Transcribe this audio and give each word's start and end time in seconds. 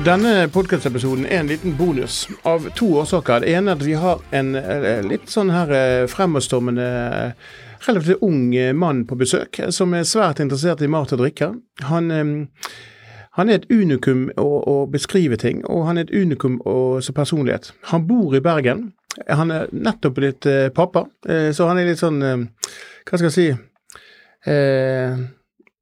Denne 0.00 0.48
podkastepisoden 0.48 1.26
er 1.28 1.42
en 1.42 1.48
liten 1.50 1.74
bonus 1.76 2.22
av 2.48 2.70
to 2.72 2.86
årsaker. 3.02 3.42
Det 3.42 3.50
ene 3.52 3.68
er 3.68 3.76
at 3.76 3.82
vi 3.84 3.96
har 4.00 4.22
en 4.32 4.54
eh, 4.56 5.02
litt 5.04 5.28
sånn 5.28 5.50
her 5.52 5.72
eh, 5.76 6.04
fremadstormende, 6.08 6.86
eh, 6.86 7.58
relativt 7.84 8.24
ung 8.24 8.46
mann 8.80 9.02
på 9.04 9.18
besøk, 9.20 9.60
som 9.68 9.92
er 9.92 10.08
svært 10.08 10.40
interessert 10.40 10.80
i 10.80 10.88
mat 10.88 11.12
og 11.12 11.20
drikke. 11.20 11.50
Han, 11.90 12.08
han 13.36 13.52
er 13.52 13.60
et 13.60 13.68
unikum 13.68 14.30
å, 14.40 14.46
å 14.72 14.76
beskrive 14.88 15.36
ting, 15.36 15.60
og 15.68 15.84
han 15.90 16.00
er 16.00 16.08
et 16.08 16.16
unikum 16.16 16.56
som 17.04 17.18
personlighet. 17.20 17.68
Han 17.92 18.08
bor 18.08 18.32
i 18.36 18.40
Bergen. 18.44 18.94
Han 19.28 19.52
er 19.52 19.68
nettopp 19.68 20.16
blitt 20.16 20.48
pappa, 20.72 21.04
så 21.28 21.68
han 21.68 21.82
er 21.82 21.90
litt 21.90 22.00
sånn 22.00 22.22
Hva 22.22 23.18
skal 23.18 23.26
jeg 23.26 23.36
si 23.36 23.48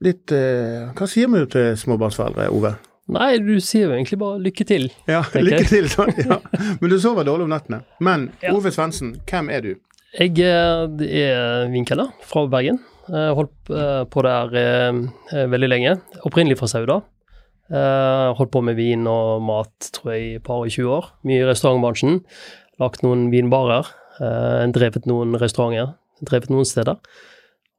Litt 0.09 0.33
Hva 0.33 1.11
sier 1.13 1.29
man 1.29 1.51
til 1.53 1.75
småbarnsforeldre, 1.77 2.49
Ove? 2.57 2.73
Nei, 3.09 3.39
du 3.41 3.55
sier 3.65 3.87
jo 3.89 3.95
egentlig 3.97 4.19
bare 4.21 4.39
lykke 4.45 4.65
til. 4.69 4.89
Ja, 5.09 5.23
tenker 5.25 5.47
lykke 5.49 5.69
til. 5.71 5.87
Sånn, 5.93 6.11
ja. 6.21 6.37
Men 6.81 6.91
du 6.93 6.99
sover 7.01 7.25
dårlig 7.29 7.47
om 7.49 7.53
nettene. 7.55 7.83
Men 8.05 8.29
Ja. 8.45 8.53
Ove 8.57 8.73
Svendsen, 8.75 9.15
hvem 9.31 9.49
er 9.55 9.65
du? 9.65 9.71
Jeg 10.19 10.35
eh, 10.45 11.07
er 11.25 11.69
vinkeller 11.73 12.11
fra 12.25 12.47
Bergen. 12.53 12.81
Jeg 13.09 13.35
holdt 13.39 13.73
eh, 13.73 14.03
på 14.13 14.25
der 14.27 14.53
eh, 14.61 15.47
veldig 15.53 15.71
lenge. 15.73 15.95
Opprinnelig 16.29 16.59
fra 16.61 16.69
Sauda. 16.69 16.99
Eh, 17.69 18.29
Holdt 18.39 18.53
på 18.55 18.63
med 18.65 18.77
vin 18.79 19.03
og 19.09 19.43
mat, 19.45 19.91
tror 19.97 20.15
jeg, 20.15 20.23
i 20.25 20.37
et 20.39 20.45
par 20.45 20.63
og 20.65 20.71
20 20.73 20.93
år. 20.99 21.09
Mye 21.29 21.43
i 21.43 21.49
restaurantbransjen. 21.49 22.21
Lagt 22.81 23.03
noen 23.05 23.27
vinbarer. 23.33 23.89
eh, 24.21 24.67
Drevet 24.73 25.09
noen 25.09 25.37
restauranter. 25.41 25.95
Drevet 26.25 26.49
noen 26.53 26.65
steder. 26.69 26.97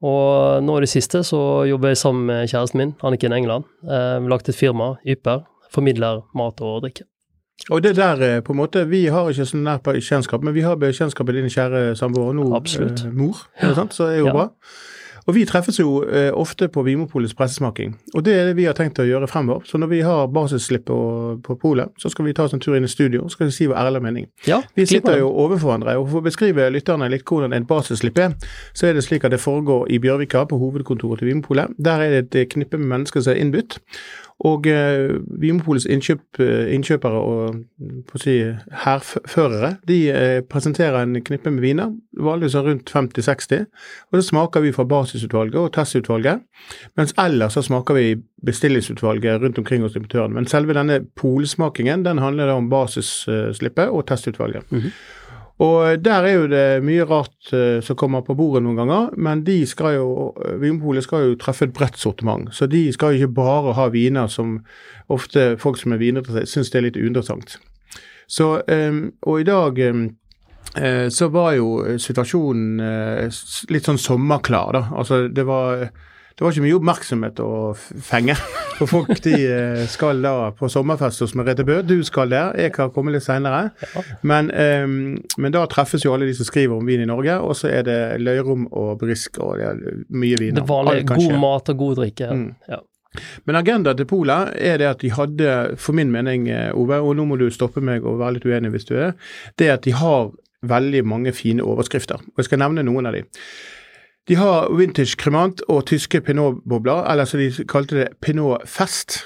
Og 0.02 0.64
nå 0.64 0.78
i 0.78 0.82
det 0.86 0.90
siste 0.90 1.24
så 1.28 1.40
jobber 1.68 1.92
jeg 1.92 1.98
sammen 2.00 2.26
med 2.30 2.48
kjæresten 2.48 2.78
min, 2.80 2.96
Anniken 3.04 3.34
Engeland. 3.36 3.66
Eh, 3.84 4.20
lagt 4.32 4.48
et 4.50 4.56
firma, 4.56 4.94
Ypper. 5.06 5.42
Formidler 5.74 6.22
mat 6.40 6.62
og 6.66 6.82
drikke. 6.86 7.04
Og 7.70 7.82
det 7.84 7.98
der, 7.98 8.22
eh, 8.24 8.40
på 8.42 8.54
en 8.54 8.58
måte, 8.62 8.86
Vi 8.88 9.06
har 9.12 9.28
ikke 9.30 9.46
så 9.46 9.58
nær 9.58 9.78
bekjentskap, 9.84 10.42
men 10.44 10.54
vi 10.54 10.62
har 10.62 10.76
bekjentskap 10.76 11.26
med 11.28 11.36
din 11.36 11.50
kjære 11.52 11.96
samboer, 11.98 12.34
nå 12.34 12.56
Absolutt. 12.56 13.04
eh, 13.06 13.12
mor. 13.12 13.36
ja. 13.62 13.74
sant? 13.74 13.92
Så 13.94 14.08
det 14.08 14.16
er 14.16 14.20
jo 14.20 14.26
Ja. 14.28 14.32
bra. 14.34 14.50
Og 15.30 15.36
vi 15.36 15.44
treffes 15.46 15.78
jo 15.78 16.00
eh, 16.10 16.32
ofte 16.34 16.66
på 16.74 16.82
Vinmonopolets 16.88 17.36
pressesmaking, 17.38 17.92
og 18.18 18.24
det 18.26 18.34
er 18.34 18.48
det 18.50 18.56
vi 18.58 18.66
har 18.66 18.74
tenkt 18.78 18.98
å 18.98 19.06
gjøre 19.06 19.28
fremover. 19.30 19.68
Så 19.70 19.78
når 19.78 19.92
vi 19.92 20.00
har 20.02 20.32
basisslipp 20.34 20.88
på, 20.90 20.98
på 21.46 21.56
polet, 21.62 21.92
så 22.02 22.10
skal 22.10 22.26
vi 22.26 22.34
ta 22.34 22.48
oss 22.48 22.56
en 22.58 22.64
tur 22.64 22.74
inn 22.74 22.88
i 22.88 22.90
studio 22.90 23.28
og 23.28 23.34
skal 23.34 23.52
vi 23.52 23.54
si 23.54 23.68
vår 23.70 23.78
ærlige 23.78 24.06
mening. 24.08 24.26
Ja, 24.50 24.64
Vi 24.74 24.88
sitter 24.90 25.20
jo 25.22 25.28
overfor 25.30 25.70
hverandre, 25.70 26.00
og 26.02 26.08
for 26.10 26.24
å 26.24 26.26
beskrive 26.26 26.66
lytterne 26.74 27.12
litt 27.14 27.28
hvordan 27.30 27.54
et 27.54 27.68
basisslipp 27.70 28.18
er, 28.18 28.34
så 28.74 28.90
er 28.90 28.98
det 28.98 29.06
slik 29.06 29.28
at 29.28 29.36
det 29.36 29.42
foregår 29.44 29.86
i 29.94 30.02
Bjørvika, 30.02 30.48
på 30.50 30.58
hovedkontoret 30.58 31.22
til 31.22 31.30
Vimopolet. 31.30 31.78
Der 31.78 32.02
er 32.02 32.18
det 32.26 32.42
et 32.42 32.50
knippe 32.56 32.80
med 32.82 32.90
mennesker 32.90 33.22
som 33.22 33.36
er 33.36 33.44
innbudt. 33.44 33.78
Og 34.48 34.68
eh, 34.72 35.18
Vinmonopolets 35.42 35.86
innkjøp, 35.92 36.40
eh, 36.40 36.70
innkjøpere 36.72 37.20
og 37.20 38.20
si, 38.22 38.38
hærførere 38.86 39.74
de 39.88 39.98
eh, 40.14 40.40
presenterer 40.48 41.02
en 41.04 41.20
knippe 41.28 41.52
med 41.52 41.66
viner, 41.66 41.92
vanligvis 42.24 42.56
rundt 42.56 42.92
50-60. 42.92 43.66
Og 44.12 44.18
så 44.18 44.24
smaker 44.30 44.64
vi 44.66 44.74
fra 44.76 44.86
basisutvalget 44.90 45.60
og 45.60 45.72
testutvalget, 45.76 46.44
mens 47.00 47.14
ellers 47.20 47.58
så 47.58 47.64
smaker 47.66 47.98
vi 47.98 48.08
bestillingsutvalget 48.46 49.42
rundt 49.42 49.58
omkring 49.58 49.82
hos 49.84 49.96
importøren. 49.96 50.34
Men 50.34 50.48
selve 50.48 50.76
denne 50.78 51.02
polsmakingen 51.20 52.06
den 52.06 52.22
handler 52.24 52.52
da 52.52 52.60
om 52.60 52.70
basisslippet 52.70 53.90
og 53.90 54.06
testutvalget. 54.08 54.70
Og 55.60 56.00
der 56.00 56.24
er 56.24 56.36
jo 56.38 56.46
det 56.48 56.84
mye 56.88 57.04
rart 57.04 57.50
eh, 57.52 57.82
som 57.84 57.98
kommer 58.00 58.24
på 58.24 58.36
bordet 58.40 58.62
noen 58.64 58.78
ganger, 58.80 59.10
men 59.20 59.42
de 59.44 59.58
skal 59.68 59.98
jo, 59.98 60.12
Vinmopolet 60.62 61.04
skal 61.04 61.26
jo 61.26 61.40
treffe 61.42 61.68
et 61.68 61.74
bredt 61.76 62.00
sortiment. 62.00 62.48
Så 62.56 62.70
de 62.72 62.86
skal 62.96 63.12
jo 63.12 63.26
ikke 63.26 63.42
bare 63.42 63.74
ha 63.76 63.90
viner 63.92 64.32
som 64.32 64.62
ofte 65.12 65.58
folk 65.60 65.82
som 65.82 65.92
er 65.92 66.00
vininteressert 66.00 66.48
syns 66.48 66.72
det 66.72 66.80
er 66.80 66.88
litt 66.88 67.02
uinteressant. 67.02 67.58
Så, 68.30 68.62
eh, 68.72 69.02
og 69.28 69.42
i 69.42 69.48
dag 69.48 69.80
eh, 69.84 69.90
eh, 69.90 70.08
så 71.10 71.28
var 71.34 71.56
jo 71.58 71.98
situasjonen 71.98 72.84
eh, 72.84 73.40
litt 73.74 73.90
sånn 73.90 73.98
sommerklar, 74.02 74.76
da. 74.76 74.84
Altså 75.02 75.24
det 75.28 75.48
var 75.48 75.90
det 76.40 76.46
var 76.46 76.54
ikke 76.56 76.64
mye 76.64 76.76
oppmerksomhet 76.78 77.40
å 77.44 77.54
fenge. 77.76 78.32
For 78.78 78.88
folk 78.88 79.10
de 79.26 79.34
eh, 79.44 79.82
skal 79.92 80.22
da 80.24 80.54
på 80.56 80.70
sommerfest 80.72 81.26
hos 81.26 81.34
Merete 81.36 81.66
Bø. 81.68 81.82
Du 81.84 81.98
skal 82.08 82.32
der, 82.32 82.54
jeg 82.56 82.72
kan 82.78 82.94
komme 82.96 83.12
litt 83.12 83.26
seinere. 83.26 83.74
Men, 84.24 84.48
eh, 84.56 84.86
men 84.88 85.52
da 85.52 85.66
treffes 85.68 86.08
jo 86.08 86.14
alle 86.16 86.30
de 86.30 86.38
som 86.38 86.48
skriver 86.48 86.78
om 86.78 86.88
vin 86.88 87.04
i 87.04 87.10
Norge, 87.10 87.36
og 87.44 87.60
så 87.60 87.68
er 87.74 87.84
det 87.90 88.00
løyrom 88.24 88.70
og 88.72 88.94
brisk 89.02 89.42
og 89.44 89.60
det 89.60 89.98
mye 90.16 90.40
viner. 90.40 90.62
Det 90.62 90.68
var 90.72 90.94
skje. 90.94 91.04
god 91.12 91.38
mat 91.44 91.74
og 91.74 91.84
god 91.84 92.00
drikke. 92.06 92.32
Mm. 92.32 92.48
Ja. 92.72 92.80
Men 93.44 93.60
agendaen 93.60 94.00
til 94.00 94.08
Polet 94.08 94.56
er 94.56 94.80
det 94.80 94.88
at 94.94 95.04
de 95.04 95.12
hadde, 95.12 95.56
for 95.76 95.98
min 95.98 96.16
mening, 96.16 96.48
eh, 96.48 96.70
Ove, 96.72 97.02
og 97.04 97.20
nå 97.20 97.28
må 97.28 97.36
du 97.36 97.50
stoppe 97.52 97.84
meg 97.84 98.08
og 98.08 98.22
være 98.24 98.38
litt 98.38 98.48
uenig 98.48 98.72
hvis 98.78 98.88
du 98.88 98.96
er, 98.96 99.18
det 99.60 99.74
at 99.76 99.84
de 99.84 99.92
har 99.92 100.32
veldig 100.64 101.06
mange 101.08 101.34
fine 101.34 101.64
overskrifter. 101.64 102.16
Og 102.16 102.42
jeg 102.42 102.50
skal 102.50 102.64
nevne 102.64 102.84
noen 102.84 103.10
av 103.10 103.16
de. 103.16 103.24
De 104.30 104.38
har 104.38 104.70
vintage 104.78 105.18
kremant 105.18 105.62
og 105.68 105.88
tyske 105.90 106.22
pinot-bobler, 106.22 107.06
eller 107.10 107.26
som 107.26 107.42
de 107.42 107.66
kalte 107.70 107.98
det, 107.98 108.08
pinot 108.22 108.68
fest. 108.70 109.24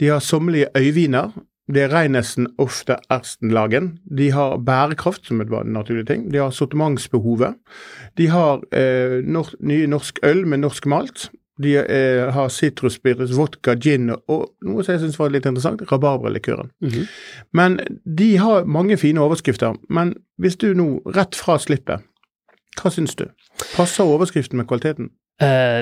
De 0.00 0.10
har 0.12 0.20
sommerlige 0.20 0.68
øyviner. 0.76 1.32
Det 1.64 1.80
er 1.80 1.94
Reinessen 1.94 2.50
ofte 2.60 2.98
Erstenlagen. 3.10 3.94
De 4.04 4.30
har 4.34 4.58
bærekraft 4.60 5.26
som 5.26 5.40
et 5.40 5.48
naturlig 5.64 6.06
ting. 6.06 6.26
De 6.32 6.42
har 6.42 6.50
sortimentsbehovet. 6.50 7.54
De 8.18 8.28
har 8.28 8.60
eh, 8.72 9.24
nor 9.24 9.48
ny 9.60 9.86
norsk 9.88 10.18
øl 10.22 10.46
med 10.46 10.60
norsk 10.60 10.86
malt. 10.86 11.30
De 11.62 11.76
eh, 11.78 12.32
har 12.34 12.48
sitrusspirus, 12.50 13.34
vodka, 13.36 13.76
gin 13.78 14.10
og, 14.10 14.48
noe 14.66 14.82
som 14.82 14.96
jeg 14.96 15.04
syns 15.04 15.18
var 15.20 15.30
litt 15.30 15.46
interessant, 15.46 15.84
rabarbralikøren. 15.90 16.72
Mhm. 16.82 17.04
Men 17.52 17.78
de 18.04 18.36
har 18.42 18.66
mange 18.66 18.98
fine 18.98 19.22
overskrifter. 19.22 19.76
Men 19.88 20.16
hvis 20.38 20.58
du 20.58 20.72
nå, 20.74 20.88
rett 21.14 21.38
fra 21.38 21.58
slippet, 21.62 22.02
hva 22.80 22.90
syns 22.90 23.14
du? 23.14 23.28
Passer 23.76 24.04
overskriften 24.04 24.58
med 24.58 24.66
kvaliteten? 24.66 25.12
Eh, 25.42 25.80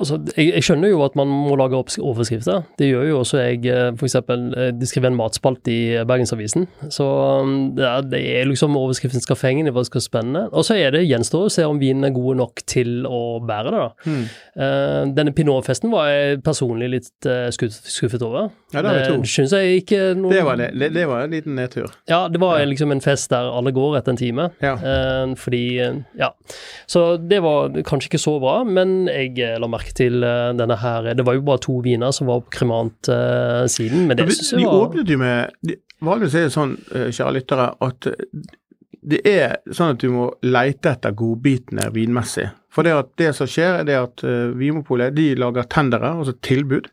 altså, 0.00 0.16
jeg, 0.32 0.46
jeg 0.54 0.64
skjønner 0.64 0.88
jo 0.88 1.02
at 1.04 1.16
man 1.18 1.28
må 1.28 1.58
lage 1.60 1.76
overskrifter. 1.76 2.62
Det 2.80 2.88
gjør 2.88 3.08
jo 3.10 3.18
også 3.20 3.42
jeg, 3.42 3.58
F.eks. 3.68 3.98
for 4.00 4.08
eksempel. 4.08 4.46
eh, 4.56 4.70
De 4.80 4.88
skriver 4.88 5.10
en 5.10 5.18
matspalt 5.18 5.68
i 5.68 5.78
Bergensavisen. 6.08 6.64
Så 6.88 7.04
ja, 7.76 7.98
det 8.00 8.22
er, 8.22 8.48
liksom 8.48 8.78
overskriften 8.80 9.20
skal 9.20 9.36
fenge, 9.36 9.66
det 9.68 9.86
skal 9.90 10.04
spenne. 10.04 10.46
Og 10.52 10.64
så 10.64 10.78
er 10.80 10.96
det 10.96 11.04
gjenstår 11.04 11.48
å 11.48 11.52
se 11.52 11.66
om 11.68 11.80
vinen 11.82 12.08
er 12.08 12.14
gode 12.16 12.38
nok 12.40 12.64
til 12.70 13.04
å 13.04 13.20
bære 13.44 13.74
det, 13.74 13.82
da. 13.82 13.90
Hmm. 14.06 14.24
Eh, 14.56 15.00
denne 15.18 15.34
pinotfesten 15.36 15.92
var 15.92 16.08
jeg 16.08 16.40
personlig 16.46 16.90
litt 16.96 17.28
eh, 17.28 17.50
skuff, 17.54 17.76
skuffet 17.84 18.24
over. 18.24 18.48
Ja, 18.72 18.80
det. 18.82 18.96
Det 19.04 19.28
syns 19.28 19.52
jeg 19.52 19.84
ikke 19.84 20.00
noen... 20.16 20.32
Det 20.32 20.46
var, 20.48 20.58
det, 20.64 20.90
det, 20.96 21.04
var 21.10 21.26
en 21.26 21.36
liten 21.36 21.58
nedtur. 21.60 21.92
Ja, 22.10 22.24
det 22.32 22.40
var 22.42 22.64
liksom 22.64 22.94
en 22.94 23.04
fest 23.04 23.28
der 23.34 23.52
alle 23.52 23.74
går 23.74 24.00
etter 24.00 24.14
en 24.14 24.22
time. 24.22 24.48
Ja. 24.64 24.74
Eh, 24.80 25.36
fordi 25.44 25.64
eh, 25.84 26.00
Ja. 26.18 26.32
Så 26.90 27.04
det 27.20 27.42
var 27.44 27.74
kanskje 27.86 28.14
ikke 28.14 28.22
så 28.22 28.38
bra, 28.40 28.56
men 28.64 28.93
jeg 29.10 29.38
eh, 29.42 29.56
la 29.60 29.68
merke 29.70 29.94
til 29.96 30.24
eh, 30.26 30.50
denne 30.58 30.76
her. 30.80 31.12
Det 31.16 31.26
var 31.26 31.38
jo 31.38 31.46
bare 31.46 31.62
to 31.64 31.78
viner 31.84 32.14
som 32.14 32.30
var 32.30 32.44
på 32.44 32.54
kremantsiden, 32.60 34.06
men 34.08 34.18
det 34.18 34.28
vi, 34.30 34.36
syns 34.38 34.54
jeg 34.54 34.64
var 34.64 34.78
De 34.78 34.84
åpnet 34.88 35.14
jo 35.14 35.20
med 35.20 35.74
Vanligvis 36.04 36.34
er 36.36 36.46
det 36.48 36.54
sånn, 36.54 36.74
eh, 36.92 37.08
kjære 37.14 37.34
lyttere, 37.38 37.66
at 37.86 38.08
eh, 38.10 38.24
det 39.04 39.20
er 39.28 39.58
sånn 39.72 39.94
at 39.94 40.02
du 40.02 40.10
må 40.12 40.28
leite 40.46 40.94
etter 40.94 41.14
godbitene 41.16 41.90
vinmessig. 41.92 42.48
For 42.74 42.82
det, 42.82 42.94
at 42.96 43.10
det 43.20 43.28
som 43.36 43.46
skjer, 43.46 43.80
er 43.80 43.86
det 43.86 43.94
at 43.94 44.22
uh, 44.26 44.54
Vinmonopolet 44.58 45.14
de 45.14 45.28
lager 45.38 45.66
tendere, 45.70 46.10
altså 46.10 46.34
tilbud. 46.42 46.88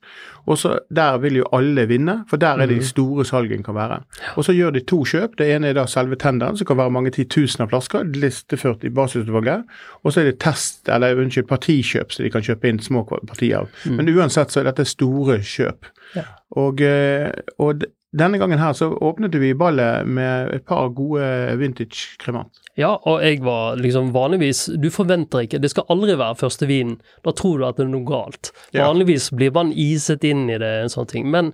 Og 0.46 0.58
så 0.58 0.76
Der 0.94 1.18
vil 1.22 1.40
jo 1.40 1.48
alle 1.54 1.88
vinne, 1.90 2.20
for 2.30 2.38
der 2.38 2.62
er 2.62 2.70
de 2.70 2.80
store 2.86 3.26
salgene 3.26 3.64
kan 3.64 3.76
være. 3.76 4.02
Og 4.38 4.46
så 4.46 4.54
gjør 4.54 4.76
de 4.76 4.84
to 4.86 5.04
kjøp. 5.06 5.38
Det 5.38 5.48
ene 5.56 5.70
er 5.70 5.78
da 5.78 5.86
selve 5.90 6.18
tenderen, 6.22 6.58
som 6.58 6.68
kan 6.68 6.78
være 6.78 6.94
mange 6.94 7.14
titusener 7.16 7.70
flasker, 7.70 8.04
listeført 8.04 8.84
i 8.84 8.90
basisutvalget. 8.90 9.64
Og 10.04 10.14
så 10.14 10.22
er 10.22 10.30
det 10.30 10.40
test, 10.42 10.90
eller 10.90 11.18
unnskyld, 11.18 11.48
partikjøp, 11.50 12.12
så 12.12 12.24
de 12.24 12.34
kan 12.34 12.46
kjøpe 12.46 12.70
inn 12.70 12.82
små 12.82 13.06
partier. 13.06 13.58
av. 13.62 13.70
Men 13.86 14.10
uansett 14.10 14.52
så 14.52 14.62
er 14.62 14.70
dette 14.70 14.86
store 14.86 15.40
kjøp. 15.40 15.90
Ja. 16.16 16.28
Og, 16.62 16.82
eh, 16.82 17.32
og 17.58 17.86
denne 18.12 18.40
gangen 18.42 18.60
her 18.60 18.74
så 18.76 18.90
åpnet 18.92 19.36
vi 19.40 19.54
ballet 19.56 20.08
med 20.08 20.52
et 20.52 20.66
par 20.68 20.90
gode 20.96 21.24
vintage 21.62 22.18
kremant. 22.20 22.52
Ja, 22.80 22.98
og 23.08 23.24
jeg 23.24 23.42
var 23.44 23.76
liksom 23.80 24.14
vanligvis 24.16 24.70
Du 24.80 24.88
forventer 24.94 25.44
ikke 25.44 25.60
Det 25.60 25.74
skal 25.74 25.90
aldri 25.92 26.14
være 26.16 26.38
første 26.40 26.68
vinen. 26.70 27.02
Da 27.26 27.34
tror 27.36 27.60
du 27.60 27.66
at 27.68 27.80
det 27.80 27.86
er 27.86 27.92
noe 27.92 28.08
galt. 28.08 28.52
Vanligvis 28.76 29.30
blir 29.36 29.52
man 29.56 29.74
iset 29.76 30.24
inn 30.28 30.50
i 30.50 30.60
det, 30.60 30.72
en 30.82 30.92
sånn 30.92 31.10
ting. 31.12 31.28
Men 31.32 31.52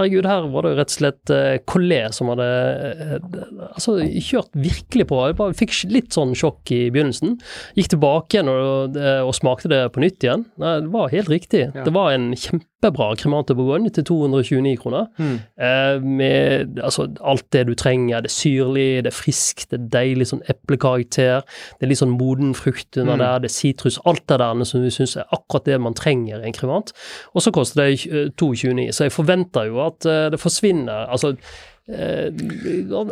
herregud, 0.00 0.26
her 0.30 0.48
var 0.50 0.64
det 0.66 0.72
jo 0.74 0.78
rett 0.80 0.94
og 0.94 0.96
slett 0.96 1.34
Collé 1.68 1.90
Collet 1.90 2.14
som 2.16 2.30
hadde 2.32 2.46
eh, 2.46 3.14
altså 3.74 3.96
kjørt 4.06 4.50
virkelig 4.56 5.06
på. 5.10 5.20
Jeg 5.28 5.38
bare 5.38 5.56
fikk 5.58 5.76
litt 5.92 6.14
sånn 6.16 6.34
sjokk 6.38 6.70
i 6.74 6.80
begynnelsen. 6.92 7.36
Gikk 7.78 7.92
tilbake 7.94 8.36
igjen 8.38 8.50
og, 8.52 8.96
eh, 9.00 9.20
og 9.26 9.34
smakte 9.36 9.70
det 9.72 9.82
på 9.94 10.02
nytt 10.04 10.24
igjen. 10.26 10.44
Det 10.60 10.90
var 10.92 11.12
helt 11.12 11.30
riktig. 11.32 11.66
Ja. 11.74 11.84
Det 11.86 11.92
var 11.94 12.12
en 12.14 12.30
kjempebra 12.36 13.10
Cremante 13.20 13.54
Bourgogne 13.56 13.90
til 13.92 14.04
229 14.08 14.76
kroner. 14.80 15.08
Eh, 15.20 15.98
med 16.00 16.78
altså, 16.80 17.08
alt 17.20 17.46
det 17.52 17.66
du 17.68 17.74
trenger. 17.78 18.22
Det 18.24 18.30
er 18.30 18.36
syrlig, 18.36 18.88
det 19.04 19.10
er 19.12 19.16
friskt, 19.18 19.68
det 19.72 19.80
er 19.80 19.90
deilig 19.98 20.30
sånn 20.30 20.44
eplekarakter. 20.50 21.42
Det 21.78 21.86
er 21.86 21.90
litt 21.92 22.00
sånn 22.02 22.16
moden 22.16 22.54
frukt 22.56 22.96
under 22.96 23.14
Mm. 23.16 23.18
der, 23.18 23.38
det 23.40 23.50
er 23.50 23.56
sitrus. 23.58 23.98
Alt 24.06 24.26
det 24.28 24.38
der 24.38 24.64
som 24.64 24.82
vi 24.82 24.90
syns 24.90 25.16
er 25.16 25.24
akkurat 25.32 25.64
det 25.64 25.80
man 25.80 25.94
trenger 25.94 26.40
i 26.40 26.46
en 26.46 26.52
kremant. 26.56 26.92
Og 27.34 27.42
så 27.42 27.50
koster 27.52 27.82
det 27.82 28.06
eh, 28.06 28.30
229, 28.38 28.92
så 28.92 29.04
jeg 29.08 29.12
forventer 29.12 29.66
jo 29.66 29.80
at 29.84 29.89
eh, 30.06 30.30
det 30.30 30.40
forsvinner. 30.40 31.06
Altså, 31.06 31.34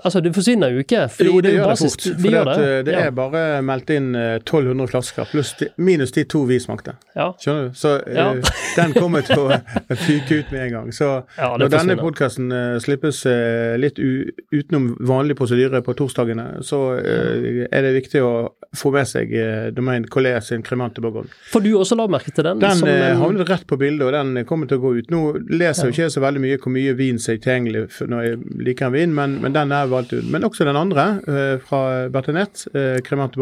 altså 0.04 0.20
det 0.24 0.32
forsvinner 0.36 0.72
jo 0.74 0.82
ikke. 0.84 1.04
Jo, 1.24 1.40
det 1.40 1.48
det 1.48 1.54
gjør 1.56 1.72
det 1.72 1.78
fort. 1.78 2.06
For 2.08 2.30
det, 2.30 2.44
det. 2.58 2.86
det 2.86 2.94
ja. 2.94 3.04
er 3.06 3.14
bare 3.16 3.42
meldt 3.66 3.90
inn 3.94 4.10
eh, 4.18 4.36
1200 4.40 4.90
flasker, 4.92 5.28
pluss 5.32 5.54
de, 5.60 5.70
minus 5.76 6.12
de 6.16 6.24
to 6.28 6.44
vi 6.48 6.58
smakte. 6.62 6.94
Ja. 7.16 7.30
Skjønner 7.40 7.68
du? 7.68 7.78
Så 7.78 7.94
eh, 8.06 8.18
Ja. 8.18 8.28
den 8.78 8.94
kommer 8.96 9.24
til 9.26 9.44
å 9.44 9.60
fyke 10.06 10.40
ut 10.42 10.52
med 10.54 10.66
en 10.66 10.72
gang. 10.76 10.92
Så 10.94 11.10
når 11.38 11.72
denne 11.74 11.98
podkasten 12.00 12.52
slippes 12.84 13.24
eh, 13.28 13.76
litt 13.80 13.98
utenom 13.98 14.92
vanlig 15.08 15.36
prosedyre 15.38 15.82
på 15.86 15.96
torsdagene, 15.98 16.58
så 16.66 16.82
eh, 16.98 17.64
er 17.68 17.88
det 17.88 17.94
viktig 18.00 18.22
å 18.24 18.32
få 18.76 18.90
med 18.92 19.08
seg 19.08 19.30
Domain 19.72 20.04
Collet 20.12 20.44
sin 20.44 20.62
Cremante 20.62 21.00
Bourgogne. 21.00 21.30
For 21.48 21.64
du 21.64 21.70
også 21.78 21.96
la 21.96 22.04
merke 22.10 22.32
til 22.34 22.44
den? 22.44 22.60
Den 22.62 22.82
eh, 22.86 23.10
en- 23.12 23.22
havnet 23.22 23.48
rett 23.48 23.66
på 23.68 23.78
bildet, 23.80 24.04
og 24.06 24.12
den 24.12 24.44
kommer 24.48 24.68
til 24.68 24.80
å 24.80 24.84
gå 24.84 24.94
ut. 24.98 25.10
Nå 25.12 25.22
leser 25.48 25.88
jo 25.88 25.94
ikke 25.94 26.04
jeg 26.06 26.14
så 26.14 26.22
veldig 26.24 26.42
mye 26.44 26.58
hvor 26.60 26.74
mye 26.74 26.94
vin 26.98 27.18
som 27.22 27.34
er 27.34 27.40
tilgjengelig 27.44 27.86
når 28.10 28.26
jeg 28.26 28.40
liker 28.68 28.86
en 28.88 28.94
vin, 28.94 29.12
men, 29.16 29.38
men 29.42 29.54
den 29.56 29.72
er 29.74 29.88
valgt 29.90 30.12
ut. 30.14 30.24
Men 30.30 30.44
også 30.46 30.66
den 30.68 30.76
andre, 30.78 31.08
eh, 31.28 31.58
fra 31.64 31.82
Bertinett, 32.14 32.66
uh, 32.76 32.98
Cremante 33.06 33.40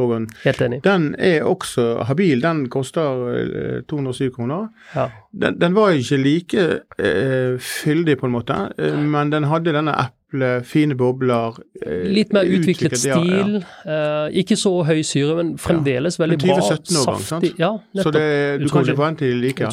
enig. 0.70 0.80
Den 0.86 1.10
er 1.18 1.44
også 1.46 2.04
habil. 2.08 2.40
Den 2.44 2.66
koster 2.72 3.26
eh, 3.36 3.80
207 3.90 4.30
kroner. 4.38 4.68
Ja. 4.96 5.08
Den, 5.36 5.58
den 5.60 5.74
var 5.76 5.92
ikke 5.96 6.16
like 6.22 6.66
uh, 6.98 7.56
fyldig, 7.60 8.16
på 8.22 8.26
en 8.30 8.36
måte, 8.38 8.56
uh, 8.78 9.00
men 9.04 9.32
den 9.34 9.44
hadde 9.50 9.74
denne 9.76 9.92
eple, 10.06 10.52
fine 10.66 10.96
bobler. 10.98 11.58
eh, 11.86 12.06
Litt 12.12 12.32
mer 12.34 12.48
utviklet 12.48 12.96
ja, 13.06 13.14
ja. 13.14 13.20
stil. 13.22 13.58
eh, 13.86 14.40
ikke 14.42 14.56
så 14.58 14.72
høy 14.88 15.02
syre, 15.06 15.36
men 15.38 15.52
fremdeles 15.60 16.18
veldig 16.20 16.38
bra. 16.42 16.56
2017-årgang, 16.64 17.22
sant? 17.28 17.46
Ja, 17.60 17.70
Så 18.02 18.10
det, 18.12 18.24
du 18.60 18.66
kan 18.68 18.82
ikke 18.84 18.96
forvente 18.98 19.28
de 19.28 19.36
like. 19.44 19.70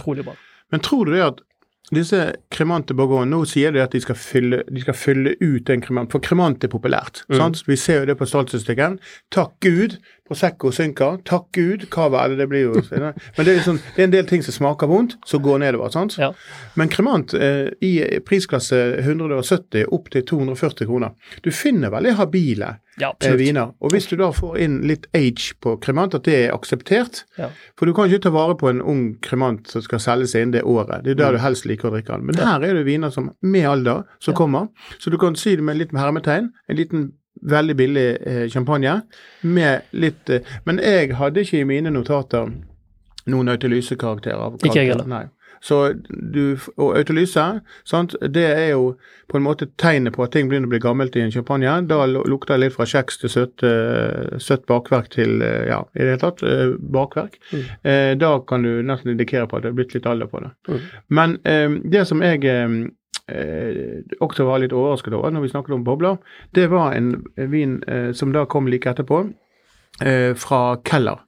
Men 0.71 0.79
tror 0.85 1.05
du 1.09 1.13
det 1.17 1.23
at 1.25 1.41
disse 1.95 2.19
kremante 2.53 2.95
borgerne 2.97 3.31
nå 3.33 3.43
sier 3.49 3.73
de 3.73 3.81
at 3.83 3.93
de 3.95 4.01
skal 4.03 4.17
fylle, 4.19 4.61
de 4.69 4.83
skal 4.83 4.97
fylle 4.97 5.35
ut 5.41 5.69
en 5.69 5.83
kremant, 5.83 6.11
for 6.11 6.23
kremant 6.23 6.63
er 6.63 6.71
populært. 6.71 7.23
Mm. 7.29 7.37
sant? 7.39 7.63
Vi 7.67 7.77
ser 7.79 8.01
jo 8.01 8.09
det 8.11 8.17
på 8.19 8.27
statistikken. 8.29 8.99
Takk 9.33 9.55
Gud, 9.63 9.97
Prosecco 10.27 10.71
synker. 10.71 11.19
Takk 11.27 11.49
Gud, 11.55 11.87
Cava 11.91 12.23
eller 12.25 12.39
det 12.39 12.47
blir 12.51 12.67
jo 12.67 12.83
Men 13.37 13.45
det 13.47 13.57
er, 13.57 13.63
sånn, 13.65 13.81
det 13.95 14.05
er 14.05 14.07
en 14.07 14.15
del 14.15 14.29
ting 14.29 14.45
som 14.45 14.55
smaker 14.55 14.89
vondt, 14.91 15.17
som 15.27 15.43
går 15.43 15.63
nedover. 15.65 15.91
sant? 15.93 16.17
Ja. 16.21 16.31
Men 16.79 16.91
kremant 16.93 17.35
eh, 17.35 17.73
i 17.83 17.93
prisklasse 18.25 18.79
170 19.03 19.89
opp 19.93 20.09
til 20.13 20.25
240 20.29 20.89
kroner. 20.89 21.13
Du 21.43 21.51
finner 21.51 21.93
veldig 21.93 22.17
habile 22.21 22.77
Ja, 22.99 23.13
eh, 23.21 23.35
viner. 23.35 23.71
Og 23.81 23.91
hvis 23.91 24.05
du 24.09 24.15
da 24.15 24.29
får 24.31 24.57
inn 24.61 24.81
litt 24.87 25.07
age 25.15 25.53
på 25.61 25.79
kremant, 25.81 26.13
at 26.13 26.23
det 26.23 26.33
er 26.49 26.53
akseptert 26.53 27.23
Ja. 27.37 27.49
For 27.77 27.85
du 27.85 27.93
kan 27.93 28.09
ikke 28.09 28.21
ta 28.23 28.29
vare 28.29 28.55
på 28.55 28.69
en 28.69 28.81
ung 28.81 29.17
kremant 29.21 29.67
som 29.67 29.81
skal 29.81 29.99
selge 29.99 30.27
seg 30.27 30.41
inn 30.41 30.51
det 30.51 30.61
året. 30.63 31.03
Det 31.03 31.11
er 31.11 31.15
Mm. 31.15 31.17
der 31.25 31.31
du 31.31 31.37
helst 31.39 31.65
liker 31.65 31.89
å 31.89 31.91
drikke 31.95 32.13
den. 32.17 32.25
Men 32.25 32.35
her 32.35 32.61
er 32.63 32.73
det 32.73 32.85
viner 32.85 33.09
som 33.11 33.31
med 33.41 33.65
alder 33.65 34.03
som 34.19 34.33
kommer. 34.35 34.67
Så 34.99 35.09
du 35.09 35.17
kan 35.17 35.35
si 35.35 35.55
det 35.55 35.63
med 35.63 35.77
litt 35.77 35.91
med 35.93 36.01
hermetegn. 36.01 36.51
En 36.69 36.75
liten 36.75 37.13
veldig 37.43 37.75
billig 37.75 38.17
eh, 38.27 38.47
champagne 38.49 39.01
med 39.43 39.81
litt 39.91 40.29
eh, 40.29 40.39
Men 40.65 40.77
jeg 40.77 41.15
hadde 41.15 41.41
ikke 41.41 41.59
i 41.59 41.63
mine 41.63 41.89
notater 41.91 42.53
noen 43.25 43.49
autolysekarakter 43.49 44.33
av 44.35 44.57
Ikke 44.63 44.75
jeg 44.75 44.87
heller. 44.93 45.29
Så 45.63 45.93
du, 46.09 46.57
og 46.75 46.97
autolyse, 46.97 47.43
sant, 47.87 48.15
det 48.35 48.43
er 48.51 48.73
jo 48.73 48.93
på 49.31 49.39
en 49.39 49.45
måte 49.45 49.69
tegnet 49.79 50.15
på 50.17 50.25
at 50.25 50.33
ting 50.35 50.49
begynner 50.51 50.67
å 50.67 50.73
bli 50.73 50.81
gammelt 50.83 51.15
i 51.15 51.23
en 51.23 51.31
champagne. 51.31 51.77
Da 51.87 52.01
lukter 52.09 52.57
det 52.57 52.65
litt 52.65 52.75
fra 52.75 52.87
kjeks 52.89 53.21
til 53.21 53.31
søtt, 53.31 53.63
eh, 53.63 54.35
søtt 54.43 54.65
bakverk 54.67 55.07
til 55.15 55.39
eh, 55.41 55.69
ja, 55.71 55.79
i 55.95 56.03
det 56.03 56.09
hele 56.11 56.23
tatt 56.25 56.43
bakverk. 56.43 56.91
bakverk. 57.13 57.39
Eh, 57.83 58.11
da 58.19 58.33
kan 58.47 58.63
du 58.67 58.81
nesten 58.83 59.13
indikere 59.13 59.47
på 59.47 59.57
at 59.57 59.63
det 59.63 59.71
er 59.71 59.79
blitt 59.79 59.95
litt 59.95 60.09
alder 60.09 60.27
på 60.31 60.43
det. 60.43 60.51
Men 61.07 61.37
eh, 61.47 61.69
det 61.95 62.03
som 62.09 62.21
jeg 62.23 62.43
eh, 62.49 62.77
eh, 63.31 64.03
også 64.19 64.47
var 64.47 64.63
litt 64.63 64.75
overrasket 64.75 65.15
over 65.15 65.31
når 65.31 65.47
vi 65.47 65.53
snakket 65.53 65.77
om 65.77 65.87
bobler, 65.87 66.19
det 66.55 66.69
var 66.71 66.97
en 66.97 67.15
vin 67.37 67.79
eh, 67.87 68.11
som 68.11 68.33
da 68.35 68.45
kom 68.45 68.67
like 68.67 68.89
etterpå, 68.89 69.23
eh, 70.03 70.33
fra 70.35 70.77
Keller. 70.83 71.23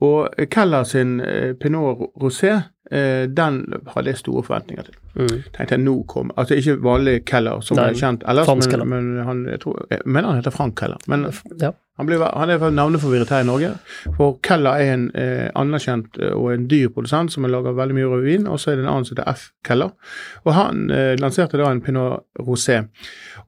Og 0.00 0.28
Keller 0.50 0.84
sin 0.88 1.20
eh, 1.20 1.52
Pinot 1.60 2.10
Rosé, 2.20 2.54
eh, 2.56 2.62
den 2.90 3.58
hadde 3.94 4.10
jeg 4.10 4.18
store 4.18 4.42
forventninger 4.42 4.82
til. 4.88 4.94
Mm. 5.14 5.28
Tenkte 5.54 5.74
jeg 5.74 5.82
nå 5.82 5.92
kom 6.10 6.28
Altså 6.38 6.54
ikke 6.58 6.76
vanlig 6.82 7.16
Keller, 7.26 7.60
som 7.66 7.76
Nei, 7.78 7.88
er 7.90 7.98
kjent 7.98 8.22
ellers, 8.30 8.48
men, 8.70 8.88
men 8.88 9.08
han, 9.26 9.40
jeg 9.50 9.60
tror, 9.64 9.80
jeg 9.90 10.00
mener 10.06 10.28
han 10.30 10.38
heter 10.40 10.54
Frank 10.54 10.76
Keller. 10.78 10.98
Men 11.10 11.24
Ja. 11.60 11.70
han, 11.98 12.06
ble, 12.06 12.18
han 12.22 12.50
er 12.50 12.64
navneforvirret 12.70 13.28
her 13.34 13.42
i 13.44 13.46
Norge. 13.48 13.72
For 14.16 14.38
Keller 14.42 14.78
er 14.82 14.92
en 14.94 15.04
eh, 15.18 15.50
anerkjent 15.58 16.18
eh, 16.22 16.32
og 16.34 16.52
en 16.54 16.66
dyr 16.70 16.88
produsent 16.94 17.32
som 17.34 17.46
har 17.46 17.50
laget 17.54 17.76
veldig 17.78 17.94
mye 17.98 18.10
rødvin. 18.10 18.46
Og 18.50 18.58
så 18.62 18.70
er 18.72 18.80
det 18.80 18.86
en 18.86 18.92
annen 18.94 19.06
som 19.08 19.16
heter 19.18 19.30
F. 19.34 19.48
Keller. 19.66 19.90
Og 20.46 20.54
han 20.56 20.90
eh, 20.90 21.14
lanserte 21.20 21.58
da 21.60 21.70
en 21.70 21.82
Pinot 21.84 22.26
Rosé. 22.42 22.80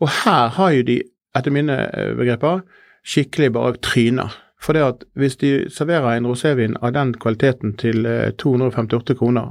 Og 0.00 0.08
her 0.22 0.48
har 0.58 0.70
jo 0.76 0.86
de, 0.90 1.00
etter 1.38 1.54
mine 1.54 1.78
eh, 1.94 2.12
begreper, 2.18 2.62
skikkelig 3.06 3.52
bare 3.54 3.78
tryner. 3.82 4.34
For 4.62 4.76
det 4.76 4.84
at 4.86 5.04
hvis 5.18 5.36
de 5.40 5.52
serverer 5.70 6.16
en 6.16 6.26
rosévin 6.26 6.76
av 6.82 6.94
den 6.94 7.14
kvaliteten 7.18 7.74
til 7.80 8.06
eh, 8.06 8.30
258 8.38 9.16
kroner, 9.18 9.50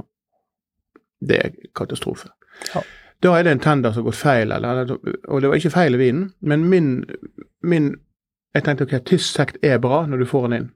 det 1.20 1.38
er 1.38 1.50
katastrofe. 1.76 2.32
Ja. 2.74 2.82
Da 3.22 3.36
er 3.38 3.44
det 3.46 3.52
en 3.52 3.62
tender 3.62 3.92
som 3.92 4.02
har 4.02 4.10
gått 4.10 4.18
feil, 4.18 4.52
eller, 4.52 4.96
og 5.28 5.42
det 5.42 5.50
var 5.50 5.60
ikke 5.60 5.74
feil 5.76 5.94
i 5.94 6.00
vinen, 6.00 6.32
men 6.40 6.64
min, 6.68 7.04
min 7.62 7.94
Jeg 8.52 8.64
tenkte 8.66 8.84
ok, 8.84 8.98
tysk 9.08 9.32
sekt 9.32 9.62
er 9.64 9.78
bra 9.80 10.02
når 10.04 10.18
du 10.20 10.26
får 10.28 10.42
den 10.44 10.54
inn. 10.58 10.66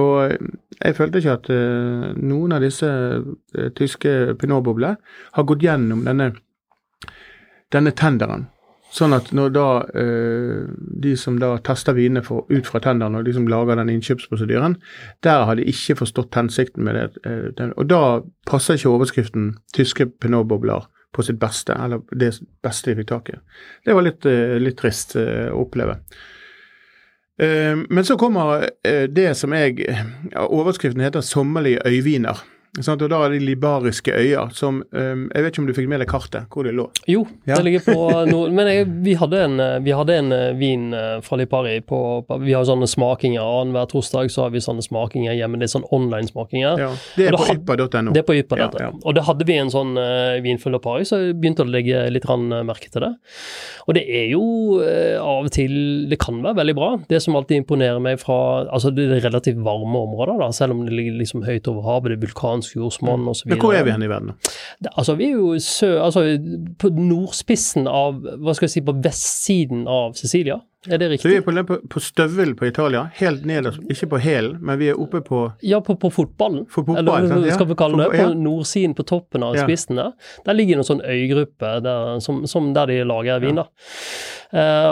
Og 0.00 0.30
jeg 0.78 0.94
følte 0.96 1.20
ikke 1.20 1.34
at 1.34 1.50
uh, 1.52 2.06
noen 2.16 2.54
av 2.56 2.62
disse 2.64 2.88
uh, 2.88 3.66
tyske 3.76 4.34
pinotboblene 4.40 4.96
har 5.36 5.44
gått 5.44 5.60
gjennom 5.60 6.06
denne, 6.06 6.30
denne 7.68 7.92
tenderen. 7.92 8.46
Sånn 8.98 9.14
at 9.14 9.28
når 9.36 9.52
da 9.54 9.66
eh, 10.00 10.66
de 11.02 11.12
som 11.20 11.36
da 11.38 11.52
tester 11.64 11.94
vinene 11.94 12.22
ut 12.24 12.66
fra 12.66 12.80
tenderen 12.82 13.18
og 13.18 13.26
de 13.28 13.34
som 13.36 13.46
lager 13.50 13.78
den 13.78 13.92
innkjøpsprosedyren, 13.92 14.78
der 15.26 15.44
har 15.46 15.58
de 15.58 15.66
ikke 15.70 16.00
forstått 16.00 16.38
hensikten 16.38 16.86
med 16.86 16.98
det. 16.98 17.06
eh, 17.28 17.70
og 17.76 17.86
da 17.90 18.02
passer 18.48 18.78
ikke 18.78 18.94
overskriften 18.96 19.52
'tyske 19.74 20.08
pinotbobler' 20.18 20.88
på 21.12 21.22
sitt 21.22 21.38
beste, 21.38 21.72
eller 21.72 22.02
det 22.12 22.34
beste 22.62 22.90
de 22.90 22.96
fikk 22.96 23.08
tak 23.08 23.28
i. 23.30 23.38
Det 23.86 23.94
var 23.94 24.02
litt, 24.02 24.26
eh, 24.26 24.58
litt 24.58 24.76
trist 24.76 25.16
å 25.16 25.64
oppleve. 25.64 26.00
Men 27.38 28.02
så 28.02 28.18
kommer 28.18 28.68
det 28.82 29.36
som 29.36 29.52
jeg 29.52 29.86
Overskriften 30.34 31.00
heter 31.00 31.20
'sommerlige 31.20 31.86
øyviner'. 31.86 32.57
Og 32.78 33.00
da 33.00 33.18
er 33.24 33.32
det 33.32 33.40
libariske 33.42 34.12
øyer, 34.12 34.50
som 34.54 34.82
um, 34.92 35.22
Jeg 35.34 35.44
vet 35.44 35.52
ikke 35.52 35.62
om 35.62 35.68
du 35.68 35.74
fikk 35.74 35.88
med 35.90 36.02
deg 36.02 36.10
kartet, 36.10 36.46
hvor 36.52 36.66
det 36.66 36.74
lå? 36.76 36.84
Jo, 37.08 37.24
Ja. 37.48 37.56
det 37.56 37.64
ligger 37.64 37.84
på 37.86 37.96
nord... 38.28 38.52
Men 38.54 38.68
jeg, 38.70 38.86
vi 39.04 39.14
hadde 39.18 39.40
en, 39.44 39.56
eh, 39.60 39.78
vi 39.82 39.94
hadde 39.96 40.16
en 40.20 40.32
eh, 40.34 40.52
vin 40.58 40.92
eh, 40.94 41.18
fra 41.24 41.38
Lipari 41.40 41.80
på, 41.80 41.98
Vi 42.44 42.52
har 42.54 42.66
sånne 42.68 42.86
smakinger 42.90 43.42
annenhver 43.42 43.88
torsdag, 43.90 44.30
så 44.30 44.44
har 44.44 44.52
vi 44.54 44.62
sånne 44.62 44.84
smakinger 44.84 45.34
hjemme. 45.38 45.58
Det 45.58 45.68
er 45.68 45.72
sånn 45.72 45.86
online-smakinger. 45.94 46.82
Ja. 46.84 46.90
Det 47.16 47.28
er 47.30 47.38
på 47.38 47.48
yppa.no. 47.56 48.12
Det 48.14 48.22
er 48.22 48.28
på 48.28 48.36
Yppa, 48.38 48.60
dette. 48.60 48.84
ja. 48.84 48.92
Og 49.02 49.16
da 49.16 49.24
hadde 49.26 49.48
vi 49.48 49.58
en 49.58 49.72
sånn 49.72 49.96
uh, 49.98 50.36
vin 50.44 50.60
fra 50.60 50.74
Lipari, 50.74 51.08
så 51.08 51.22
jeg 51.22 51.38
begynte 51.40 51.64
å 51.66 51.70
legge 51.70 52.04
litt 52.12 52.28
merke 52.28 52.92
til 52.92 53.06
det. 53.06 53.12
Og 53.88 53.96
det 53.96 54.04
er 54.04 54.28
jo 54.34 54.42
uh, 54.82 55.16
av 55.22 55.48
og 55.48 55.52
til 55.54 56.06
Det 56.10 56.18
kan 56.20 56.42
være 56.44 56.60
veldig 56.60 56.76
bra. 56.76 56.90
Det 57.08 57.22
som 57.24 57.36
alltid 57.38 57.62
imponerer 57.64 58.02
meg 58.02 58.20
fra 58.20 58.38
Altså, 58.68 58.90
det 58.94 59.06
er 59.08 59.22
relativt 59.24 59.60
varme 59.64 60.04
områder, 60.04 60.38
da, 60.42 60.50
selv 60.54 60.76
om 60.76 60.84
det 60.86 60.94
ligger 60.94 61.16
liksom 61.18 61.44
høyt 61.46 61.68
over 61.70 61.86
havet, 61.86 62.12
det 62.12 62.18
er 62.18 62.26
vulkansk 62.26 62.57
jordsmonn 62.66 63.28
osv. 63.28 63.48
Men 63.48 63.58
hvor 63.62 63.72
er 63.74 63.84
vi 63.84 63.90
hen 63.94 64.02
i 64.02 64.08
verden? 64.10 64.32
da? 64.80 64.90
Altså, 64.96 65.14
vi 65.18 65.24
er 65.30 65.36
jo 65.38 65.58
sø... 65.58 65.98
Altså, 66.02 66.24
på 66.78 66.90
nordspissen 66.94 67.86
av 67.90 68.18
Hva 68.38 68.54
skal 68.54 68.66
jeg 68.68 68.70
si, 68.78 68.80
på 68.86 68.94
vestsiden 69.04 69.86
av 69.88 70.14
Sicilia. 70.18 70.60
Er 70.88 70.98
det 70.98 71.08
riktig? 71.10 71.22
Så 71.26 71.28
vi 71.32 71.36
er 71.36 71.42
på, 71.42 71.52
på, 71.66 71.76
på 71.90 72.00
støvelen 72.00 72.54
på 72.56 72.68
Italia, 72.68 73.08
helt 73.18 73.44
nederst, 73.46 73.80
ikke 73.90 74.06
på 74.12 74.20
hælen, 74.22 74.60
men 74.62 74.78
vi 74.78 74.88
er 74.92 75.00
oppe 75.00 75.20
på 75.26 75.40
Ja, 75.66 75.80
på, 75.84 75.96
på 75.98 76.10
fotballen. 76.14 76.66
For 76.70 76.86
fotball, 76.86 77.02
Eller 77.02 77.42
hva 77.42 77.54
skal 77.56 77.66
vi 77.72 77.76
kalle 77.80 78.04
det? 78.04 78.20
På 78.20 78.28
nordsiden, 78.38 78.94
på 78.94 79.02
toppen 79.08 79.42
av 79.42 79.56
Ja. 79.58 79.64
spissen 79.66 79.98
der. 79.98 80.12
Der 80.46 80.54
ligger 80.54 80.78
det 80.78 80.84
en 80.84 80.90
sånn 80.92 81.02
øygruppe 81.02 81.72
der, 81.82 82.20
som, 82.24 82.44
som 82.46 82.70
der 82.74 82.86
de 82.92 83.00
lager 83.04 83.42
vin, 83.42 83.58
da. 83.58 83.66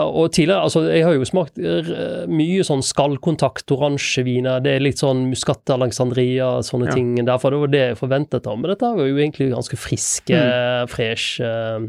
Og 0.05 0.31
tidligere, 0.31 0.61
altså 0.67 0.83
jeg 0.85 1.03
har 1.03 1.13
jo 1.17 1.25
smakt 1.25 1.57
eh, 1.57 2.27
mye 2.29 2.61
sånn 2.63 2.83
skallkontakt, 2.85 3.65
oransje 3.73 4.23
viner. 4.23 4.59
Det 4.61 4.75
er 4.75 4.79
litt 4.85 4.99
sånn 5.01 5.25
Muscat 5.31 5.65
Alexandria, 5.73 6.59
sånne 6.61 6.85
Ja. 6.87 6.91
ting. 6.93 7.15
Derfor 7.25 7.49
det 7.51 7.59
var 7.59 7.67
det 7.67 7.81
jeg 7.89 7.97
forventet 7.97 8.43
da. 8.43 8.55
Men 8.55 8.69
dette 8.69 8.81
var 8.95 9.07
jo 9.07 9.15
egentlig 9.17 9.51
ganske 9.51 9.75
friske, 9.77 10.29
Mm. 10.37 10.87
fresh, 10.89 11.41
eh, 11.41 11.79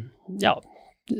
ja, 0.40 0.54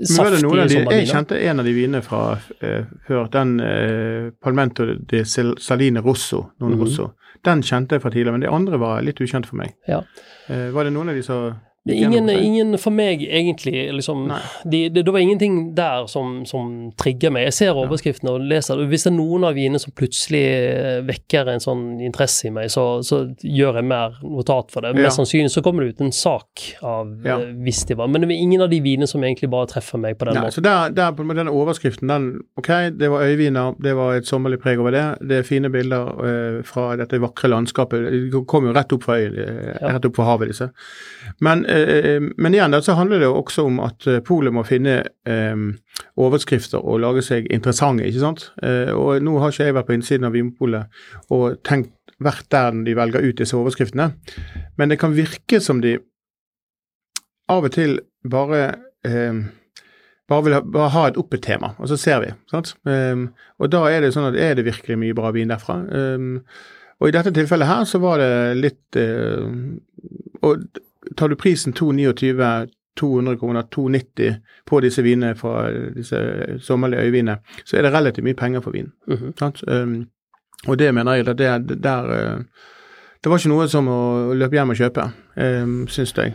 saftige 0.02 0.42
noen 0.42 0.68
de, 0.68 0.74
Jeg 0.96 1.08
kjente 1.08 1.36
en 1.42 1.60
av 1.60 1.64
de 1.66 1.72
vinene 1.72 2.02
fra 2.02 2.38
eh, 2.62 2.84
før, 3.06 3.30
den 3.30 3.60
eh, 3.60 4.30
Palmento 4.42 4.84
de 5.06 5.24
Saline 5.24 6.00
Rosso, 6.02 6.50
non 6.60 6.72
Mhm. 6.72 6.80
Rosso. 6.80 7.12
Den 7.44 7.60
kjente 7.62 7.90
jeg 7.92 8.02
fra 8.02 8.10
tidligere, 8.10 8.32
men 8.32 8.40
de 8.40 8.48
andre 8.48 8.78
var 8.78 9.00
litt 9.02 9.20
ukjent 9.20 9.46
for 9.46 9.56
meg. 9.56 9.74
Ja. 9.86 10.00
Eh, 10.48 10.70
var 10.70 10.84
det 10.84 10.92
noen 10.92 11.08
av 11.10 11.14
de 11.14 11.22
som 11.22 11.54
Det 11.88 11.96
er 11.96 12.06
ingen, 12.06 12.28
ingen 12.30 12.78
for 12.78 12.94
meg, 12.94 13.22
egentlig. 13.24 13.86
liksom, 13.96 14.26
Nei. 14.30 14.38
de, 14.68 14.80
det, 14.92 15.04
det 15.06 15.12
var 15.14 15.22
ingenting 15.24 15.58
der 15.76 16.06
som, 16.10 16.44
som 16.48 16.90
trigger 17.00 17.32
meg. 17.34 17.46
Jeg 17.48 17.56
ser 17.58 17.78
overskriftene 17.80 18.34
og 18.36 18.44
leser 18.50 18.76
det. 18.80 18.88
Hvis 18.92 19.06
det 19.06 19.12
er 19.12 19.16
noen 19.16 19.46
av 19.48 19.56
vinene 19.56 19.80
som 19.82 19.94
plutselig 19.96 20.42
eh, 20.44 21.00
vekker 21.08 21.48
en 21.54 21.62
sånn 21.64 21.84
interesse 22.04 22.48
i 22.48 22.52
meg, 22.54 22.70
så, 22.74 22.86
så 23.06 23.22
gjør 23.42 23.80
jeg 23.80 23.88
mer 23.88 24.18
notat 24.22 24.72
for 24.74 24.84
det. 24.84 24.94
Ja. 24.96 25.06
Mest 25.08 25.20
sannsynlig 25.20 25.52
så 25.54 25.62
kommer 25.64 25.84
det 25.86 25.96
ut 25.96 26.04
en 26.06 26.12
sak 26.14 26.66
av 26.82 27.14
Ja. 27.24 27.38
eh, 27.40 27.52
hvis 27.64 27.84
de 27.88 27.96
var 27.98 28.08
Men 28.12 28.22
det 28.26 28.30
er 28.34 28.42
ingen 28.42 28.62
av 28.64 28.70
de 28.70 28.80
vinene 28.84 29.08
som 29.10 29.22
egentlig 29.24 29.50
bare 29.52 29.68
treffer 29.70 29.98
meg 30.00 30.18
på 30.20 30.28
den 30.28 30.34
Nei, 30.38 30.42
måten. 30.46 30.58
så 30.58 30.64
der, 30.64 30.92
der 30.96 31.34
den 31.38 31.48
overskriften, 31.52 32.08
den 32.10 32.28
Ok, 32.58 32.68
det 32.98 33.08
var 33.10 33.22
øyviner, 33.24 33.74
det 33.82 33.94
var 33.96 34.16
et 34.18 34.26
sommerlig 34.28 34.58
preg 34.62 34.78
over 34.82 34.90
det. 34.94 35.04
Det 35.28 35.38
er 35.40 35.46
fine 35.46 35.70
bilder 35.72 36.08
eh, 36.26 36.62
fra 36.66 36.90
dette 36.98 37.20
vakre 37.22 37.48
landskapet. 37.52 38.08
De 38.32 38.42
kom 38.50 38.66
jo 38.68 38.72
rett 38.76 38.92
opp 38.92 39.04
fra, 39.06 39.18
Ja. 39.18 39.92
rett 39.94 40.04
opp 40.08 40.16
fra 40.18 40.24
havet, 40.32 40.48
disse. 40.52 40.70
Men, 41.44 41.64
eh, 41.66 41.77
men 42.36 42.54
igjen, 42.54 42.76
så 42.82 42.96
handler 42.98 43.22
det 43.22 43.28
jo 43.28 43.38
også 43.40 43.66
om 43.68 43.80
at 43.84 44.06
eh, 44.08 44.22
polet 44.24 44.54
må 44.54 44.64
finne 44.66 45.00
eh, 45.28 45.62
overskrifter 46.18 46.82
og 46.82 47.02
lage 47.04 47.24
seg 47.26 47.48
interessante, 47.54 48.06
ikke 48.08 48.24
sant. 48.24 48.48
Eh, 48.62 48.92
og 48.94 49.22
nå 49.24 49.38
har 49.42 49.54
ikke 49.54 49.68
jeg 49.68 49.78
vært 49.78 49.90
på 49.90 49.96
innsiden 49.98 50.28
av 50.28 50.36
Vinmopolet 50.36 51.32
og 51.34 51.60
tenkt 51.66 51.94
hvert 52.18 52.48
der 52.50 52.74
de 52.86 52.96
velger 52.98 53.28
ut 53.28 53.38
disse 53.38 53.54
overskriftene, 53.54 54.10
men 54.78 54.90
det 54.90 54.98
kan 54.98 55.14
virke 55.14 55.60
som 55.62 55.82
de 55.84 55.98
av 57.48 57.64
og 57.64 57.72
til 57.72 58.00
bare 58.26 58.64
eh, 59.06 59.46
bare 60.28 60.44
vil 60.44 60.56
ha, 60.58 60.62
bare 60.64 60.92
ha 60.92 61.04
et 61.08 61.18
oppe 61.20 61.40
tema, 61.40 61.72
og 61.80 61.88
så 61.90 61.96
ser 62.00 62.20
vi. 62.24 62.32
sant? 62.50 62.74
Um, 62.84 63.30
og 63.58 63.70
da 63.72 63.86
er 63.88 64.04
det 64.04 64.12
sånn 64.14 64.28
at 64.28 64.36
er 64.36 64.58
det 64.58 64.66
virkelig 64.66 64.98
mye 65.00 65.16
bra 65.16 65.32
vin 65.32 65.48
derfra. 65.48 65.78
Um, 65.88 66.42
og 67.00 67.08
i 67.08 67.14
dette 67.14 67.32
tilfellet 67.32 67.70
her 67.70 67.86
så 67.88 68.00
var 68.02 68.20
det 68.20 68.32
litt 68.58 68.98
uh, 68.98 69.46
Og 70.42 70.64
tar 71.16 71.28
du 71.28 71.36
prisen 71.36 71.72
229, 71.72 72.68
200 73.00 73.36
kroner, 73.38 73.62
290 73.62 74.34
på 74.66 74.80
disse 74.80 75.02
vinene 75.02 75.34
fra 75.38 75.68
disse 75.94 76.18
sommerlige 76.60 77.02
øyvinene, 77.06 77.38
så 77.64 77.76
er 77.76 77.86
det 77.86 77.92
relativt 77.92 78.24
mye 78.26 78.34
penger 78.34 78.60
for 78.60 78.70
vin. 78.70 78.92
Uh 79.06 79.22
-huh. 79.22 79.82
Um, 79.82 80.06
og 80.66 80.78
det 80.78 80.94
mener 80.94 81.12
jeg 81.12 81.28
at 81.28 81.38
det, 81.38 81.68
det 81.68 81.82
der 81.82 82.04
uh, 82.04 82.40
Det 83.24 83.30
var 83.30 83.38
ikke 83.38 83.48
noe 83.48 83.68
som 83.68 83.88
å 83.88 84.34
løpe 84.34 84.56
hjem 84.56 84.70
og 84.70 84.76
kjøpe, 84.76 85.10
um, 85.36 85.88
syns 85.88 86.14
jeg. 86.16 86.34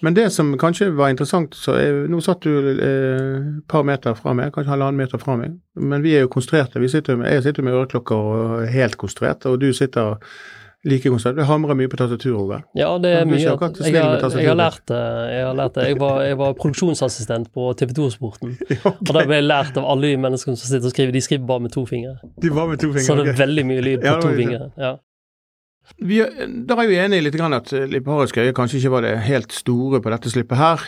Men 0.00 0.14
det 0.14 0.30
som 0.30 0.58
kanskje 0.58 0.90
var 0.90 1.08
interessant 1.08 1.54
så 1.54 1.72
er, 1.72 2.04
Nå 2.10 2.20
satt 2.20 2.44
du 2.46 2.52
et 2.70 2.82
eh, 2.84 3.46
par 3.68 3.82
meter 3.82 4.14
fra 4.14 4.34
meg, 4.36 4.52
kanskje 4.54 4.70
halvannen 4.70 5.00
meter 5.00 5.18
fra 5.18 5.36
meg. 5.36 5.56
Men 5.74 6.02
vi 6.02 6.14
er 6.14 6.20
jo 6.20 6.28
konstruerte. 6.28 6.80
Vi 6.80 6.88
sitter 6.88 7.16
med, 7.16 7.32
jeg 7.32 7.42
sitter 7.42 7.62
med 7.62 7.74
øreklokker 7.74 8.14
og 8.14 8.62
er 8.62 8.70
helt 8.72 8.96
konstruert, 8.96 9.46
og 9.46 9.60
du 9.60 9.72
sitter 9.72 10.16
like 10.84 11.10
konstant. 11.10 11.36
Det 11.36 11.46
hamrer 11.48 11.78
mye 11.78 11.90
på 11.90 11.98
tastaturet. 11.98 12.68
Ja, 12.78 12.90
det 13.02 13.10
er 13.20 13.26
mye 13.28 13.40
Jeg, 13.40 13.56
jeg, 13.58 13.94
jeg 13.94 14.48
har 14.48 14.58
lært 14.58 14.84
det. 14.90 15.00
Jeg, 15.32 15.46
har 15.46 15.58
lært 15.58 15.74
det. 15.74 15.88
Jeg, 15.88 15.98
var, 16.00 16.22
jeg 16.22 16.38
var 16.38 16.54
produksjonsassistent 16.60 17.50
på 17.54 17.72
TV 17.78 17.96
2-sporten. 17.98 18.54
Og 18.84 19.10
da 19.10 19.26
ble 19.26 19.40
jeg 19.40 19.48
lært 19.48 19.80
av 19.80 19.90
alle 19.90 20.12
de 20.12 20.22
menneskene 20.28 20.58
som 20.60 20.70
sitter 20.70 20.90
og 20.90 20.94
skriver. 20.94 21.12
De 21.16 21.24
skriver 21.24 21.44
bare 21.48 21.66
med 21.66 21.74
to 21.74 21.84
fingre. 21.88 22.18
De 22.42 22.54
var 22.54 22.70
med 22.70 22.80
to 22.82 22.92
fingre. 22.92 23.06
Så 23.08 23.18
det 23.18 23.34
er 23.34 23.42
veldig 23.42 23.68
mye 23.72 23.84
lyd 23.84 24.00
på 24.04 24.10
Ja, 24.10 24.16
to 24.22 24.32
fingre. 24.38 24.70
Ja. 24.78 24.96
Vi, 25.96 26.18
der 26.68 26.76
er 26.76 26.86
vi 26.86 26.98
enige 27.00 27.24
litt 27.24 27.36
grann 27.38 27.56
at 27.56 27.70
Liparisk 27.72 28.36
øye 28.38 28.52
kanskje 28.52 28.76
ikke 28.78 28.90
var 28.92 29.06
det 29.06 29.14
helt 29.24 29.54
store 29.56 30.02
på 30.04 30.12
dette 30.12 30.30
slippet 30.30 30.60
her. 30.60 30.84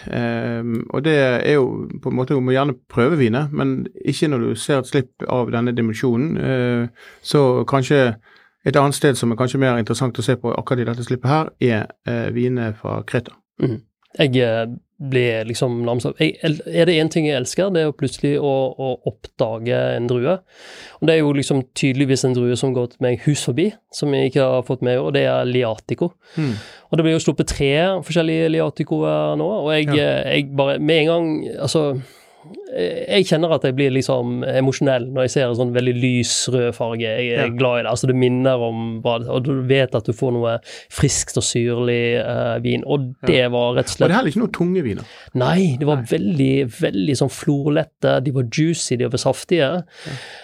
Um, 0.60 0.82
og 0.92 1.04
det 1.06 1.16
er 1.16 1.56
jo 1.56 1.88
på 2.02 2.12
en 2.12 2.18
måte 2.18 2.36
Du 2.36 2.42
må 2.44 2.52
gjerne 2.52 2.76
prøve 2.92 3.16
vine, 3.18 3.46
men 3.52 3.86
ikke 4.04 4.28
når 4.28 4.44
du 4.44 4.50
ser 4.60 4.82
et 4.82 4.90
slipp 4.90 5.24
av 5.26 5.50
denne 5.54 5.72
dimensjonen. 5.74 6.36
Uh, 6.36 7.08
så 7.24 7.64
kanskje 7.64 8.20
et 8.66 8.76
annet 8.76 8.94
sted 8.94 9.14
som 9.16 9.32
er 9.32 9.36
kanskje 9.40 9.58
mer 9.62 9.78
interessant 9.80 10.18
å 10.18 10.22
se 10.22 10.36
på 10.36 10.52
akkurat 10.52 10.80
i 10.82 10.88
dette 10.90 11.04
slippet 11.06 11.30
her, 11.30 11.50
er 11.60 11.86
eh, 12.06 12.30
vinene 12.34 12.72
fra 12.76 13.02
Kreta. 13.08 13.32
Jeg 14.18 14.66
blir 15.00 15.44
liksom 15.48 15.78
nærmest 15.86 16.18
Er 16.20 16.84
det 16.84 16.96
én 17.00 17.08
ting 17.08 17.24
jeg 17.28 17.36
elsker, 17.38 17.70
det 17.72 17.80
er 17.80 17.86
jo 17.88 17.94
plutselig 17.96 18.34
å, 18.42 18.50
å 18.76 18.88
oppdage 19.08 19.78
en 19.96 20.08
drue. 20.10 20.34
Og 21.00 21.06
det 21.08 21.14
er 21.14 21.20
jo 21.22 21.30
liksom 21.32 21.62
tydeligvis 21.78 22.24
en 22.26 22.34
drue 22.36 22.56
som 22.58 22.74
går 22.76 22.98
meg 23.00 23.22
hus 23.24 23.44
forbi, 23.46 23.70
som 23.94 24.12
jeg 24.12 24.32
ikke 24.32 24.42
har 24.44 24.66
fått 24.66 24.82
med, 24.84 24.98
og 25.00 25.14
det 25.16 25.22
er 25.30 25.48
liatico. 25.48 26.10
Mm. 26.36 26.52
Og 26.90 26.98
det 26.98 27.06
blir 27.06 27.14
jo 27.16 27.22
sluppet 27.22 27.48
tre 27.54 27.70
forskjellige 28.04 28.50
liaticoer 28.58 29.38
nå, 29.40 29.48
og 29.62 29.70
jeg, 29.76 29.88
Ja. 29.94 30.02
eh, 30.26 30.34
jeg 30.40 30.50
bare 30.56 30.78
Med 30.80 31.00
en 31.04 31.06
gang 31.06 31.30
Altså 31.62 31.84
eh, 31.94 32.02
jeg 32.70 33.26
kjenner 33.28 33.52
at 33.52 33.64
jeg 33.66 33.74
blir 33.76 33.90
liksom 33.92 34.44
emosjonell 34.46 35.08
når 35.12 35.26
jeg 35.26 35.32
ser 35.34 35.48
en 35.48 35.56
sånn 35.58 35.72
veldig 35.74 35.94
lys 35.98 36.32
rød 36.52 36.70
farge. 36.76 37.02
Jeg 37.04 37.32
er 37.34 37.46
Ja. 37.46 37.48
glad 37.52 37.80
i 37.80 37.82
det. 37.82 37.90
Altså 37.90 38.06
det 38.10 38.16
minner 38.16 38.62
om 38.64 39.02
hva 39.04 39.18
Og 39.28 39.42
du 39.44 39.52
vet 39.68 39.94
at 39.94 40.06
du 40.06 40.12
får 40.12 40.32
noe 40.32 40.54
friskt 40.90 41.36
og 41.36 41.44
syrlig 41.44 42.20
uh, 42.24 42.58
vin. 42.62 42.84
Og 42.86 43.10
det 43.26 43.50
var 43.52 43.74
rett 43.76 43.90
og 43.90 43.94
slett 43.96 44.06
Og 44.06 44.08
det 44.08 44.14
er 44.14 44.18
heller 44.20 44.32
ikke 44.32 44.44
noen 44.44 44.56
tunge 44.56 44.84
viner. 44.86 45.04
Nei, 45.34 45.76
de 45.80 45.86
var 45.86 46.06
veldig, 46.10 46.54
veldig 46.80 47.16
sånn 47.20 47.32
florlette. 47.34 48.16
De 48.24 48.30
var 48.32 48.48
juicy, 48.48 48.96
de 48.96 49.10
var 49.10 49.20
saftige. 49.20 49.70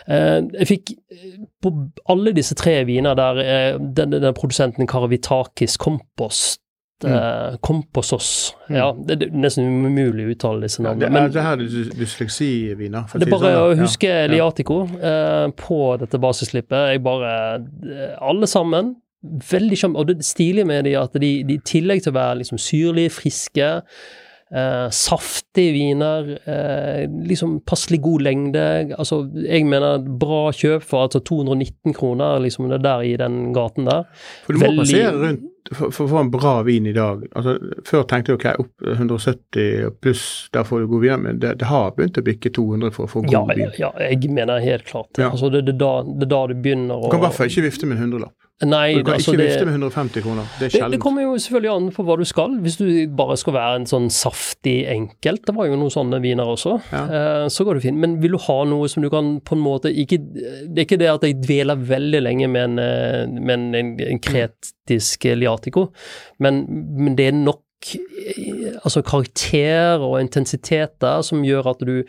Eh, 0.08 0.42
jeg 0.60 0.68
fikk 0.68 0.94
eh, 1.10 1.40
på 1.62 1.72
alle 2.12 2.32
disse 2.36 2.54
tre 2.58 2.84
viner 2.84 3.16
der 3.18 3.40
eh, 3.42 3.78
den, 3.78 4.10
den 4.10 4.34
produsenten 4.36 4.86
Karavitakis 4.86 5.76
Kompost 5.80 6.60
eh, 7.04 7.56
Komposos. 7.60 8.54
Ja, 8.72 8.92
det, 8.96 9.18
det 9.20 9.28
er 9.28 9.36
nesten 9.42 9.66
umulig 9.84 10.24
å 10.26 10.32
uttale 10.34 10.62
disse 10.64 10.80
Ja, 10.82 10.88
navnene. 10.94 11.10
det, 11.12 11.22
er, 11.22 11.34
det 11.34 11.42
her 11.44 11.56
er 11.58 11.64
dys- 11.68 11.94
dysleksiviner. 11.98 13.04
det 13.12 13.26
er 13.26 13.30
bare 13.34 13.50
sånn, 13.52 13.58
å 13.76 13.80
huske 13.82 14.08
Ja, 14.08 14.22
ja. 14.24 14.30
Liatico 14.32 14.78
eh, 14.96 15.48
på 15.60 15.80
dette 16.00 16.18
basisslippet. 16.22 16.92
Jeg 16.94 17.02
bare 17.04 17.32
eh, 17.84 18.14
Alle 18.20 18.46
sammen. 18.50 18.94
Veldig 19.26 19.76
sjarmerende. 19.80 20.00
Og 20.00 20.06
det 20.20 20.24
stilige 20.28 20.64
med 20.68 20.84
de 20.86 20.94
at 21.00 21.12
de, 21.18 21.30
de 21.48 21.56
i 21.58 21.62
tillegg 21.66 22.02
til 22.04 22.12
å 22.12 22.18
være 22.20 22.38
liksom 22.44 22.58
syrlige, 22.62 23.10
friske, 23.16 23.70
eh, 24.54 24.86
saftige 24.94 25.72
viner, 25.74 26.28
eh, 26.46 27.06
liksom 27.26 27.60
passelig 27.66 28.00
god 28.04 28.22
lengde 28.22 28.64
Altså, 28.98 29.22
jeg 29.42 29.66
mener 29.66 29.98
bra 30.20 30.50
kjøp 30.54 30.82
for 30.86 31.06
altså 31.08 31.20
219 31.24 31.94
kroner, 31.96 32.38
liksom 32.44 32.68
det 32.70 32.78
er 32.80 32.84
der 32.86 33.02
i 33.02 33.16
den 33.16 33.52
gaten 33.56 33.84
der. 33.88 34.04
For 34.46 34.52
du 34.52 34.58
må 34.62 34.66
Veldig- 34.70 34.84
passere 34.84 35.12
rundt 35.24 35.52
for, 35.74 35.90
for 35.90 36.06
å 36.06 36.08
få 36.12 36.20
en 36.22 36.30
bra 36.30 36.62
vin 36.62 36.86
i 36.86 36.92
dag. 36.94 37.24
Altså, 37.34 37.56
før 37.88 38.04
tenkte 38.06 38.30
jeg 38.32 38.38
ok, 38.38 38.60
opp 38.62 38.86
170 39.00 39.90
pluss, 40.00 40.24
der 40.54 40.62
får 40.68 40.84
du 40.84 40.86
god 40.92 41.02
vin, 41.02 41.22
men 41.24 41.40
det, 41.42 41.56
det 41.58 41.66
har 41.66 41.90
begynt 41.96 42.20
å 42.20 42.24
bikke 42.26 42.52
200 42.54 42.92
for 42.94 43.08
å 43.08 43.10
få 43.10 43.24
god 43.26 43.32
Ja, 43.34 43.44
vin. 43.50 43.72
ja, 43.82 43.90
jeg 44.06 44.30
mener 44.30 44.62
helt 44.62 44.86
klart. 44.86 45.10
Ja. 45.18 45.32
Altså, 45.32 45.50
det, 45.50 45.64
er 45.66 45.72
da, 45.80 45.92
det 46.06 46.28
det 46.30 46.42
du 46.52 46.54
begynner 46.62 46.94
å 47.00 47.08
Du 47.08 47.10
kan 47.16 47.18
i 47.22 47.26
hvert 47.26 47.34
fall 47.40 47.50
ikke 47.50 47.66
vifte 47.66 47.86
med 47.90 47.98
en 47.98 48.04
hundrelapp. 48.06 48.36
Nei, 48.64 48.94
Du 48.96 49.02
kan 49.04 49.18
altså 49.18 49.34
ikke 49.34 49.42
det, 49.42 49.46
vifte 49.50 49.66
med 49.68 49.74
150 49.76 50.22
kroner. 50.24 50.46
Det 50.56 50.70
er 50.70 50.86
det, 50.86 50.92
det 50.94 51.00
kommer 51.02 51.26
jo 51.26 51.34
selvfølgelig 51.36 51.72
an 51.74 51.90
på 51.92 52.04
hva 52.08 52.14
du 52.16 52.24
skal. 52.24 52.54
Hvis 52.64 52.78
du 52.80 52.86
bare 53.18 53.36
skal 53.36 53.52
være 53.52 53.74
en 53.82 53.84
sånn 53.90 54.06
saftig 54.08 54.78
enkelt, 54.88 55.42
det 55.44 55.54
var 55.58 55.68
jo 55.68 55.76
noen 55.76 55.92
sånne 55.92 56.22
viner 56.24 56.48
også, 56.48 56.78
Ja. 56.88 57.02
eh, 57.04 57.48
så 57.52 57.66
går 57.68 57.74
det 57.76 57.82
fint. 57.84 58.00
Men 58.00 58.16
vil 58.22 58.32
du 58.32 58.38
ha 58.46 58.56
noe 58.64 58.88
som 58.88 59.04
du 59.04 59.10
kan 59.12 59.34
på 59.44 59.58
en 59.58 59.60
måte 59.60 59.92
ikke 59.92 60.16
Det 60.24 60.78
er 60.78 60.86
ikke 60.86 60.98
det 61.04 61.10
at 61.12 61.28
jeg 61.28 61.36
dveler 61.44 61.76
veldig 61.76 62.22
lenge 62.24 62.48
med 62.48 62.64
en, 62.64 62.78
eh, 62.78 63.26
med 63.28 63.54
en, 63.58 63.74
en, 63.74 63.92
en 64.00 64.18
kretisk 64.24 65.24
liatico, 65.36 65.90
men, 66.40 66.64
men 66.96 67.14
det 67.18 67.28
er 67.28 67.32
nok 67.36 67.60
altså 68.84 69.02
karakter 69.06 70.02
og 70.02 70.18
intensitet 70.20 70.96
der 71.02 71.22
som 71.26 71.44
gjør 71.46 71.68
at 71.74 71.82
du 71.86 72.02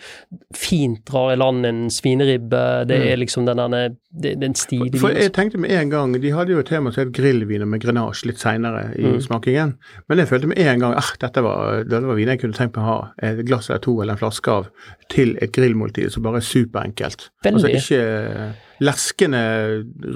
fint 0.55 1.03
drar 1.07 1.33
i 1.33 1.37
land 1.39 1.65
en 1.67 1.81
svineribbe. 1.93 2.61
Det 2.89 2.97
er 3.11 3.19
liksom 3.19 3.45
den 3.47 3.57
der 3.57 3.95
den 4.17 4.55
stilige 4.55 4.97
Mm. 4.97 4.99
For 4.99 5.13
jeg 5.13 5.33
tenkte 5.33 5.57
med 5.61 5.69
en 5.71 5.89
gang, 5.89 6.13
De 6.21 6.31
hadde 6.31 6.51
jo 6.51 6.59
et 6.59 6.65
tema 6.65 6.91
som 6.91 7.03
het 7.05 7.13
grillviner 7.13 7.65
med 7.67 7.81
grenasje 7.81 8.25
litt 8.25 8.39
seinere 8.39 8.93
i 8.97 9.03
Mm. 9.03 9.21
smakingen. 9.21 9.75
Men 10.09 10.17
jeg 10.17 10.27
følte 10.27 10.47
med 10.47 10.57
en 10.57 10.79
gang 10.79 10.95
at 10.97 11.17
dette 11.21 11.43
var, 11.43 11.83
dette 11.83 12.07
var 12.07 12.15
viner 12.15 12.31
jeg 12.33 12.39
kunne 12.39 12.53
tenkt 12.53 12.75
meg 12.77 12.85
å 12.85 12.87
ha 12.87 13.11
et 13.21 13.45
glass 13.45 13.69
eller 13.69 13.79
to 13.79 14.01
eller 14.01 14.13
en 14.13 14.17
flaske 14.19 14.47
av 14.51 14.67
til 15.09 15.37
et 15.41 15.51
grillmåltid 15.51 16.11
som 16.11 16.23
bare 16.23 16.37
er 16.37 16.41
superenkelt. 16.41 17.29
Altså 17.45 17.67
ikke 17.67 18.53
leskende 18.83 19.39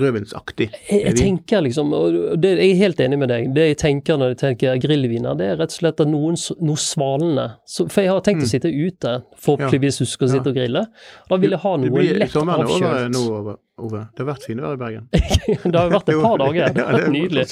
rødvinsaktig. 0.02 0.68
Jeg, 0.90 1.02
jeg 1.06 1.16
tenker 1.18 1.64
liksom, 1.66 1.94
og 1.98 2.38
det, 2.42 2.52
jeg 2.60 2.72
er 2.76 2.82
helt 2.84 3.00
enig 3.04 3.20
med 3.22 3.32
deg, 3.34 3.48
det 3.56 3.68
jeg 3.72 3.78
tenker 3.82 4.20
når 4.22 4.34
jeg 4.36 4.40
tenker 4.44 4.82
grillviner, 4.84 5.38
det 5.40 5.48
er 5.54 5.58
rett 5.62 5.74
og 5.74 5.80
slett 5.80 6.04
at 6.04 6.12
noen, 6.12 6.38
noe 6.62 6.78
svalende. 6.82 7.48
Så, 7.66 7.88
for 7.92 8.06
jeg 8.06 8.12
har 8.14 8.22
tenkt 8.26 8.46
å 8.46 8.52
sitte 8.52 8.70
ute, 8.72 9.16
forhåpentligvis 9.42 9.98
du 10.02 10.06
skal 10.06 10.28
Mm. 10.28 10.32
Ja. 10.32 10.38
sitte 10.38 10.50
og 10.52 10.56
grille. 10.56 10.86
Da 11.30 11.38
vil 11.42 11.50
jeg 11.56 11.60
ha 11.64 11.76
noe 11.82 12.04
lett 12.22 12.36
avkjølt. 12.38 13.58
Ove. 13.80 14.02
Det 14.14 14.22
har 14.22 14.28
vært 14.28 14.46
finvær 14.46 14.76
i 14.76 14.80
Bergen. 14.80 15.06
det 15.72 15.78
har 15.78 15.92
vært 15.92 16.10
et 16.12 16.20
par 16.22 16.38
dager, 16.42 16.72
det 16.76 16.84
har 16.86 16.98
vært 16.98 17.14
nydelig. 17.14 17.46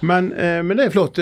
Men, 0.00 0.30
eh, 0.32 0.60
men 0.64 0.80
det 0.80 0.88
er 0.88 0.94
flott, 0.94 1.20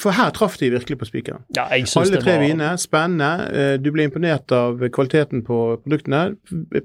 for 0.00 0.16
her 0.16 0.30
traff 0.36 0.58
de 0.60 0.70
virkelig 0.72 0.98
på 1.00 1.08
spikeren. 1.08 1.42
Ja, 1.56 1.66
Alle 1.72 2.22
tre 2.22 2.36
var 2.38 2.44
viner, 2.44 2.78
spennende. 2.80 3.30
Eh, 3.52 3.74
Du 3.82 3.90
ble 3.94 4.06
imponert 4.08 4.52
av 4.54 4.80
kvaliteten 4.94 5.44
på 5.46 5.58
produktene. 5.84 6.36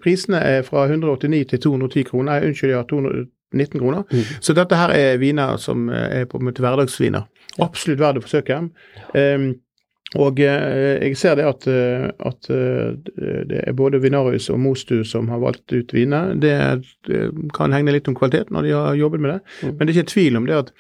Prisene 0.04 0.42
er 0.44 0.66
fra 0.68 0.88
189 0.90 1.46
til 1.54 1.64
210 1.70 2.10
kroner. 2.10 2.32
Nei, 2.34 2.50
Unnskyld, 2.50 2.74
ja, 2.74 2.84
219 2.90 3.80
kroner. 3.80 4.04
Mm. 4.10 4.24
Så 4.42 4.56
dette 4.58 4.80
her 4.80 4.96
er 4.98 5.22
viner 5.22 5.58
som 5.62 5.88
eh, 5.94 6.22
er 6.22 6.26
på 6.32 6.42
en 6.42 6.50
måte 6.50 6.64
hverdagsviner. 6.66 7.30
Absolutt 7.64 8.02
verdt 8.02 8.20
å 8.20 8.26
forsøke. 8.26 8.60
Um, 9.14 9.52
og 10.20 10.40
eh, 10.44 11.00
jeg 11.08 11.18
ser 11.18 11.38
det 11.40 11.46
at, 11.48 11.68
eh, 11.70 12.10
at 12.28 12.50
eh, 12.54 12.94
det 13.50 13.62
er 13.64 13.78
både 13.78 14.02
Vinarius 14.04 14.50
og 14.54 14.60
Mostu 14.62 15.00
som 15.08 15.30
har 15.34 15.42
valgt 15.42 15.74
ut 15.74 15.94
viner. 15.96 16.34
Det, 16.38 16.54
kan 17.54 17.74
hegne 17.74 17.96
litt 17.96 18.08
om 18.10 18.18
kvalitet 18.18 18.52
når 18.54 18.68
de 18.68 18.76
har 18.76 19.00
jobbet 19.00 19.24
med 19.24 19.32
det, 19.36 19.40
Mm. 19.64 19.76
men 19.78 19.88
det 19.88 19.94
er 19.94 20.00
ikke 20.02 20.14
tvil 20.14 20.38
om 20.38 20.46
det 20.46 20.56
at 20.56 20.72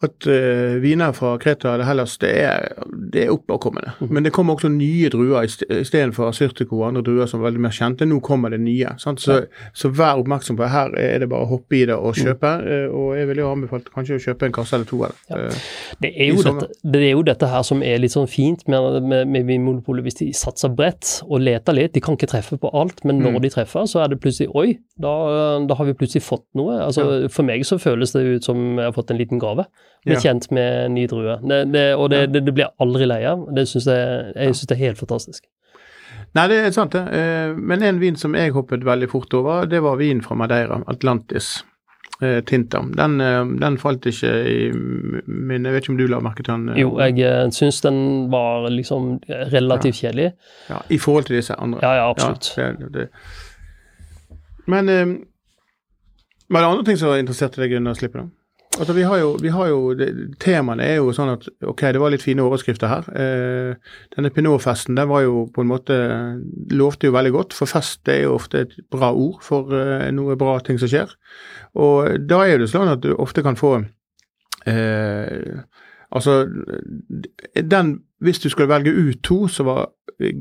at 0.00 0.26
uh, 0.30 0.76
viner 0.78 1.10
fra 1.12 1.32
Kreta 1.42 1.72
eller 1.74 1.84
Hellas, 1.88 2.12
det 2.22 2.28
er, 2.44 2.68
det 3.12 3.24
er 3.24 3.32
oppakommende. 3.34 3.96
Mm. 3.98 4.10
Men 4.14 4.22
det 4.28 4.30
kommer 4.36 4.54
også 4.54 4.68
nye 4.70 5.08
druer 5.10 5.42
ist- 5.48 5.64
istedenfor 5.66 6.30
Syrtico 6.36 6.78
og 6.78 6.84
andre 6.92 7.02
druer 7.02 7.26
som 7.26 7.40
er 7.42 7.48
veldig 7.48 7.62
mer 7.64 7.74
kjente. 7.74 8.06
Nå 8.06 8.20
kommer 8.22 8.50
det 8.54 8.60
nye. 8.62 8.92
Sant? 9.02 9.18
Så, 9.24 9.40
så 9.74 9.90
vær 9.90 10.20
oppmerksom 10.22 10.54
på 10.56 10.62
det. 10.62 10.70
Her 10.70 10.94
er 11.02 11.18
det 11.24 11.28
bare 11.32 11.48
å 11.48 11.50
hoppe 11.50 11.80
i 11.80 11.84
det 11.90 11.96
og 11.98 12.14
kjøpe. 12.14 12.52
Mm. 12.62 12.94
og 12.94 13.08
jeg 13.18 13.26
ville 13.32 13.42
jo 13.42 13.50
anbefalt 13.50 13.90
kanskje 13.94 14.20
å 14.20 14.22
kjøpe 14.28 14.46
en 14.46 14.54
kasse 14.54 14.76
eller 14.78 14.86
to. 14.92 15.00
Eller. 15.02 15.18
Mhm. 15.26 15.34
Ja. 15.34 15.42
Eh, 15.48 15.66
Det 16.06 16.12
er, 16.14 16.30
jo 16.30 16.42
dette, 16.46 16.70
det 16.94 17.02
er 17.02 17.10
jo 17.16 17.22
dette 17.26 17.50
her 17.50 17.62
som 17.66 17.82
er 17.82 17.98
litt 17.98 18.14
sånn 18.14 18.30
fint 18.30 18.62
med, 18.70 19.02
med, 19.02 19.26
med 19.34 19.46
Vinmonopolet, 19.50 20.06
hvis 20.06 20.20
de 20.22 20.30
satser 20.32 20.70
bredt 20.78 21.16
og 21.26 21.42
leter 21.42 21.74
litt. 21.74 21.92
De 21.98 22.00
kan 22.06 22.14
ikke 22.14 22.30
treffe 22.30 22.56
på 22.62 22.70
alt, 22.72 23.02
men 23.04 23.18
når 23.18 23.34
Mm. 23.38 23.42
de 23.42 23.50
treffer, 23.50 23.82
så 23.90 24.04
er 24.04 24.08
det 24.14 24.20
plutselig 24.22 24.48
Oi, 24.54 24.78
da, 24.98 25.58
da 25.66 25.74
har 25.74 25.84
vi 25.90 25.92
plutselig 25.98 26.22
fått 26.22 26.46
noe. 26.54 26.78
Altså, 26.86 27.26
For 27.34 27.42
meg 27.42 27.66
så 27.66 27.78
føles 27.82 28.12
det 28.14 28.22
ut 28.38 28.44
som 28.46 28.62
jeg 28.78 28.84
har 28.86 28.92
fått 28.94 29.10
en 29.10 29.18
liten 29.18 29.38
gave. 29.42 29.66
Blitt 30.06 30.22
Ja. 30.24 30.30
kjent 30.30 30.50
med 30.54 30.84
en 30.86 30.94
ny 30.94 31.06
drue. 31.10 31.38
Det, 31.42 31.72
det, 31.72 31.86
og 31.96 32.10
det, 32.10 32.32
det, 32.32 32.44
det 32.46 32.54
blir 32.54 32.64
jeg 32.68 32.74
aldri 32.80 33.06
lei 33.10 33.22
av. 33.26 33.46
Det 33.54 33.66
synes 33.68 33.86
jeg, 33.90 34.32
jeg 34.36 34.54
syns 34.54 34.66
det 34.70 34.76
er 34.76 34.84
helt 34.86 34.98
fantastisk. 34.98 35.44
Nei, 36.36 36.44
det 36.48 36.58
er 36.66 36.70
sant 36.76 36.92
det. 36.92 37.02
Eh, 37.16 37.54
men 37.56 37.82
en 37.82 37.98
vin 38.00 38.16
som 38.16 38.34
jeg 38.36 38.52
hoppet 38.52 38.84
veldig 38.84 39.08
fort 39.10 39.34
over, 39.34 39.64
det 39.66 39.80
var 39.82 39.96
vin 39.96 40.20
fra 40.22 40.36
Madeira, 40.36 40.82
Atlantis. 40.86 41.64
Tintam. 42.18 42.42
Tinta. 42.48 42.80
Den, 42.98 43.20
eh, 43.20 43.44
den 43.60 43.76
falt 43.78 44.02
ikke 44.10 44.30
i 44.50 44.72
min 44.74 45.64
Jeg 45.64 45.72
vet 45.72 45.84
ikke 45.84 45.92
om 45.92 45.98
du 46.00 46.06
la 46.10 46.18
merke 46.18 46.42
til 46.42 46.50
den? 46.54 46.68
eh, 46.72 46.80
Jo, 46.80 46.88
jeg 46.98 47.20
eh, 47.22 47.50
syns 47.54 47.80
den 47.84 48.00
var 48.32 48.66
liksom 48.74 49.20
relativt 49.52 50.00
kjedelig. 50.00 50.32
Ja, 50.68 50.80
I 50.90 50.98
forhold 50.98 51.24
til 51.28 51.36
disse 51.36 51.54
andre. 51.54 51.78
Ja, 51.82 51.92
ja, 52.00 52.08
absolutt. 52.10 52.48
Ja, 52.58 52.72
det, 52.72 52.90
det. 52.92 53.08
Men 54.66 54.88
eh, 54.88 55.06
var 56.50 56.60
det 56.64 56.68
andre 56.72 56.84
ting 56.84 56.98
som 56.98 57.14
interesserte 57.14 57.62
deg 57.62 57.76
under 57.78 57.94
slippet? 57.94 58.24
da? 58.24 58.28
Altså, 58.78 58.92
vi 58.94 59.02
har 59.02 59.18
jo, 59.18 59.32
vi 59.42 59.50
har 59.50 59.68
jo 59.72 59.94
det, 59.98 60.08
Temaene 60.38 60.84
er 60.86 61.00
jo 61.00 61.12
sånn 61.14 61.32
at 61.32 61.46
ok, 61.66 61.82
det 61.94 62.02
var 62.02 62.12
litt 62.14 62.22
fine 62.22 62.44
overskrifter 62.46 62.90
her. 62.90 63.08
Eh, 63.10 63.96
denne 64.14 64.30
Pinot-festen 64.34 64.98
den 64.98 65.10
var 65.10 65.24
jo 65.24 65.46
på 65.54 65.64
en 65.64 65.70
måte 65.70 65.96
lovte 66.70 67.10
jo 67.10 67.16
veldig 67.16 67.32
godt, 67.34 67.56
for 67.58 67.70
fest 67.70 68.08
er 68.12 68.22
jo 68.22 68.36
ofte 68.36 68.62
et 68.64 68.76
bra 68.92 69.10
ord 69.10 69.42
for 69.42 69.74
eh, 69.74 70.08
noe 70.14 70.38
bra 70.38 70.58
ting 70.62 70.78
som 70.78 70.90
skjer. 70.90 71.10
Og 71.74 72.22
da 72.30 72.44
er 72.46 72.62
det 72.62 72.70
sånn 72.70 72.92
at 72.92 73.02
du 73.02 73.16
ofte 73.16 73.44
kan 73.46 73.58
få 73.58 73.80
eh, 74.70 75.66
Altså, 76.08 76.46
den 77.52 77.98
Hvis 78.24 78.38
du 78.40 78.48
skulle 78.48 78.70
velge 78.70 78.90
ut 78.90 79.18
to 79.22 79.42
som 79.52 79.66
var 79.68 79.90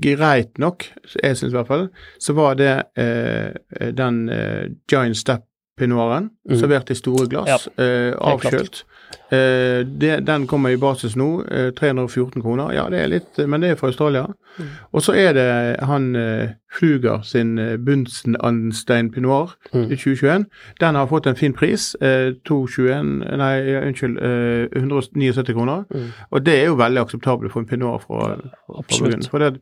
greit 0.01 0.57
nok, 0.57 0.85
jeg 1.23 1.37
syns 1.37 1.51
i 1.51 1.57
hvert 1.57 1.67
fall, 1.67 1.83
så 2.19 2.33
var 2.33 2.55
det 2.57 2.71
eh, 2.97 3.91
den 3.93 4.29
eh, 4.29 4.71
Giant 4.89 5.17
Step 5.17 5.43
Pinoiren, 5.77 6.29
mm. 6.49 6.55
servert 6.57 6.89
i 6.89 6.95
store 6.95 7.27
glass, 7.29 7.67
eh, 7.77 8.13
avkjølt. 8.17 8.83
Eh, 9.31 9.83
det, 10.01 10.27
den 10.27 10.47
kommer 10.47 10.69
i 10.69 10.77
basis 10.77 11.15
nå, 11.15 11.43
eh, 11.51 11.69
314 11.77 12.41
kroner. 12.41 12.71
Ja, 12.73 12.87
det 12.89 12.99
er 13.03 13.07
litt, 13.11 13.37
men 13.47 13.61
det 13.61 13.69
er 13.69 13.75
fra 13.79 13.87
Australia. 13.91 14.25
Mm. 14.57 14.65
Og 14.91 15.01
så 15.05 15.13
er 15.13 15.33
det 15.37 15.45
han 15.85 16.15
eh, 16.15 16.49
Fluger 16.79 17.21
sin 17.23 17.57
eh, 17.59 17.77
Bunsenanstein 17.77 19.11
Pinot 19.11 19.49
Mm. 19.73 19.91
i 19.91 19.95
2021. 19.95 20.45
Den 20.79 20.95
har 20.95 21.07
fått 21.07 21.27
en 21.27 21.35
fin 21.35 21.53
pris. 21.53 21.95
Eh, 22.01 22.33
221 22.47 23.37
Nei, 23.37 23.53
ja, 23.71 23.81
unnskyld. 23.87 24.17
Eh, 24.17 24.81
179 24.81 25.53
kroner. 25.53 25.83
Mm. 25.93 26.07
Og 26.31 26.45
det 26.45 26.53
er 26.61 26.65
jo 26.65 26.75
veldig 26.79 27.01
akseptabelt 27.01 27.51
for 27.51 27.59
en 27.59 27.67
Pinot 27.67 28.01
fra, 28.07 28.35
fra 28.65 28.79
absolutt. 28.79 29.29
Burgund. 29.31 29.53
Det, 29.53 29.61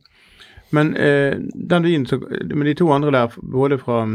men 0.72 0.96
eh, 0.96 1.36
den 1.70 1.84
vinen, 1.84 2.06
så- 2.06 2.20
men 2.54 2.66
de 2.66 2.74
to 2.74 2.90
andre 2.92 3.10
der, 3.12 3.26
både 3.52 3.78
fra 3.78 4.06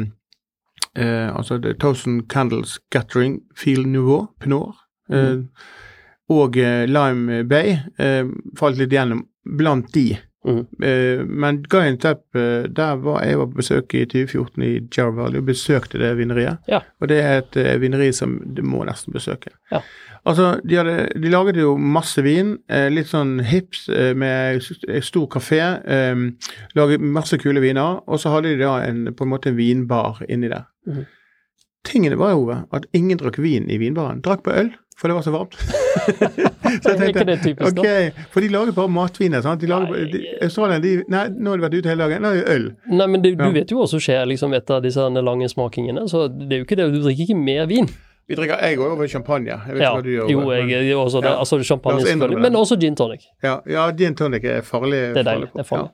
eh, 0.97 1.35
altså 1.35 1.57
The 1.61 1.73
Thousand 1.79 2.27
Candles 2.29 2.79
Gathering 2.91 3.41
Field 3.57 3.87
Nouveau 3.87 4.27
Pinot 4.39 4.75
eh, 5.11 5.43
og 6.31 6.57
eh, 6.57 6.85
Lime 6.87 7.43
Bay 7.43 7.77
eh, 7.99 8.25
falt 8.59 8.77
litt 8.79 8.93
gjennom 8.95 9.25
blant 9.57 9.89
de. 9.93 10.17
Mm. 10.47 10.61
Eh, 10.83 11.23
men 11.25 11.59
Guyan 11.69 11.97
Step, 11.99 12.23
eh, 12.35 12.69
der 12.69 12.95
var 13.03 13.23
jeg 13.25 13.37
var 13.37 13.49
på 13.51 13.59
besøk 13.59 13.93
i 13.99 14.05
2014 14.05 14.63
i 14.63 14.71
Jarrow 14.95 15.27
og 15.27 15.43
besøkte 15.45 15.99
det 16.01 16.13
vineriet. 16.17 16.63
Ja. 16.71 16.79
Og 17.01 17.11
det 17.11 17.19
er 17.21 17.41
et 17.41 17.59
vineri 17.81 18.11
som 18.15 18.39
du 18.45 18.63
må 18.63 18.85
nesten 18.87 19.13
besøke. 19.13 19.51
Ja. 19.73 19.83
Altså, 20.23 20.59
de, 20.61 20.75
hadde, 20.77 20.95
de 21.17 21.29
laget 21.33 21.57
jo 21.57 21.71
masse 21.81 22.21
vin, 22.21 22.51
eh, 22.69 22.89
litt 22.93 23.07
sånn 23.09 23.39
hips 23.49 23.87
eh, 23.89 24.11
med 24.13 24.61
stor 25.01 25.25
kafé. 25.33 25.61
Eh, 25.81 26.51
laget 26.77 27.01
masse 27.01 27.39
kule 27.41 27.63
viner, 27.63 28.03
og 28.05 28.19
så 28.21 28.29
hadde 28.35 28.51
de 28.53 28.59
da 28.61 28.75
en, 28.85 29.07
på 29.17 29.25
en 29.25 29.31
måte 29.33 29.49
en 29.49 29.57
vinbar 29.57 30.21
inni 30.29 30.51
der. 30.51 30.67
Mm. 30.85 31.05
Tingene 31.89 32.19
var 32.21 32.35
jo 32.35 32.43
at 32.53 32.85
ingen 32.93 33.17
drakk 33.17 33.39
vin 33.41 33.65
i 33.73 33.79
vinbaren. 33.81 34.21
Drakk 34.21 34.43
på 34.45 34.53
øl, 34.53 34.69
for 35.01 35.09
det 35.09 35.15
var 35.17 35.25
så 35.25 35.33
varmt. 35.33 35.55
så 36.83 36.93
Er 36.93 37.07
ikke 37.09 37.25
det 37.25 37.39
typisk, 37.41 37.73
da? 37.79 37.81
ok, 37.81 38.21
For 38.29 38.45
de 38.45 38.51
lager 38.53 38.75
bare 38.77 38.91
matviner. 38.93 39.41
sant? 39.41 39.61
De 39.65 39.67
lager, 39.71 39.89
Nei. 39.89 40.11
de, 40.13 40.21
Australia, 40.45 40.77
de, 40.83 40.91
nei, 41.09 41.23
nå 41.33 41.49
har 41.55 41.57
de 41.57 41.65
vært 41.65 41.79
ute 41.79 41.89
hele 41.89 42.05
dagen. 42.05 42.21
Nå 42.21 42.35
er 42.35 42.37
det 42.43 42.53
øl. 42.59 42.67
Nei, 42.93 43.07
men 43.15 43.25
det, 43.25 43.33
Ja. 43.33 43.47
du 43.49 43.57
vet 43.57 43.73
jo 43.73 43.81
hva 43.81 43.89
som 43.89 43.99
skjer 44.05 44.29
liksom 44.29 44.53
etter 44.53 44.85
disse 44.85 45.09
lange 45.17 45.49
smakingene, 45.49 46.05
så 46.13 46.27
det 46.29 46.51
er 46.53 46.61
jo 46.61 46.69
ikke 46.69 46.77
det, 46.77 46.91
du 46.93 47.01
drikker 47.01 47.25
ikke 47.31 47.41
mer 47.41 47.65
vin. 47.73 47.89
Vi 48.31 48.35
drikker, 48.39 48.61
Jeg 48.63 48.77
går 48.79 48.91
over 48.95 49.07
champagne. 49.11 49.51
Jeg 49.67 49.75
vet 49.75 49.81
Ja, 49.83 49.89
hva 49.95 50.01
du 50.05 50.09
gjør. 50.09 50.29
jo, 50.31 50.43
jeg, 50.55 50.65
men- 50.65 50.97
også 51.01 51.21
det, 51.21 51.29
Ja. 51.33 51.39
altså 51.43 51.57
champagne 51.67 52.01
selvfølgelig, 52.05 52.41
men 52.41 52.53
også 52.55 52.77
gin 52.79 52.95
tonic. 52.95 53.25
Ja, 53.43 53.57
ja, 53.67 53.89
gin 53.91 54.15
tonic 54.15 54.43
er 54.45 54.61
farlig. 54.61 55.01
Det 55.15 55.17
er 55.25 55.27
deilig, 55.27 55.49
farlig 55.49 55.53
det 55.53 55.59
er 55.59 55.67
farlig. 55.67 55.89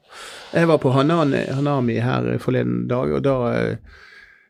Ja. 0.54 0.60
Jeg 0.60 0.67
var 0.67 0.78
på 0.84 0.91
Hanani, 0.93 1.41
Hanami 1.58 1.95
her 2.00 2.38
forleden 2.38 2.88
dag, 2.88 3.12
og 3.17 3.23
da, 3.26 3.36
eh, 3.58 3.76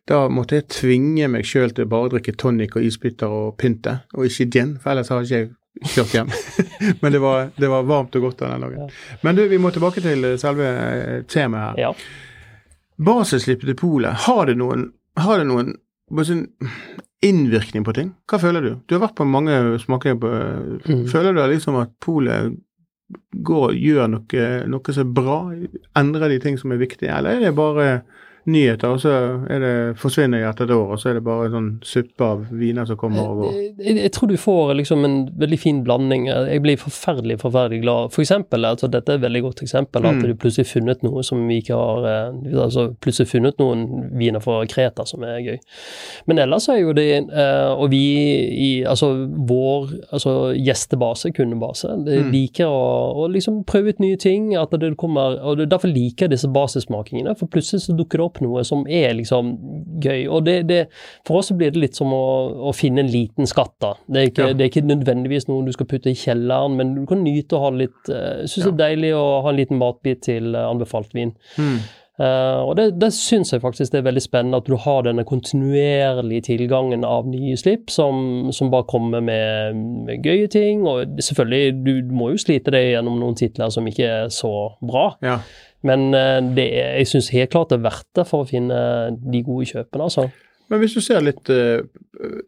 da 0.08 0.19
måtte 0.28 0.56
jeg 0.60 0.67
tvinge 0.67 1.30
meg 1.32 1.43
sjøl 1.47 1.71
til 1.76 1.86
å 1.86 1.89
bare 1.89 2.10
drikke 2.17 2.36
tonic 2.38 2.76
og 2.76 2.84
isbiter 2.84 3.28
og 3.28 3.58
pynte, 3.58 4.02
og 4.15 4.26
ikke 4.28 4.50
gin, 4.52 4.78
for 4.84 4.91
ellers 4.91 5.10
hadde 5.10 5.23
ikke 5.23 5.39
jeg 5.39 5.50
kjørt 5.95 6.13
hjem. 6.17 6.30
Men 7.02 7.12
det 7.15 7.21
var, 7.23 7.50
det 7.58 7.69
var 7.69 7.84
varmt 7.88 8.15
og 8.19 8.21
godt 8.28 8.43
den 8.43 8.62
dagen. 8.67 8.91
Men 9.23 9.36
du, 9.39 9.47
vi 9.47 9.58
må 9.58 9.71
tilbake 9.71 10.02
til 10.04 10.28
selve 10.41 10.67
eh, 10.67 11.21
temaet 11.28 11.78
her. 11.78 11.84
Ja. 11.88 11.93
Basislippet 13.00 13.67
til 13.69 13.76
polet, 13.80 14.13
har 14.28 14.45
det 14.50 14.58
noen, 14.58 14.88
har 15.17 15.38
det 15.38 15.47
noen 15.47 15.76
innvirkning 17.25 17.86
på 17.86 17.95
ting? 17.97 18.13
Hva 18.30 18.39
føler 18.41 18.63
du? 18.63 18.71
Du 18.86 18.95
har 18.95 19.08
vært 19.08 19.17
på 19.17 19.25
mange 19.27 19.56
smaker. 19.82 20.17
på 20.21 20.32
Mm. 20.88 21.08
Føler 21.10 21.34
du 21.34 21.41
liksom 21.47 21.80
at 21.82 21.93
polet 22.03 22.53
går 23.32 23.73
gjør 23.73 24.10
noe, 24.12 24.47
noe 24.67 24.93
som 24.93 25.08
er 25.08 25.13
bra? 25.21 25.39
Endrer 25.97 26.30
de 26.30 26.39
ting 26.43 26.58
som 26.60 26.71
er 26.71 26.82
viktige, 26.82 27.13
eller 27.13 27.38
er 27.38 27.47
det 27.47 27.56
bare 27.56 28.01
nyheter, 28.47 28.93
og 28.95 29.01
så 29.03 29.12
er 29.51 29.60
det, 29.60 29.71
forsvinner 29.99 30.39
de 30.39 30.47
etter 30.47 30.65
et 30.69 30.71
år, 30.75 30.91
og 30.95 30.99
så 31.01 31.10
er 31.12 31.17
det 31.17 31.23
bare 31.25 31.45
en 31.49 31.55
sånn 31.57 31.69
suppe 31.83 32.23
av 32.23 32.45
viner 32.55 32.86
som 32.88 32.95
kommer 32.99 33.27
og 33.27 33.41
går. 33.41 33.51
Jeg, 33.57 33.73
jeg, 33.83 33.95
jeg 34.05 34.12
tror 34.15 34.31
du 34.31 34.38
får 34.39 34.73
liksom 34.79 35.03
en 35.07 35.17
veldig 35.41 35.60
fin 35.60 35.81
blanding. 35.83 36.27
Jeg 36.31 36.62
blir 36.63 36.79
forferdelig, 36.79 37.39
forferdelig 37.43 37.81
glad. 37.83 38.13
For 38.15 38.23
eksempel, 38.23 38.63
altså 38.69 38.88
dette 38.91 39.12
er 39.12 39.19
et 39.19 39.25
veldig 39.27 39.41
godt 39.49 39.63
eksempel, 39.67 40.05
at 40.07 40.15
Mm. 40.17 40.21
du 40.23 40.36
plutselig 40.39 40.67
funnet 40.71 41.03
noe 41.03 41.21
som 41.23 41.41
vi 41.47 41.60
ikke 41.62 41.75
har 41.77 42.05
eh, 42.07 42.62
altså 42.63 42.88
Plutselig 43.03 43.27
funnet 43.29 43.60
noen 43.60 43.83
viner 44.17 44.39
fra 44.41 44.62
Kreta 44.65 45.03
som 45.05 45.21
er 45.27 45.41
gøy. 45.43 45.57
Men 46.27 46.39
ellers 46.39 46.67
er 46.71 46.79
jo 46.79 46.93
det 46.97 47.05
eh, 47.27 47.73
Og 47.77 47.89
vi 47.91 47.99
i 48.57 48.69
altså 48.88 49.12
vår 49.47 49.91
altså 50.13 50.53
gjestebase, 50.55 51.31
kundebase, 51.36 51.91
Mm. 52.07 52.31
liker 52.31 52.65
å, 52.71 53.13
å 53.23 53.27
liksom 53.31 53.63
prøve 53.67 53.89
ut 53.93 53.99
nye 53.99 54.15
ting. 54.17 54.55
at 54.55 54.71
det 54.79 54.95
kommer, 54.97 55.38
og 55.43 55.57
Derfor 55.69 55.88
liker 55.91 56.25
jeg 56.27 56.31
disse 56.31 56.47
basismakingene, 56.47 57.36
for 57.38 57.47
plutselig 57.47 57.81
så 57.86 57.95
dukker 57.97 58.17
det 58.17 58.25
opp 58.25 58.37
noe 58.41 58.63
som 58.67 58.86
er 58.88 59.13
liksom 59.17 59.54
gøy. 60.04 60.28
og 60.30 60.43
det, 60.45 60.56
det 60.69 60.80
For 61.28 61.39
oss 61.41 61.52
blir 61.52 61.71
det 61.71 61.82
litt 61.82 61.95
som 62.00 62.12
å, 62.13 62.23
å 62.69 62.73
finne 62.76 63.02
en 63.04 63.12
liten 63.12 63.47
skatt. 63.50 63.73
da. 63.82 63.93
Det 64.08 64.21
er, 64.21 64.30
ikke, 64.32 64.47
Ja. 64.47 64.54
det 64.54 64.65
er 64.65 64.71
ikke 64.71 64.88
nødvendigvis 64.88 65.47
noe 65.50 65.65
du 65.65 65.71
skal 65.76 65.86
putte 65.89 66.10
i 66.12 66.17
kjelleren, 66.17 66.76
men 66.78 66.95
du 66.95 67.06
kan 67.10 67.23
nyte 67.23 67.58
å 67.58 67.63
ha 67.67 67.69
litt 67.71 68.12
Jeg 68.12 68.50
Syns 68.52 68.65
det 68.69 68.73
er 68.73 68.82
deilig 68.84 69.13
å 69.17 69.41
ha 69.45 69.50
en 69.50 69.58
liten 69.60 69.78
matbit 69.82 70.21
til 70.28 70.54
eh, 70.56 70.67
anbefalt 70.69 71.13
vin. 71.17 71.34
Mm. 71.58 71.80
Eh, 72.17 72.60
og 72.65 72.71
det, 72.80 72.88
det 72.97 73.12
syns 73.13 73.51
jeg 73.53 73.62
faktisk 73.62 73.93
det 73.93 73.99
er 73.99 74.08
veldig 74.08 74.23
spennende, 74.23 74.58
at 74.58 74.69
du 74.69 74.73
har 74.82 75.03
denne 75.06 75.25
kontinuerlige 75.27 76.47
tilgangen 76.49 77.06
av 77.06 77.27
nye 77.30 77.53
slipp 77.60 77.91
som, 77.93 78.49
som 78.56 78.71
bare 78.73 78.88
kommer 78.89 79.21
med, 79.21 79.77
med 80.08 80.25
gøye 80.25 80.49
ting. 80.49 80.88
Og 80.89 81.21
selvfølgelig, 81.21 81.77
du, 81.86 81.93
du 82.10 82.15
må 82.17 82.32
jo 82.34 82.41
slite 82.41 82.73
deg 82.73 82.89
gjennom 82.95 83.19
noen 83.21 83.38
titler 83.38 83.69
som 83.73 83.86
ikke 83.89 84.10
er 84.23 84.34
så 84.34 84.53
bra. 84.82 85.12
Ja. 85.25 85.38
Men 85.86 86.10
uh, 86.17 86.41
det 86.58 86.67
jeg 86.73 87.08
syns 87.12 87.30
helt 87.36 87.53
klart 87.53 87.69
det 87.69 87.77
er 87.77 87.86
verdt 87.86 88.10
det 88.17 88.25
for 88.25 88.43
å 88.43 88.49
finne 88.49 88.80
de 89.13 89.43
gode 89.45 89.69
kjøpene, 89.69 90.10
altså. 90.10 90.25
Men 90.67 90.82
hvis 90.82 90.97
du 90.97 91.03
ser 91.06 91.21
litt 91.23 91.47
uh, 91.53 91.86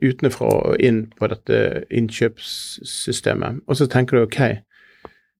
utenfra 0.02 0.50
og 0.50 0.82
inn 0.84 1.06
på 1.16 1.30
dette 1.30 1.86
innkjøpssystemet, 1.94 3.62
og 3.70 3.78
så 3.78 3.88
tenker 3.92 4.18
du 4.18 4.26
ok, 4.26 4.42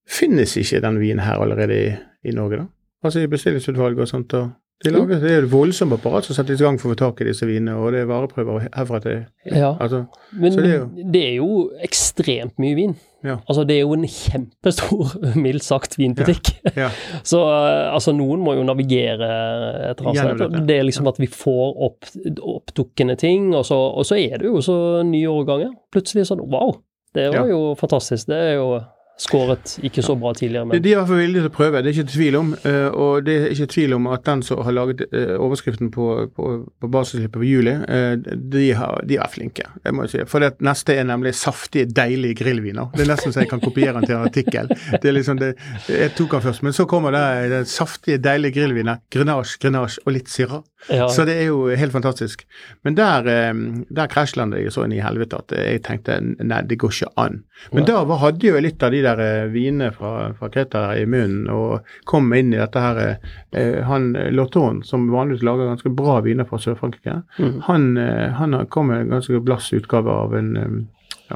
finnes 0.10 0.54
ikke 0.62 0.84
den 0.86 1.02
vinen 1.02 1.26
her 1.26 1.42
allerede 1.42 1.80
i, 1.82 1.90
i 2.30 2.36
Norge, 2.38 2.62
da? 2.62 2.70
Altså 3.04 3.20
i 3.24 3.28
bestillingsutvalget 3.32 4.00
og 4.00 4.08
sånt. 4.08 4.34
og 4.34 4.50
de 4.84 4.92
lager, 4.92 5.20
Det 5.20 5.32
er 5.32 5.42
et 5.44 5.52
voldsomt 5.52 5.92
apparat 5.92 6.24
som 6.24 6.36
settes 6.36 6.62
i 6.62 6.64
gang 6.64 6.78
for 6.80 6.88
å 6.90 6.94
få 6.94 6.98
tak 7.02 7.22
i 7.22 7.26
disse 7.28 7.44
vinene, 7.48 7.74
og 7.76 7.92
det 7.92 8.00
er 8.02 8.06
vareprøver 8.08 8.70
herfra 8.76 9.00
til 9.04 9.26
Ja. 9.46 9.74
altså, 9.80 10.06
Men 10.34 10.52
Så 10.54 10.62
det 10.62 10.70
er 10.72 10.78
jo- 10.80 11.12
det 11.12 11.24
er 11.26 11.36
jo 11.36 11.72
ekstremt 11.84 12.54
mye 12.60 12.76
vin. 12.76 12.96
Ja. 13.24 13.36
Altså 13.50 13.66
Det 13.68 13.76
er 13.76 13.80
jo 13.82 13.92
en 13.94 14.04
kjempestor, 14.08 15.36
mildt 15.36 15.64
sagt, 15.64 15.98
vinbutikk. 15.98 16.62
Ja. 16.78 16.90
Så 17.24 17.42
eh, 17.44 17.94
altså 17.94 18.14
noen 18.16 18.40
må 18.40 18.56
jo 18.56 18.64
navigere 18.64 19.92
et 19.92 20.00
eller 20.00 20.10
annet 20.10 20.38
sted. 20.40 20.68
Det 20.68 20.78
er 20.80 20.84
liksom 20.84 21.08
at 21.08 21.18
vi 21.20 21.28
får 21.28 21.76
opp 21.90 22.06
oppdukkende 22.42 23.18
ting, 23.18 23.54
og 23.56 23.66
så, 23.66 23.76
og 23.76 24.06
så 24.06 24.16
er 24.16 24.38
det 24.38 24.46
jo 24.48 24.62
så 24.62 25.04
nye 25.04 25.28
årganger. 25.28 25.72
Plutselig 25.92 26.26
sånn 26.30 26.40
wow, 26.50 26.72
det 27.14 27.34
var 27.34 27.48
jo 27.50 27.76
fantastisk. 27.76 28.28
Det 28.28 28.38
er 28.38 28.54
jo 28.56 28.80
skåret 29.20 29.76
ikke 29.84 30.04
så 30.06 30.16
bra 30.20 30.32
tidligere, 30.38 30.66
men 30.70 30.82
de 30.84 30.92
er 30.92 30.96
i 30.96 31.00
hvert 31.00 31.10
fall 31.10 31.20
villige 31.20 31.44
til 31.44 31.52
å 31.52 31.56
prøve, 31.58 31.82
det 31.84 31.92
er 31.92 31.98
ikke 31.98 32.14
tvil 32.14 32.38
om. 32.40 32.54
eh, 32.64 32.88
og 32.88 33.26
det 33.28 33.36
er 33.36 33.54
ikke 33.56 33.68
tvil 33.74 33.96
om 33.98 34.08
at 34.14 34.24
den 34.30 34.44
som 34.48 34.62
har 34.64 34.76
laget 34.76 35.04
eh, 35.12 35.34
overskriften 35.36 35.92
på, 35.92 36.08
på, 36.36 36.52
på 36.80 36.92
basisslippet 36.94 37.36
på 37.40 37.48
juli, 37.48 37.74
eh, 37.76 38.14
de, 38.56 38.66
har, 38.80 39.02
de 39.10 39.20
er 39.20 39.32
flinke. 39.34 39.68
det 39.84 39.94
må 39.94 40.08
jeg 40.08 40.14
si. 40.14 40.24
For 40.32 40.46
det 40.46 40.54
neste 40.64 40.96
er 40.96 41.08
nemlig 41.10 41.36
saftige, 41.36 41.90
deilige 42.00 42.40
grillviner. 42.44 42.92
Det 42.96 43.04
er 43.06 43.12
nesten 43.12 43.36
så 43.36 43.44
jeg 43.44 43.52
kan 43.52 43.64
kopiere 43.64 43.98
den 44.00 44.08
til 44.08 44.16
en 44.18 44.28
artikkel. 44.30 44.72
Det 45.02 45.12
er 45.12 45.18
liksom 45.18 45.40
det, 45.42 45.54
Jeg 45.90 46.16
tok 46.18 46.38
den 46.38 46.46
først, 46.48 46.64
men 46.64 46.74
så 46.76 46.88
kommer 46.90 47.16
det, 47.16 47.26
det 47.52 47.64
saftige, 47.68 48.22
deilige 48.24 48.56
grillviner. 48.62 49.04
Grenache, 49.12 49.60
grenache 49.62 50.00
og 50.06 50.16
litt 50.16 50.32
syrah. 50.32 50.64
Ja, 50.88 51.10
Så 51.10 51.26
det 51.28 51.36
er 51.36 51.50
jo 51.50 51.68
helt 51.68 51.92
fantastisk. 51.92 52.46
Men 52.88 52.96
der, 52.96 53.28
eh, 53.28 53.54
der 53.90 54.08
krasjlandet 54.08 54.64
jeg 54.64 54.74
så 54.74 54.86
inn 54.86 54.96
i 54.96 55.02
helvete 55.04 55.42
at 55.42 55.52
jeg 55.56 55.82
tenkte 55.86 56.20
nei, 56.22 56.62
det 56.68 56.80
går 56.80 56.94
ikke 56.96 57.12
an. 57.20 57.42
Men 57.76 57.88
da 57.90 58.00
hadde 58.22 58.48
jo 58.48 58.56
jeg 58.56 58.66
litt 58.66 58.86
av 58.86 58.96
de 58.96 59.02
der 59.04 59.24
eh, 59.24 59.50
vinene 59.52 59.92
fra, 59.96 60.32
fra 60.40 60.52
Kreta 60.54 60.86
i 60.98 61.06
munnen 61.10 61.50
og 61.52 61.90
kom 62.10 62.32
inn 62.34 62.54
i 62.56 62.62
dette 62.62 62.84
her 62.84 63.02
eh, 63.04 63.82
Han 63.90 64.14
Lotton, 64.32 64.82
som 64.88 65.10
vanligvis 65.12 65.44
lager 65.46 65.70
ganske 65.70 65.92
bra 65.94 66.20
viner 66.26 66.48
fra 66.48 66.62
Sør-Frankrike, 66.62 67.22
mm. 67.38 67.60
han, 67.68 67.92
han 68.40 68.58
kom 68.72 68.90
med 68.94 69.04
en 69.04 69.14
ganske 69.18 69.44
blass 69.44 69.72
utgave 69.76 70.12
av 70.12 70.36
en, 70.38 70.56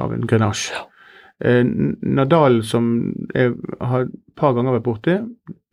av 0.00 0.14
en 0.14 0.26
Grenache. 0.26 0.84
Eh, 1.42 1.64
Nadal, 2.00 2.62
som 2.62 3.12
jeg 3.34 3.54
har 3.80 4.06
et 4.06 4.12
par 4.38 4.54
ganger 4.54 4.76
vært 4.76 4.86
borti, 4.86 5.14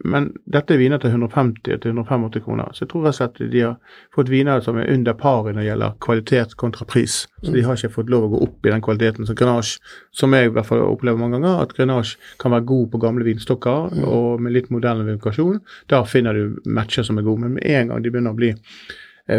men 0.04 0.32
dette 0.50 0.74
er 0.74 0.80
viner 0.82 0.98
til 1.02 1.14
150-185 1.14 2.42
kroner. 2.42 2.72
Så 2.74 2.84
jeg 2.84 2.90
tror 2.92 3.04
rett 3.06 3.14
og 3.14 3.18
slett 3.20 3.52
de 3.54 3.62
har 3.62 4.00
fått 4.16 4.32
viner 4.34 4.64
som 4.66 4.80
er 4.82 4.90
under 4.90 5.14
paret 5.18 5.54
når 5.54 5.62
det 5.62 5.68
gjelder 5.68 6.00
kvalitet 6.02 6.56
kontra 6.58 6.88
pris. 6.90 7.20
Så 7.44 7.54
de 7.54 7.62
har 7.66 7.78
ikke 7.78 7.94
fått 8.00 8.10
lov 8.10 8.26
å 8.26 8.32
gå 8.34 8.42
opp 8.48 8.66
i 8.66 8.74
den 8.74 8.82
kvaliteten 8.82 9.30
som 9.30 9.38
Grenache, 9.38 9.78
som 10.10 10.34
jeg 10.34 10.50
i 10.50 10.54
hvert 10.56 10.70
fall 10.70 10.82
opplever 10.88 11.22
mange 11.22 11.38
ganger, 11.38 11.62
at 11.62 11.76
Grenache 11.78 12.18
kan 12.42 12.56
være 12.56 12.68
god 12.74 12.90
på 12.94 13.04
gamle 13.06 13.28
vinstokker, 13.28 14.02
og 14.10 14.42
med 14.42 14.58
litt 14.58 14.74
moderne 14.74 15.06
vindikasjon. 15.06 15.62
Da 15.94 16.02
finner 16.10 16.38
du 16.38 16.58
matcher 16.66 17.06
som 17.06 17.22
er 17.22 17.28
gode. 17.28 17.46
Men 17.46 17.60
med 17.60 17.70
en 17.70 17.94
gang 17.94 18.02
de 18.02 18.14
begynner 18.14 18.34
å 18.34 18.42
bli 18.42 18.56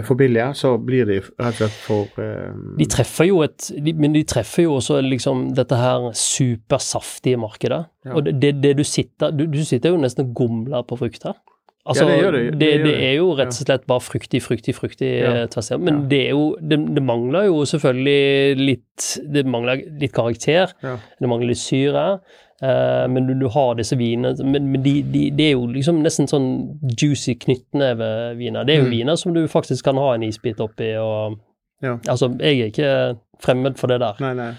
for 0.07 0.18
billige, 0.18 0.48
så 0.57 0.74
blir 0.81 1.07
de 1.09 1.18
rett 1.20 1.52
og 1.52 1.59
slett 1.59 1.78
for 1.85 2.22
eh, 2.22 2.52
De 2.78 2.88
treffer 2.90 3.28
jo 3.28 3.42
et 3.44 3.68
de, 3.85 3.92
Men 3.92 4.16
de 4.16 4.24
treffer 4.28 4.66
jo 4.66 4.78
også 4.78 5.00
liksom 5.05 5.50
dette 5.59 5.76
her 5.76 6.09
supersaftige 6.16 7.40
markedet. 7.40 7.85
Ja. 8.07 8.16
Og 8.16 8.26
det, 8.26 8.38
det, 8.42 8.55
det 8.64 8.76
du 8.81 8.85
sitter 8.88 9.35
du, 9.37 9.44
du 9.50 9.61
sitter 9.66 9.92
jo 9.92 10.00
nesten 10.00 10.28
og 10.28 10.37
gomler 10.38 10.87
på 10.88 10.98
frukt 11.02 11.26
her. 11.28 11.37
Altså, 11.85 12.05
Ja, 12.05 12.11
det 12.12 12.18
gjør 12.23 12.33
det. 12.33 12.40
det, 12.45 12.59
Det 12.61 12.68
det, 12.73 12.85
det. 12.85 13.05
er 13.09 13.14
jo 13.16 13.33
rett 13.35 13.49
og 13.49 13.66
slett 13.66 13.87
bare 13.90 14.01
fruktig, 14.01 14.40
fruktig, 14.42 14.75
fruktig 14.77 15.09
Ja. 15.18 15.33
ja. 15.40 15.47
tvers 15.51 15.71
igjennom. 15.71 15.85
Men 15.85 15.95
Ja. 16.03 16.09
det 16.09 16.21
er 16.27 16.31
jo 16.31 16.57
det, 16.61 16.79
det 16.95 17.03
mangler 17.03 17.45
jo 17.49 17.64
selvfølgelig 17.66 18.57
litt 18.57 19.18
Det 19.33 19.45
mangler 19.47 19.83
litt 20.01 20.12
karakter. 20.14 20.71
Det 20.83 21.29
mangler 21.29 21.49
litt 21.49 21.59
syre. 21.59 22.21
Uh, 22.62 23.09
men 23.11 23.27
du, 23.27 23.35
du 23.35 23.49
har 23.49 23.75
disse 23.75 23.97
vinene 23.99 24.37
Men, 24.38 24.68
men 24.71 24.83
de, 24.85 25.03
de, 25.03 25.31
de 25.35 25.42
er 25.49 25.57
jo 25.57 25.66
liksom 25.66 25.97
nesten 26.05 26.29
sånn 26.31 26.79
juicy 26.95 27.35
knyttneveviner. 27.35 28.64
Det 28.64 28.75
er 28.77 28.79
jo 28.83 28.87
Mm. 28.87 28.90
viner 28.92 29.16
som 29.18 29.35
du 29.35 29.47
faktisk 29.49 29.85
kan 29.85 29.97
ha 29.97 30.12
en 30.14 30.23
isbit 30.23 30.61
oppi 30.61 30.92
og 30.97 31.38
Ja. 31.83 31.97
Altså, 32.09 32.29
jeg 32.38 32.61
er 32.61 32.66
ikke 32.71 33.18
fremmed 33.42 33.77
for 33.77 33.88
det 33.88 33.99
der. 33.99 34.14
Nei, 34.21 34.35
nei. 34.35 34.53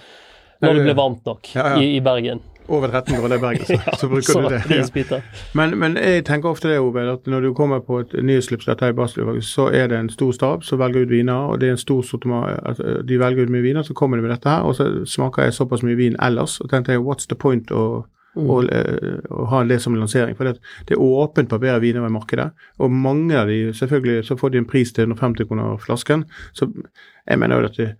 Når 0.61 0.73
det 0.75 0.83
blir 0.83 0.95
varmt 0.95 1.25
nok. 1.25 1.47
I, 1.79 1.95
i 1.95 1.99
Bergen. 2.01 2.41
Over 2.67 2.87
13 2.87 3.19
grader 3.19 3.35
i 3.35 3.39
Bergen, 3.39 3.65
så, 3.65 3.77
så 3.99 4.07
bruker 4.07 4.21
så 4.21 4.41
du 4.41 4.49
det. 4.49 4.61
Ja. 5.11 5.19
Men, 5.53 5.77
men 5.79 5.97
jeg 5.97 6.23
tenker 6.25 6.49
ofte 6.49 6.69
det, 6.71 6.79
Obed, 6.79 7.09
at 7.09 7.27
når 7.27 7.41
du 7.41 7.53
kommer 7.53 7.81
på 7.83 7.99
et 7.99 8.13
nyhetsslipp 8.23 8.63
dette 8.65 8.87
i 8.87 8.95
Baselutvalget, 8.95 9.43
så 9.43 9.67
er 9.67 9.89
det 9.91 9.99
en 9.99 10.09
stor 10.09 10.31
stab 10.31 10.63
som 10.63 10.79
velger 10.79 11.03
ut 11.03 11.11
viner, 11.11 11.51
og 11.51 11.59
det 11.59 11.67
er 11.67 11.75
en 11.75 11.81
stor 11.81 12.01
sortiment 12.07 12.47
altså, 12.63 13.01
De 13.03 13.19
velger 13.19 13.43
ut 13.43 13.51
mye 13.51 13.65
viner, 13.65 13.83
så 13.83 13.93
kommer 13.93 14.17
de 14.17 14.23
med 14.23 14.31
dette 14.31 14.49
her, 14.49 14.63
og 14.63 14.77
så 14.79 14.87
smaker 15.05 15.43
jeg 15.43 15.57
såpass 15.57 15.83
mye 15.83 15.99
vin 15.99 16.15
ellers, 16.23 16.59
og 16.61 16.71
tenkte 16.71 16.95
jeg 16.95 17.03
what's 17.03 17.27
the 17.27 17.35
point 17.35 17.71
å, 17.71 17.83
å, 18.39 18.61
eh, 18.63 19.19
å 19.29 19.49
ha 19.51 19.63
det 19.67 19.81
som 19.83 19.99
lansering? 19.99 20.37
For 20.39 20.47
det, 20.47 20.63
det 20.87 20.95
er 20.95 21.03
åpent 21.03 21.51
på 21.51 21.59
bedre 21.59 21.83
viner 21.83 22.07
i 22.07 22.15
markedet, 22.15 22.47
og 22.79 22.95
mange 22.95 23.35
av 23.39 23.51
de, 23.51 23.73
selvfølgelig, 23.75 24.23
så 24.29 24.39
får 24.39 24.55
de 24.55 24.63
en 24.63 24.71
pris 24.71 24.95
til 24.95 25.11
150 25.11 25.51
kroner 25.51 25.75
flasken, 25.83 26.25
så 26.55 26.71
jeg 27.27 27.39
mener 27.39 27.59
jo 27.59 27.71
at 27.73 27.79
det, 27.81 27.93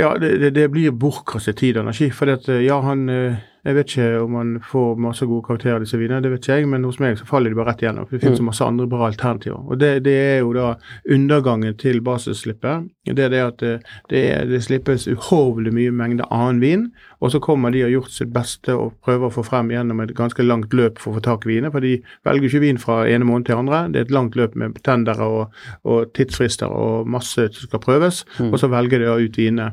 ja, 0.00 0.14
det, 0.18 0.50
det, 0.54 0.68
blir 0.72 0.90
bortkastet 0.90 1.60
tid 1.60 1.78
og 1.78 1.86
energi. 1.86 2.10
For 2.14 2.32
at, 2.32 2.48
ja, 2.62 2.80
han 2.82 3.08
eh, 3.12 3.42
Jeg 3.64 3.76
vet 3.78 3.92
ikke 3.94 4.08
om 4.20 4.34
han 4.36 4.50
får 4.68 4.98
masse 5.00 5.26
gode 5.28 5.46
karakterer, 5.46 5.80
disse 5.80 5.96
vinene, 5.96 6.20
det 6.24 6.34
vet 6.34 6.44
ikke 6.44 6.58
jeg, 6.58 6.68
men 6.68 6.84
hos 6.84 6.98
meg 7.00 7.16
så 7.16 7.24
faller 7.28 7.52
de 7.52 7.56
bare 7.56 7.72
rett 7.72 7.84
igjennom. 7.84 8.04
For 8.04 8.16
det 8.16 8.26
finnes 8.26 8.40
så 8.42 8.44
masse 8.44 8.66
andre 8.66 8.88
bra 8.90 9.06
alternativer. 9.08 9.62
Og 9.64 9.80
det, 9.80 9.92
det 10.04 10.14
er 10.20 10.38
jo 10.42 10.52
da 10.56 10.74
undergangen 11.16 11.78
til 11.80 12.02
basisslippet. 12.04 12.90
Det 13.08 13.24
er 13.24 13.32
det 13.32 13.40
at 13.40 13.62
det, 13.62 13.72
det, 14.12 14.22
det 14.50 14.60
slippes 14.66 15.08
uhorvelig 15.08 15.72
mye 15.76 15.94
mengde 15.96 16.28
annen 16.28 16.60
vin, 16.60 16.86
og 17.24 17.32
så 17.32 17.40
kommer 17.40 17.72
de 17.72 17.80
og 17.80 17.88
har 17.88 17.94
gjort 17.94 18.12
sitt 18.12 18.32
beste 18.34 18.76
og 18.76 18.98
prøver 19.04 19.30
å 19.30 19.32
få 19.32 19.46
frem 19.46 19.72
gjennom 19.72 20.02
et 20.04 20.12
ganske 20.16 20.44
langt 20.44 20.76
løp 20.76 21.00
for 21.00 21.14
å 21.14 21.18
få 21.18 21.24
tak 21.24 21.46
i 21.48 21.54
viner. 21.54 21.72
For 21.72 21.84
de 21.84 21.96
velger 22.28 22.50
ikke 22.50 22.64
vin 22.66 22.80
fra 22.80 23.00
ene 23.08 23.24
måned 23.24 23.48
til 23.48 23.62
andre. 23.62 23.86
Det 23.88 24.02
er 24.02 24.08
et 24.10 24.16
langt 24.18 24.36
løp 24.36 24.58
med 24.60 24.76
tendere 24.84 25.24
og, 25.24 25.62
og 25.88 26.12
tidsfrister 26.16 26.68
og 26.68 27.08
masse 27.08 27.48
som 27.56 27.70
skal 27.70 27.80
prøves, 27.80 28.26
og 28.50 28.58
så 28.60 28.68
velger 28.72 29.00
de 29.00 29.14
ut 29.24 29.40
vinene. 29.40 29.72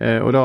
Eh, 0.00 0.18
og 0.20 0.34
da 0.36 0.42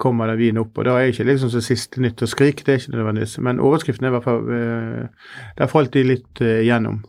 kommer 0.00 0.30
det 0.32 0.38
vin 0.40 0.58
opp, 0.62 0.78
og 0.78 0.86
da 0.88 0.96
er 0.96 1.12
ikke 1.12 1.26
liksom 1.28 1.50
så 1.52 1.60
siste 1.64 2.00
nytt 2.00 2.22
og 2.24 2.30
skrik, 2.30 2.64
det 2.64 2.72
er 2.72 2.80
ikke 2.80 2.96
nødvendigvis. 2.96 3.36
Men 3.44 3.60
overskriften 3.60 4.06
er 4.06 4.12
i 4.12 4.16
hvert 4.16 4.24
fall 4.24 4.48
eh, 4.48 5.28
Der 5.58 5.70
falt 5.70 5.92
de 5.92 6.06
litt 6.08 6.40
eh, 6.40 6.64
gjennom. 6.64 7.02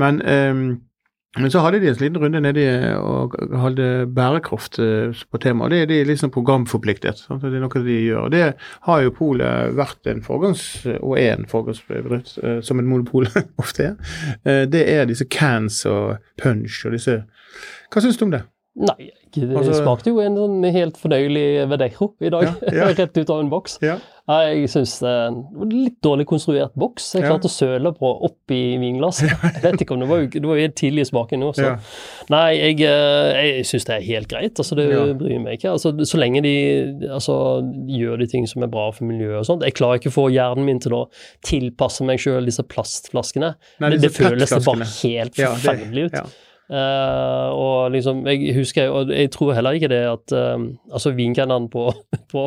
Men, 0.00 0.22
men 1.36 1.50
så 1.52 1.60
hadde 1.60 1.82
de 1.82 1.90
en 1.90 1.98
liten 2.00 2.16
runde 2.18 2.40
nedi 2.40 2.62
og 2.96 3.34
hadde 3.60 4.06
bærekraft 4.08 4.78
på 4.80 5.40
temaet. 5.42 5.74
Det 5.74 5.80
er 5.82 5.90
de 5.90 5.98
liksom 6.08 6.32
programforpliktet. 6.32 7.20
Sant? 7.20 7.44
Det 7.44 7.60
er 7.60 7.62
noe 7.62 7.82
de 7.84 7.98
gjør. 7.98 8.24
Og 8.24 8.32
det 8.32 8.40
har 8.88 9.02
jo 9.04 9.12
Polet 9.18 9.76
vært 9.76 10.08
en 10.10 10.24
forgangs- 10.24 10.86
og 10.94 11.18
er 11.20 11.36
en 11.36 11.46
foregangsbedrift, 11.50 12.38
eh, 12.42 12.62
som 12.64 12.80
et 12.80 12.88
monopol 12.88 13.28
ofte 13.62 13.90
er. 13.90 14.64
Det 14.72 14.82
er 14.96 15.04
disse 15.10 15.28
cans 15.28 15.84
og 15.86 16.16
punch 16.40 16.86
og 16.86 16.96
disse 16.96 17.20
Hva 17.92 18.00
syns 18.00 18.16
du 18.16 18.24
om 18.30 18.32
det? 18.32 18.46
Nei, 18.72 19.10
det 19.34 19.50
Altså- 19.52 19.82
smakte 19.82 20.08
jo 20.08 20.20
en 20.20 20.36
sånn 20.36 20.64
helt 20.72 20.96
fornøyelig 20.96 21.68
Verdejo 21.68 22.14
i 22.24 22.30
dag. 22.32 22.44
Ja, 22.72 22.72
ja. 22.72 22.86
Rett 22.96 23.16
ut 23.18 23.30
av 23.30 23.40
en 23.42 23.50
boks. 23.52 23.78
Ja. 23.84 23.98
Jeg 24.32 24.68
syns 24.70 24.94
det 25.02 25.10
var 25.10 25.64
en 25.66 25.72
litt 25.74 25.98
dårlig 26.00 26.24
konstruert 26.30 26.72
boks. 26.78 27.10
Jeg 27.18 27.26
klarte 27.26 27.50
å 27.50 27.52
søle 27.52 27.90
på 27.92 28.12
oppi 28.28 28.78
vinglasset. 28.80 29.28
Jeg 29.28 29.62
vet 29.64 29.82
ikke 29.82 29.96
om 29.96 30.00
det 30.00 30.08
var 30.08 30.22
det 30.30 30.44
var 30.46 30.60
helt 30.62 30.76
tidlig 30.78 31.04
i 31.04 31.08
smaken 31.10 31.42
nå, 31.42 31.50
så. 31.58 31.72
Nei, 32.32 32.46
jeg, 32.54 32.78
eh, 32.86 33.40
jeg 33.58 33.66
syns 33.68 33.84
det 33.88 33.96
er 33.98 34.06
helt 34.06 34.30
greit. 34.30 34.54
Altså, 34.62 34.78
det 34.78 34.86
bryr 35.20 35.42
meg 35.42 35.58
ikke. 35.58 35.74
Altså, 35.74 35.92
så 36.08 36.20
lenge 36.22 36.40
de 36.46 36.54
altså, 37.10 37.36
gjør 37.92 38.22
de 38.22 38.30
ting 38.30 38.46
som 38.48 38.64
er 38.64 38.70
bra 38.72 38.86
for 38.94 39.04
miljøet 39.10 39.42
og 39.42 39.50
sånt. 39.50 39.66
Jeg 39.68 39.76
klarer 39.76 40.00
ikke 40.00 40.14
å 40.14 40.16
få 40.16 40.28
hjernen 40.32 40.64
min 40.70 40.80
til 40.80 40.96
å 40.96 41.02
tilpasse 41.44 42.06
meg 42.06 42.22
sjøl 42.22 42.48
disse 42.48 42.64
plastflaskene. 42.64 43.52
Nei, 43.82 43.92
det, 43.96 44.00
det 44.06 44.14
føles 44.16 44.56
bare 44.64 44.88
helt 45.02 45.36
forferdelig 45.36 46.08
ut. 46.08 46.32
Eh, 46.72 47.48
og 47.52 47.90
liksom, 47.92 48.24
jeg 48.26 48.54
husker, 48.56 48.88
og 48.88 49.10
jeg 49.12 49.30
tror 49.34 49.52
heller 49.52 49.76
ikke 49.76 49.90
det 49.92 50.00
at 50.08 50.32
uh, 50.32 50.62
altså 50.92 51.12
vinkennene 51.12 51.68
på, 51.70 51.90
på 52.32 52.46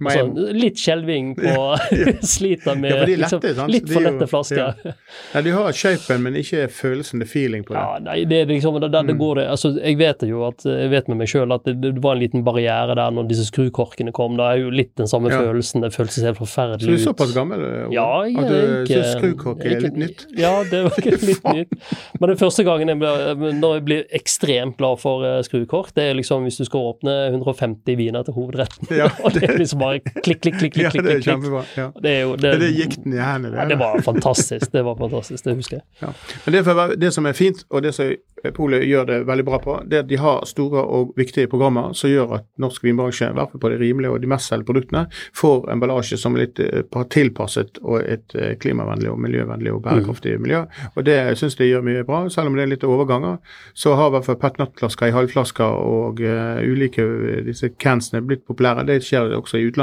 altså, 0.00 0.52
Litt 0.54 0.76
skjelving 0.80 1.34
på 1.38 1.54
Sliter 2.34 2.76
med 2.78 2.90
Ja, 2.90 3.04
lette, 3.04 3.40
liksom, 3.40 3.68
litt 3.70 3.88
for 3.90 4.00
lette 4.04 4.26
flasker. 4.30 4.74
ja. 4.84 4.92
Nei, 5.34 5.42
de 5.46 5.50
har 5.54 5.72
shapen, 5.72 6.22
men 6.22 6.34
ikke 6.40 6.66
følelsen, 6.72 7.20
det 7.22 7.28
feeling 7.30 7.64
på 7.66 7.74
det. 7.74 7.80
Ja, 7.82 7.98
nei, 8.02 8.16
det 8.24 8.42
er 8.42 8.46
liksom, 8.50 8.80
det 8.80 8.90
Mm. 9.04 9.18
går 9.18 9.34
det, 9.36 9.44
altså 9.50 9.70
Jeg 9.82 9.98
vet 9.98 10.22
jo 10.28 10.44
at, 10.46 10.62
jeg 10.64 10.90
vet 10.90 11.08
med 11.08 11.18
meg 11.18 11.28
sjøl 11.28 11.52
at 11.54 11.64
det, 11.66 11.74
det 11.82 12.02
var 12.02 12.14
en 12.16 12.20
liten 12.22 12.44
barriere 12.46 12.94
der 12.96 13.10
når 13.14 13.28
disse 13.28 13.44
skrukorkene 13.50 14.12
kom. 14.16 14.36
Det 14.38 14.44
er 14.44 14.60
jo 14.62 14.70
litt 14.70 14.94
den 14.96 15.06
samme 15.10 15.30
Ja. 15.30 15.40
følelsen. 15.42 15.82
Det 15.82 15.92
føltes 15.92 16.22
helt 16.22 16.36
Så 16.36 16.40
du 16.40 16.44
forferdelig 16.46 16.88
er 16.88 16.94
ut. 16.94 17.04
såpass 17.08 17.34
gammel, 17.34 17.60
Ole? 17.60 17.92
Ja, 17.92 18.22
jeg 18.24 18.36
At 18.38 18.48
du 18.48 18.92
syns 18.94 19.12
skrukork 19.18 19.64
er 19.64 19.80
litt 19.80 19.96
nytt? 20.00 20.26
Ja, 20.38 20.62
det 20.70 20.82
var 20.84 20.96
ikke 21.00 21.18
litt 21.20 21.44
nytt. 21.44 21.74
Men 22.20 22.30
det 22.30 22.38
første 22.40 22.64
gangen 22.64 22.88
jeg 22.88 22.98
ble, 22.98 23.12
når 23.60 23.74
jeg 23.78 23.84
blir 23.84 24.04
ekstremt 24.14 24.76
glad 24.78 24.98
for 25.02 25.24
uh, 25.26 25.42
skrukork, 25.42 25.92
det 25.94 26.08
er 26.10 26.14
liksom 26.18 26.44
hvis 26.48 26.58
du 26.58 26.64
skal 26.64 26.80
åpne 26.94 27.14
150 27.32 27.96
viner 28.00 28.24
til 28.24 28.34
hovedretten. 28.34 28.88
Ja, 28.96 29.08
og 29.24 29.32
det 29.36 29.44
er 29.50 29.58
liksom 29.58 29.83
bare 29.84 30.02
klikk, 30.24 30.42
klikk, 30.42 30.58
klikk, 30.58 30.74
klikk, 30.74 30.90
klikk. 30.90 31.06
det 31.06 31.16
klikk. 31.22 31.72
Ja. 31.78 31.88
Det 32.02 32.12
er 32.12 32.22
jo 32.24 32.36
det, 32.40 32.54
Det 32.64 32.70
gikk 32.74 32.98
den 33.04 33.16
i 33.16 33.22
hendene. 33.22 33.56
ja, 33.60 33.68
det 33.70 33.80
var 33.80 34.00
fantastisk. 34.04 34.72
Det 34.72 34.84
var 34.84 34.98
fantastisk, 35.00 35.44
det 35.44 35.56
husker 35.60 35.80
jeg. 35.80 35.86
Ja. 36.02 36.14
Men 36.46 36.58
det, 36.58 37.00
det 37.00 37.12
som 37.14 37.26
er 37.26 37.36
fint, 37.38 37.66
og 37.70 37.84
det 37.86 37.94
som 37.96 38.14
Polet 38.52 38.82
gjør 38.84 39.06
det 39.08 39.18
veldig 39.24 39.44
bra 39.46 39.58
på, 39.62 39.74
det 39.88 39.96
er 39.96 40.02
at 40.04 40.08
de 40.10 40.18
har 40.20 40.44
store 40.48 40.82
og 40.82 41.14
viktige 41.16 41.48
programmer 41.48 41.94
som 41.96 42.10
gjør 42.10 42.34
at 42.38 42.46
norsk 42.60 42.84
vinbransje, 42.84 43.30
i 43.30 43.36
hvert 43.38 43.52
fall 43.52 43.62
på 43.62 43.70
de 43.72 43.78
rimelige 43.80 44.12
og 44.12 44.20
de 44.20 44.28
mest 44.28 44.50
selgte 44.50 44.68
produktene, 44.68 45.04
får 45.36 45.70
emballasje 45.72 46.18
som 46.20 46.36
er 46.36 46.44
litt 46.44 46.60
eh, 46.60 46.82
tilpasset 47.14 47.80
og 47.82 48.02
et 48.02 48.34
eh, 48.36 48.52
klimavennlig 48.60 49.10
og 49.12 49.20
miljøvennlig 49.24 49.72
og 49.72 49.80
bærekraftig 49.86 50.36
miljø. 50.42 50.64
Og 50.94 51.06
det 51.08 51.16
syns 51.40 51.56
de 51.56 51.70
gjør 51.70 51.86
mye 51.86 52.04
bra, 52.04 52.24
selv 52.32 52.50
om 52.50 52.58
det 52.58 52.66
er 52.66 52.72
litt 52.74 52.84
overganger. 52.84 53.38
Så 53.72 53.94
har 53.96 54.10
i 54.10 54.16
hvert 54.16 54.28
fall 54.28 54.40
petnatflasker 54.42 55.08
i 55.08 55.16
halvflasker 55.16 55.80
og 55.84 56.20
uh, 56.20 56.60
ulike 56.60 57.04
disse 57.46 57.70
cansene 57.80 58.22
blitt 58.24 58.44
populære. 58.48 58.84
Det 58.88 59.00
skjer 59.04 59.32
også 59.38 59.58
i 59.60 59.66
utlandet. 59.68 59.73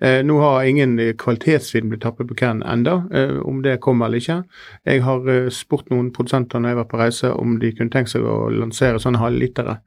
Eh, 0.00 0.22
nå 0.26 0.38
har 0.40 0.64
ingen 0.68 0.98
eh, 0.98 1.12
kvalitetsvin 1.14 1.88
blitt 1.90 2.02
tappet 2.02 2.28
på 2.28 2.36
can 2.36 2.62
enda, 2.62 2.98
eh, 3.12 3.36
om 3.44 3.62
det 3.62 3.78
kommer 3.80 4.06
eller 4.06 4.18
ikke. 4.18 4.42
Jeg 4.86 5.02
har 5.02 5.28
eh, 5.28 5.48
spurt 5.50 5.90
noen 5.90 6.12
produsenter 6.12 6.58
når 6.60 6.68
jeg 6.74 6.76
var 6.76 6.88
på 6.90 6.98
reise 7.02 7.32
om 7.34 7.58
de 7.58 7.72
kunne 7.72 7.90
tenkt 7.90 8.10
seg 8.10 8.22
å 8.22 8.48
lansere 8.50 8.98
sånne 9.02 9.18
halvlitere 9.22 9.78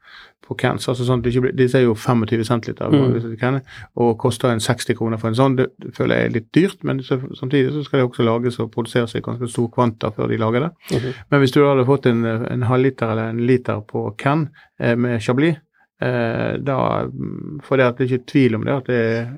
på 0.44 0.54
cans. 0.60 0.88
altså 0.88 1.06
sånn 1.08 1.22
Disse 1.24 1.78
er 1.78 1.86
jo 1.86 1.94
25 1.94 2.44
centiliter 2.44 2.90
Mm. 2.92 3.60
og 3.96 4.18
koster 4.18 4.50
en 4.52 4.60
60 4.60 4.94
kroner 4.94 5.16
for 5.16 5.28
en 5.28 5.34
sånn. 5.34 5.56
Det, 5.56 5.70
det 5.80 5.94
føler 5.96 6.16
jeg 6.16 6.26
er 6.26 6.34
litt 6.34 6.50
dyrt, 6.52 6.84
men 6.84 7.00
så, 7.02 7.16
samtidig 7.34 7.72
så 7.72 7.84
skal 7.86 8.00
det 8.02 8.08
også 8.10 8.22
lages 8.26 8.58
og 8.60 8.70
produseres 8.74 9.14
i 9.14 9.20
ganske 9.24 9.48
stor 9.48 9.70
kvanta 9.72 10.10
før 10.12 10.28
de 10.28 10.36
lager 10.36 10.60
det. 10.66 10.70
Mhm. 10.92 11.14
Men 11.30 11.40
hvis 11.40 11.52
du 11.56 11.62
hadde 11.64 11.86
fått 11.88 12.06
en, 12.06 12.24
en 12.26 12.62
halvliter 12.68 13.10
eller 13.14 13.30
en 13.32 13.40
liter 13.46 13.80
på 13.88 14.14
can 14.18 14.50
eh, 14.78 14.94
med 14.96 15.22
Chablis, 15.22 15.56
eh, 16.02 16.56
da 16.58 16.78
For 17.62 17.76
det 17.76 17.86
at 17.86 17.98
det 17.98 18.06
er 18.08 18.16
ikke 18.18 18.30
tvil 18.32 18.54
om 18.58 18.64
det, 18.64 18.78
at 18.80 18.86
det 18.90 19.02
er 19.18 19.28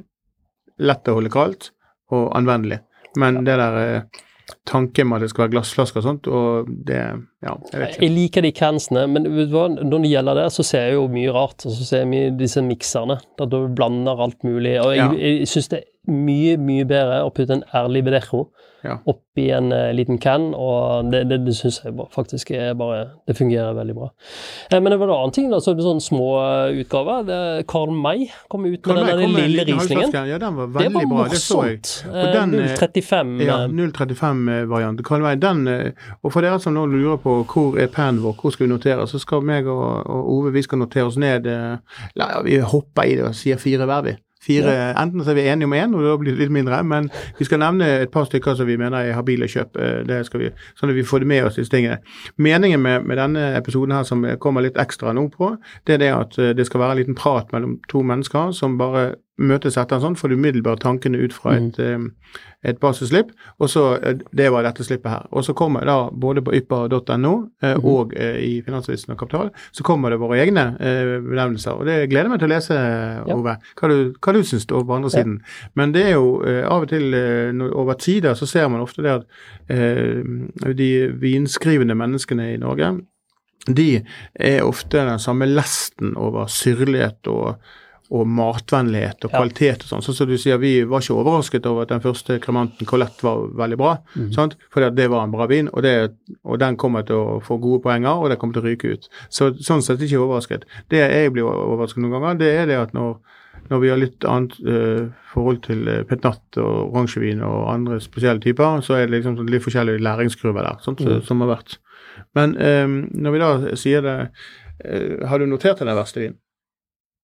lett 0.78 1.08
å 1.08 1.16
holde 1.18 1.32
kaldt 1.32 1.70
og 2.14 2.30
anvendelig. 2.36 2.80
Men 3.18 3.42
det 3.46 3.56
der 3.58 3.76
eh, 3.80 4.22
tanken 4.68 5.08
med 5.08 5.16
at 5.16 5.24
det 5.26 5.30
skal 5.32 5.46
være 5.46 5.54
glassflasker 5.56 5.98
og 6.02 6.04
sånt, 6.06 6.28
og 6.30 6.68
det 6.86 7.00
Ja, 7.42 7.54
jeg 7.72 7.80
vet 7.80 7.94
ikke. 7.96 8.02
Jeg 8.04 8.12
liker 8.14 8.42
de 8.46 8.52
cansene, 8.54 9.06
men 9.10 9.26
når 9.26 9.98
det 10.04 10.10
gjelder 10.12 10.38
det, 10.42 10.46
så 10.54 10.62
ser 10.66 10.86
jeg 10.86 10.94
jo 10.98 11.08
mye 11.10 11.32
rart. 11.34 11.66
Og 11.66 11.74
så 11.74 11.84
ser 11.86 12.04
jeg 12.04 12.10
mye 12.12 12.30
disse 12.38 12.62
mikserne, 12.62 13.18
der 13.38 13.50
du 13.50 13.58
blander 13.74 14.22
alt 14.22 14.44
mulig. 14.46 14.76
Og 14.82 14.92
jeg, 14.94 15.02
Ja. 15.02 15.12
jeg 15.12 15.48
syns 15.50 15.68
det 15.72 15.78
er 15.80 15.90
mye, 16.06 16.56
mye 16.58 16.84
bedre 16.88 17.22
å 17.26 17.32
putte 17.34 17.52
en 17.60 17.64
ærlig 17.74 18.04
Bedejo 18.06 18.48
Ja. 18.86 18.98
oppi 19.08 19.48
en 19.50 19.72
uh, 19.72 19.88
liten 19.96 20.18
can, 20.22 20.52
og 20.54 21.08
det, 21.10 21.24
det, 21.26 21.40
det 21.46 21.54
syns 21.58 21.80
jeg 21.82 21.94
bare, 21.96 22.06
faktisk 22.14 22.50
er 22.54 22.74
bare 22.78 23.00
Det 23.26 23.34
fungerer 23.34 23.72
veldig 23.74 23.94
bra. 23.96 24.10
Eh, 24.70 24.78
men 24.78 24.92
det 24.92 24.98
var 25.00 25.08
en 25.08 25.14
annen 25.16 25.32
ting, 25.34 25.48
da, 25.50 25.58
så 25.58 25.72
sånne 25.74 26.04
små 26.04 26.28
uh, 26.38 26.70
utgaver. 26.70 27.24
Det- 27.26 27.64
Karl 27.66 27.90
May 27.90 28.28
kom 28.52 28.66
ut 28.68 28.86
med 28.86 29.00
den 29.18 29.32
lille 29.34 29.64
rislingen. 29.66 30.12
Ja, 30.28 30.38
den 30.38 30.54
var 30.60 30.66
Det 30.70 30.74
veldig 30.84 31.02
var 31.08 31.16
bra. 31.16 31.24
Det 31.32 31.40
så 31.42 31.64
jeg. 31.66 31.80
morsomt. 31.80 32.06
Og 32.12 32.36
den, 32.36 32.54
Eh, 32.60 32.70
eh, 32.70 32.76
035 32.76 33.40
Ja, 33.42 33.56
eh, 33.64 33.74
035-variant. 33.74 35.02
Karl 35.04 35.22
May, 35.24 35.34
den, 35.36 35.66
og 36.22 36.32
for 36.32 36.40
dere 36.46 36.60
som 36.62 36.74
nå 36.76 36.86
lurer 36.86 37.18
på 37.22 37.40
hvor 37.50 37.80
er 37.80 37.90
pennen 37.90 38.22
vår, 38.22 38.36
hvor 38.38 38.52
skal 38.54 38.66
vi 38.68 38.72
notere, 38.72 39.08
så 39.10 39.18
skal 39.18 39.42
meg 39.42 39.66
og, 39.66 40.06
og 40.06 40.30
Ove 40.36 40.52
vi 40.54 40.62
skal 40.62 40.78
notere 40.78 41.08
oss 41.08 41.16
ned 41.18 41.46
La, 42.16 42.30
ja, 42.36 42.42
Vi 42.46 42.58
hopper 42.62 43.02
i 43.08 43.16
det 43.18 43.24
og 43.32 43.34
sier 43.34 43.58
fire 43.58 43.86
hver, 43.88 44.02
vi. 44.06 44.16
Fire, 44.46 44.74
Enten 45.02 45.24
så 45.24 45.30
er 45.32 45.38
vi 45.40 45.46
enige 45.50 45.66
om 45.66 45.74
én, 45.74 45.94
og 45.96 46.04
da 46.06 46.16
blir 46.20 46.36
det 46.36 46.44
litt 46.46 46.54
mindre, 46.54 46.78
men 46.86 47.10
vi 47.38 47.44
skal 47.48 47.58
nevne 47.58 47.88
et 48.04 48.12
par 48.14 48.28
stykker 48.28 48.54
som 48.56 48.66
vi 48.68 48.76
mener 48.80 48.98
er 48.98 49.16
habile 49.18 49.48
kjøp. 49.50 49.76
eh, 49.76 50.04
Det 50.06 50.22
skal 50.26 50.40
vi, 50.40 50.50
sånn 50.78 50.90
at 50.90 50.96
vi 50.96 51.02
får 51.04 51.24
det 51.24 51.26
med 51.34 51.44
oss, 51.44 51.56
disse 51.58 51.70
tingene. 51.74 51.98
Meningen 52.38 52.80
med, 52.82 53.04
med 53.04 53.18
denne 53.18 53.56
episoden 53.58 53.92
her 53.96 54.04
som 54.06 54.24
kommer 54.40 54.62
litt 54.62 54.78
ekstra 54.78 55.12
nå 55.12 55.28
på, 55.34 55.56
det 55.86 55.94
er 55.94 55.98
det 55.98 56.12
at 56.14 56.38
eh, 56.38 56.54
det 56.54 56.66
skal 56.66 56.80
være 56.80 56.96
en 56.96 57.02
liten 57.02 57.18
prat 57.18 57.52
mellom 57.52 57.78
to 57.90 58.02
mennesker 58.06 58.52
som 58.52 58.78
bare 58.78 59.14
møtes 59.36 59.76
etter 59.76 59.98
en 59.98 60.02
sånn, 60.02 60.16
får 60.16 60.32
du 60.32 60.36
umiddelbart 60.38 60.80
tankene 60.80 61.18
ut 61.20 61.34
fra 61.36 61.56
et, 61.58 61.76
mm. 61.76 62.06
et 62.70 62.78
basisslipp, 62.80 63.32
og 63.60 63.68
så 63.68 63.84
eh, 63.98 64.16
Det 64.32 64.48
var 64.52 64.64
dette 64.64 64.84
slippet 64.84 65.10
her. 65.12 65.26
Og 65.30 65.44
så 65.44 65.54
kommer 65.56 65.84
da 65.84 65.96
både 66.12 66.42
på 66.44 66.54
ypper.no 66.56 67.32
eh, 67.62 67.76
og 67.76 68.14
eh, 68.16 68.38
i 68.40 68.52
Finansavisen 68.64 69.12
og 69.12 69.20
Kapital, 69.20 69.50
så 69.76 69.84
kommer 69.84 70.10
det 70.10 70.20
våre 70.22 70.40
egne 70.40 70.66
eh, 70.80 71.16
benevnelser. 71.24 71.76
Og 71.76 71.88
det 71.88 71.98
gleder 72.12 72.32
meg 72.32 72.40
til 72.40 72.48
å 72.48 72.54
lese, 72.54 72.78
Ove, 73.36 73.56
hva 73.80 73.90
du, 73.92 73.96
hva 74.16 74.36
du 74.36 74.42
syns 74.44 74.66
på 74.68 74.80
andre 74.80 75.10
Ja. 75.12 75.18
siden. 75.18 75.40
Men 75.74 75.92
det 75.92 76.06
er 76.08 76.14
jo 76.16 76.40
eh, 76.46 76.62
av 76.64 76.86
og 76.86 76.90
til 76.90 77.14
eh, 77.14 77.66
over 77.76 78.00
tider 78.00 78.34
så 78.34 78.48
ser 78.48 78.68
man 78.72 78.80
ofte 78.84 79.04
det 79.04 79.18
at 79.20 79.26
eh, 79.68 80.24
de 80.76 80.90
vinskrivende 81.20 81.94
menneskene 81.94 82.54
i 82.54 82.60
Norge, 82.60 82.94
de 83.66 84.04
er 84.38 84.62
ofte 84.62 85.02
den 85.02 85.18
samme 85.18 85.46
lesten 85.50 86.14
over 86.16 86.46
syrlighet 86.46 87.26
og 87.26 87.56
og 88.14 88.26
matvennlighet 88.30 89.24
og 89.26 89.32
kvalitet 89.32 89.82
og 89.82 89.90
sånn. 89.90 90.04
Sånn 90.04 90.16
som 90.18 90.28
du 90.30 90.36
sier, 90.38 90.60
vi 90.62 90.72
var 90.86 91.02
ikke 91.02 91.16
overrasket 91.18 91.66
over 91.66 91.86
at 91.86 91.92
den 91.94 92.02
første 92.04 92.38
kremanten 92.42 92.88
Colette 92.88 93.26
var 93.26 93.46
veldig 93.58 93.78
bra, 93.80 93.94
sant? 94.34 94.54
fordi 94.74 94.90
at 94.90 94.98
det 94.98 95.08
var 95.12 95.26
en 95.26 95.34
bra 95.34 95.48
vin, 95.50 95.70
og, 95.72 95.82
det, 95.86 95.94
og 96.46 96.60
den 96.62 96.78
kommer 96.80 97.06
til 97.06 97.18
å 97.18 97.38
få 97.44 97.58
gode 97.62 97.82
poenger, 97.86 98.22
og 98.22 98.30
det 98.30 98.38
kommer 98.40 98.58
til 98.58 98.62
å 98.62 98.68
ryke 98.70 98.92
ut. 98.94 99.08
Så 99.32 99.50
sånn 99.58 99.82
sett 99.84 100.04
ikke 100.06 100.22
overrasket. 100.22 100.68
Det 100.92 101.02
jeg 101.02 101.34
blir 101.34 101.48
overrasket 101.48 102.04
noen 102.04 102.14
ganger, 102.18 102.38
det 102.44 102.52
er 102.60 102.70
det 102.70 102.78
at 102.84 102.94
når, 102.96 103.18
når 103.72 103.82
vi 103.82 103.90
har 103.90 104.00
litt 104.00 104.28
annet 104.28 104.54
uh, 104.62 105.10
forhold 105.32 105.64
til 105.66 105.82
uh, 105.90 106.04
petnat 106.06 106.60
og 106.62 106.94
oransjevin 106.94 107.42
og 107.46 107.72
andre 107.74 107.98
spesielle 108.04 108.42
typer, 108.44 108.84
så 108.86 109.00
er 109.00 109.08
det 109.08 109.18
liksom 109.18 109.40
sånn 109.40 109.50
litt 109.50 109.66
forskjellige 109.66 110.04
læringskurver 110.06 110.70
der, 110.70 110.80
sånt, 110.86 111.02
som 111.26 111.42
har 111.42 111.56
vært. 111.56 111.80
Men 112.38 112.54
um, 112.54 112.98
når 113.12 113.34
vi 113.34 113.42
da 113.42 113.52
sier 113.76 114.06
det, 114.06 114.18
uh, 114.86 115.26
har 115.26 115.42
du 115.42 115.50
notert 115.50 115.82
deg 115.82 115.90
den 115.90 115.98
verste 115.98 116.22
vinen? 116.22 116.42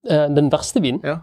Eh, 0.09 0.29
Den 0.35 0.51
verste 0.53 0.81
vinen 0.83 1.01
Ja. 1.05 1.21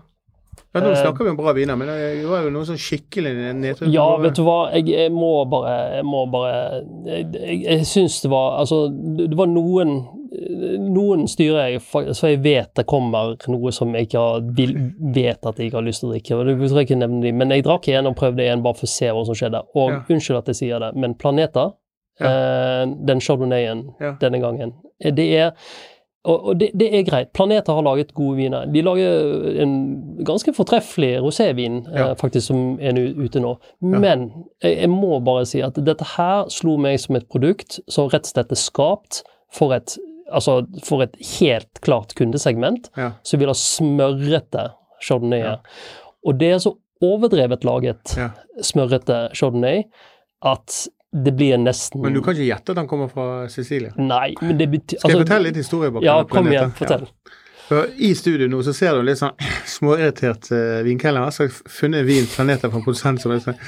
ja 0.74 0.82
nå 0.82 0.92
Eh, 0.92 1.02
snakker 1.02 1.24
vi 1.24 1.30
om 1.32 1.38
bra 1.40 1.54
viner, 1.54 1.76
men 1.76 1.88
det 1.88 2.26
var 2.30 2.44
jo 2.44 2.52
noe 2.54 2.66
sånn 2.68 2.78
skikkelig 2.78 3.34
nedtur. 3.58 3.88
Ja, 3.90 4.06
vet 4.22 4.36
du 4.36 4.44
hva, 4.44 4.70
jeg, 4.74 4.88
jeg 4.94 5.12
må 5.12 5.46
bare 5.50 5.76
Jeg 5.98 6.06
må 6.06 6.26
bare 6.32 6.84
Jeg, 7.06 7.26
jeg, 7.34 7.62
jeg 7.66 7.86
syns 7.90 8.22
det 8.22 8.32
var 8.32 8.60
Altså, 8.60 8.88
det 8.92 9.36
var 9.38 9.48
noen 9.48 10.00
Noen 10.94 11.26
styrer 11.28 11.72
jeg 11.74 11.82
så 12.16 12.30
jeg 12.30 12.42
vet 12.44 12.70
det 12.78 12.86
kommer 12.88 13.34
noe 13.50 13.72
som 13.74 13.96
jeg 13.98 14.08
ikke 14.08 14.22
har, 14.22 14.44
vil, 14.56 14.76
vet 15.16 15.46
at 15.50 15.58
jeg 15.58 15.70
ikke 15.72 15.80
har 15.80 15.86
lyst 15.88 16.04
til 16.04 16.10
å 16.10 16.14
drikke. 16.14 16.36
og 16.38 16.46
tror 16.70 16.80
jeg 16.80 16.88
ikke 16.88 17.00
nevne 17.02 17.22
de, 17.24 17.32
Men 17.34 17.50
jeg 17.56 17.66
drakk 17.66 17.88
en 17.90 18.08
og 18.12 18.16
prøvde 18.20 18.46
en 18.46 18.62
bare 18.64 18.78
for 18.78 18.86
å 18.86 18.92
se 18.94 19.10
hva 19.10 19.24
som 19.26 19.36
skjedde. 19.38 19.64
Og 19.76 19.90
Ja. 19.92 20.00
unnskyld 20.10 20.38
at 20.38 20.52
jeg 20.54 20.56
sier 20.62 20.80
det, 20.80 20.92
men 20.96 21.16
Planeta, 21.16 21.74
eh, 22.22 22.86
den 23.10 23.20
chardonnayen 23.20 23.96
Ja. 24.00 24.14
denne 24.22 24.40
gangen, 24.40 24.74
eh, 25.02 25.12
det 25.12 25.28
er 25.34 25.52
og, 26.26 26.46
og 26.52 26.58
det, 26.60 26.72
det 26.76 26.88
er 26.94 27.04
greit. 27.08 27.30
Planeter 27.34 27.74
har 27.74 27.82
laget 27.86 28.14
gode 28.14 28.36
viner. 28.38 28.66
De 28.74 28.82
lager 28.84 29.62
en 29.64 29.74
ganske 30.28 30.52
fortreffelig 30.54 31.14
rosévin 31.24 31.78
Ja. 31.96 32.10
eh, 32.10 32.16
faktisk 32.20 32.48
som 32.48 32.78
er 32.82 32.92
nu- 32.92 33.24
ute 33.24 33.40
nå. 33.40 33.54
Men 33.82 34.32
jeg, 34.64 34.78
jeg 34.82 34.90
må 34.90 35.20
bare 35.24 35.46
si 35.46 35.62
at 35.62 35.76
dette 35.76 36.04
her 36.18 36.50
slo 36.50 36.76
meg 36.78 37.00
som 37.00 37.16
et 37.16 37.30
produkt 37.32 37.80
som 37.88 38.10
rett 38.12 38.28
og 38.28 38.34
slett 38.34 38.52
er 38.52 38.60
skapt 38.60 39.22
for 39.56 39.72
et, 39.74 39.96
altså 40.32 40.60
for 40.84 41.02
et 41.08 41.16
helt 41.40 41.80
klart 41.82 42.14
kundesegment 42.20 42.90
Ja. 42.98 43.12
som 43.24 43.40
vil 43.40 43.48
ha 43.48 43.54
smørrete 43.56 44.68
chardonnayer. 45.02 45.60
Og 46.28 46.38
det 46.38 46.52
er 46.52 46.58
så 46.60 46.76
overdrevet 47.02 47.64
laget 47.64 48.18
Ja. 48.18 48.30
smørrete 48.62 49.30
chardonnay 49.34 49.84
at 50.44 50.88
det 51.12 51.32
blir 51.34 51.58
nesten 51.58 52.04
Men 52.04 52.14
du 52.14 52.22
kan 52.22 52.36
ikke 52.38 52.48
gjette 52.48 52.74
at 52.76 52.80
han 52.84 52.88
kommer 52.90 53.10
fra 53.10 53.50
Sicilia. 53.50 53.94
Nei, 53.98 54.36
men 54.42 54.58
det 54.60 54.68
betyr 54.70 55.02
Skal 55.02 55.16
jeg 55.16 55.24
fortelle 55.24 55.50
litt 55.50 55.58
historie 55.58 55.94
bak 55.94 56.06
Ja, 56.06 56.20
kom 56.30 56.50
igjen, 56.52 56.74
fortell. 56.78 57.08
Ja. 57.10 57.38
For 57.70 57.86
I 58.02 58.16
studio 58.18 58.48
nå 58.50 58.64
så 58.66 58.74
ser 58.74 58.98
du 58.98 59.06
litt 59.06 59.20
sånn 59.20 59.36
småirritert 59.76 60.50
uh, 60.54 60.80
vinkelner. 60.86 61.30
Jeg 61.30 61.52
har 61.52 61.76
funnet 61.80 62.08
vin, 62.08 62.26
planeter 62.30 62.72
fra 62.74 62.82
produsent 62.86 63.22
som 63.22 63.34
er 63.34 63.44
sånn. 63.44 63.60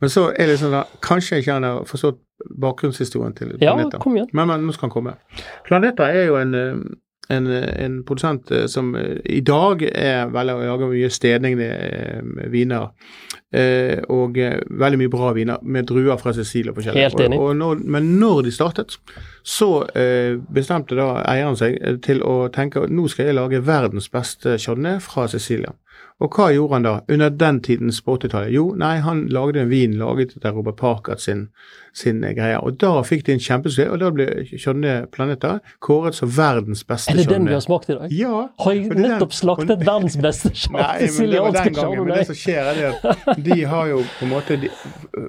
Men 0.00 0.12
så 0.12 0.30
er 0.32 0.48
det 0.48 0.56
sånn 0.62 0.72
da, 0.76 0.86
kanskje 1.04 1.42
ikke 1.42 1.58
han 1.58 1.68
har 1.68 1.84
forstått 1.88 2.22
bakgrunnshistorien 2.60 3.36
til 3.36 3.52
Ja, 3.60 3.76
kom 4.00 4.16
igjen. 4.16 4.30
Men, 4.32 4.48
men 4.48 4.64
nå 4.64 4.76
skal 4.76 4.88
han 4.88 4.94
komme. 4.94 5.16
Planeter 5.68 6.08
er 6.08 6.30
jo 6.30 6.38
en, 6.40 6.56
eh, 6.56 6.78
en, 7.30 7.46
en 7.50 7.98
produsent 8.06 8.50
eh, 8.50 8.66
som 8.70 8.94
eh, 8.98 9.18
i 9.24 9.40
dag 9.46 9.82
er 9.90 10.30
veldig 10.32 10.56
å 10.56 10.68
lage 10.72 10.90
mye 10.92 11.10
stedende 11.12 11.66
eh, 11.66 12.46
viner. 12.52 12.90
Eh, 13.50 13.98
og 14.14 14.36
veldig 14.38 14.98
mye 15.00 15.10
bra 15.10 15.32
viner 15.34 15.62
med 15.62 15.88
druer 15.90 16.20
fra 16.20 16.32
Sicilia. 16.36 16.74
forskjellig. 16.76 17.02
Helt 17.02 17.22
enig. 17.24 17.38
Og, 17.38 17.48
og 17.50 17.56
når, 17.58 17.82
men 17.96 18.12
når 18.20 18.44
de 18.46 18.54
startet, 18.54 18.98
så 19.42 19.70
eh, 19.98 20.36
bestemte 20.54 20.98
da 20.98 21.24
eieren 21.24 21.58
seg 21.58 21.80
til 22.06 22.22
å 22.22 22.44
tenke 22.54 22.84
at 22.84 22.94
nå 22.94 23.08
skal 23.10 23.30
jeg 23.30 23.38
lage 23.40 23.62
verdens 23.66 24.10
beste 24.12 24.58
chardonnay 24.58 25.00
fra 25.02 25.26
Sicilia. 25.30 25.74
Og 26.20 26.28
hva 26.36 26.50
gjorde 26.52 26.74
han 26.76 26.84
da, 26.84 26.90
under 27.08 27.30
den 27.32 27.58
tidens 27.64 28.02
på 28.04 28.18
80-tallet? 28.18 28.50
Jo, 28.52 28.74
nei, 28.76 28.98
han 29.00 29.22
lagde 29.32 29.62
en 29.62 29.70
vin 29.70 29.94
laget 29.96 30.34
etter 30.36 30.52
Robert 30.52 30.76
Parkert 30.76 31.22
sin, 31.24 31.46
sin 31.96 32.20
greie. 32.36 32.58
Og 32.60 32.76
da 32.82 32.90
fikk 33.08 33.24
de 33.24 33.32
en 33.38 33.40
kjempesuksess, 33.40 33.88
og 33.88 34.02
da 34.02 34.10
ble 34.12 34.26
Chardonnay 34.50 35.06
Planeter 35.14 35.62
kåret 35.80 36.18
som 36.18 36.28
verdens 36.36 36.84
beste 36.84 37.14
Er 37.14 37.22
det 37.22 37.24
den 37.32 37.48
vi 37.48 37.56
har 37.56 37.64
smakt 37.64 37.88
i 37.88 37.96
dag? 37.96 38.12
Ja. 38.12 38.42
Har 38.60 38.76
jeg 38.76 38.92
nettopp 39.00 39.32
slaktet 39.32 39.78
og- 39.78 39.86
verdens 39.88 40.18
beste 40.20 40.52
Nei, 40.76 41.08
men 41.08 41.30
det 41.32 41.40
var 41.40 41.56
den 41.56 41.72
gangen. 41.80 42.04
Men 42.04 42.16
det 42.18 42.26
som 42.28 42.40
skjer, 42.42 42.68
er 42.68 42.74
det 42.74 42.92
at 43.00 43.44
de 43.48 43.58
har 43.72 43.88
jo 43.94 44.04
på 44.18 44.28
en 44.28 44.34
måte 44.34 44.60
de, 44.60 44.68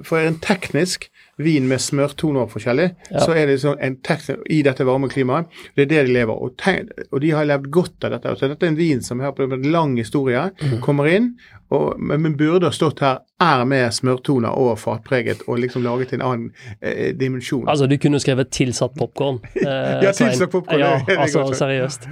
For 0.04 0.20
en 0.20 0.36
teknisk 0.44 1.08
vin 1.40 1.68
med 1.68 1.80
smørtoner 1.80 2.48
forskjellig, 2.50 2.88
så 3.08 3.32
er 3.36 3.48
det 3.48 3.56
sånn 3.62 3.80
en 3.82 3.96
tekst 4.04 4.32
i 4.52 4.60
dette 4.64 4.84
varme 4.84 5.08
klimaet. 5.12 5.48
Det 5.76 5.86
er 5.86 5.90
det 5.90 6.02
de 6.08 6.16
lever 6.18 6.36
og, 6.36 6.52
tenk, 6.60 6.92
og 7.10 7.22
de 7.24 7.30
har 7.32 7.48
levd 7.48 7.70
godt 7.72 8.06
av 8.06 8.16
dette. 8.16 8.34
Så 8.38 8.50
dette 8.52 8.66
er 8.68 8.72
en 8.74 8.78
vin 8.78 9.00
som 9.04 9.22
har 9.24 9.40
en 9.40 9.64
lang 9.72 9.96
historie, 9.96 10.44
mm. 10.60 10.76
kommer 10.84 11.08
inn, 11.08 11.32
og, 11.72 11.96
men, 12.00 12.36
burde 12.36 12.68
ha 12.68 12.74
stått 12.74 13.00
her, 13.04 13.22
er 13.42 13.64
med 13.68 13.94
smørtoner 13.96 14.52
og 14.60 14.76
fatpreget 14.82 15.46
og 15.48 15.62
liksom 15.62 15.86
laget 15.86 16.12
en 16.12 16.24
annen 16.26 16.52
eh, 16.80 17.10
dimensjon. 17.16 17.64
Altså, 17.68 17.88
du 17.88 17.96
kunne 17.98 18.20
skrevet 18.20 18.52
'tilsatt 18.52 18.94
popkorn'. 18.98 19.40
Eh, 19.62 20.04
Ja, 20.04 20.12
tilsatt 20.12 20.50
popcorn, 20.50 20.78
Ja, 20.78 21.00
altså, 21.16 21.48
seriøst. 21.54 22.08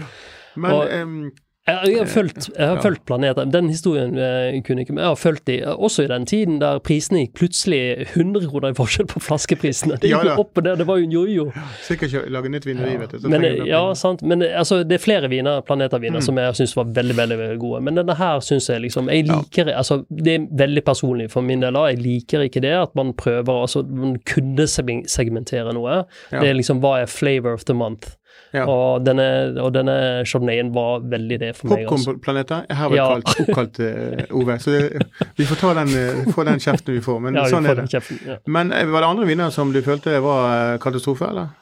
men 0.57 0.71
og- 0.73 0.89
em, 0.93 1.31
Jeg, 1.69 1.99
har 2.01 2.07
fulgt, 2.09 2.49
jeg 2.59 2.67
har 2.67 2.81
fulgt 2.83 3.03
planeter. 3.07 3.45
Den 3.53 3.69
historien 3.71 4.15
jeg 4.19 4.63
kunne 4.67 4.81
ikke, 4.83 4.95
jeg 4.97 5.05
har 5.07 5.15
fulgt 5.21 5.45
de 5.47 5.59
eh, 5.61 5.69
også 5.77 6.03
i 6.03 6.09
den 6.11 6.25
tiden 6.27 6.57
der 6.59 6.81
prisene 6.83 7.21
gikk 7.21 7.35
plutselig 7.39 7.81
100 8.17 8.49
kroner 8.51 8.73
i 8.73 8.77
forskjell 8.79 9.07
på 9.11 9.21
flaskeprisene. 9.23 9.99
Det 10.03 10.11
gikk 10.11 10.25
jo 10.27 10.35
opp 10.41 10.59
og 10.59 10.65
ned, 10.67 10.81
det 10.81 10.87
var 10.89 10.99
jo 10.99 11.05
en 11.07 11.13
jojo. 11.15 11.45
sikkert 11.87 12.09
ikke 12.17 12.33
lage 12.35 12.51
nytt 12.51 12.67
vineri, 12.67 12.97
vet 13.03 13.13
du. 13.23 13.29
Men, 13.31 13.45
ja, 13.69 13.83
sant. 13.95 14.23
Men 14.27 14.43
eh, 14.43 14.57
altså, 14.59 14.81
det 14.89 14.97
er 14.99 15.05
flere 15.05 15.31
viner, 15.31 15.61
planeterviner 15.69 16.19
Mm. 16.21 16.25
som 16.27 16.39
jeg 16.43 16.55
syns 16.59 16.75
var 16.77 16.85
veldig 16.97 17.17
veldig, 17.21 17.39
gode. 17.63 17.83
Men 17.87 17.95
denne 18.01 18.17
her 18.19 18.41
syns 18.43 18.67
jeg 18.69 18.81
liksom 18.83 19.09
Jeg 19.13 19.29
liker 19.29 19.71
altså, 19.77 20.01
Det 20.11 20.35
er 20.35 20.47
veldig 20.59 20.83
personlig 20.85 21.31
for 21.31 21.41
min 21.47 21.61
del. 21.63 21.73
da. 21.75 21.85
Jeg 21.93 22.01
liker 22.03 22.41
ikke 22.49 22.61
det 22.65 22.73
at 22.75 22.95
man 22.97 23.13
prøver 23.15 23.61
altså, 23.63 23.83
Man 23.87 24.17
kunne 24.27 24.67
segmentere 24.67 25.73
noe. 25.77 26.05
Ja. 26.33 26.41
Det 26.41 26.49
er 26.51 26.55
liksom 26.59 26.81
hva 26.83 26.97
er 27.03 27.07
flavor 27.07 27.53
of 27.55 27.65
the 27.65 27.75
month? 27.75 28.17
Ja. 28.53 28.65
Og 28.67 29.05
denne, 29.07 29.25
og 29.63 29.69
denne 29.75 29.95
chardonnayen 30.27 30.73
var 30.75 31.05
veldig 31.13 31.37
det 31.39 31.51
for 31.55 31.71
meg. 31.71 31.85
Altså. 31.87 32.11
Popkornplaneter 32.11 32.65
er 32.69 32.79
herved 32.81 32.99
Ja. 32.99 33.05
kalt, 33.13 33.43
oppkalt 33.45 33.79
uh, 33.79 34.39
Ove. 34.41 34.57
Så 34.59 34.75
det, 34.75 35.05
vi 35.39 35.47
får 35.47 35.61
ta 35.61 35.75
den, 35.79 35.93
uh, 35.95 36.33
få 36.35 36.45
den 36.49 36.59
kjeften 36.63 36.97
vi 36.97 37.03
får, 37.05 37.21
men 37.27 37.35
Ja, 37.39 37.45
vi 37.47 37.55
sånn 37.55 37.69
er 37.71 37.79
det. 37.79 37.87
kjeften, 37.93 38.19
ja. 38.27 38.39
Men 38.51 38.73
eh, 38.75 38.87
var 38.91 39.07
det 39.07 39.11
andre 39.13 39.29
vinner 39.31 39.55
som 39.55 39.71
du 39.75 39.79
følte 39.87 40.17
var 40.25 40.81
katastrofe, 40.83 41.31
eller? 41.31 41.53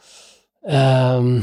Um, 0.69 1.43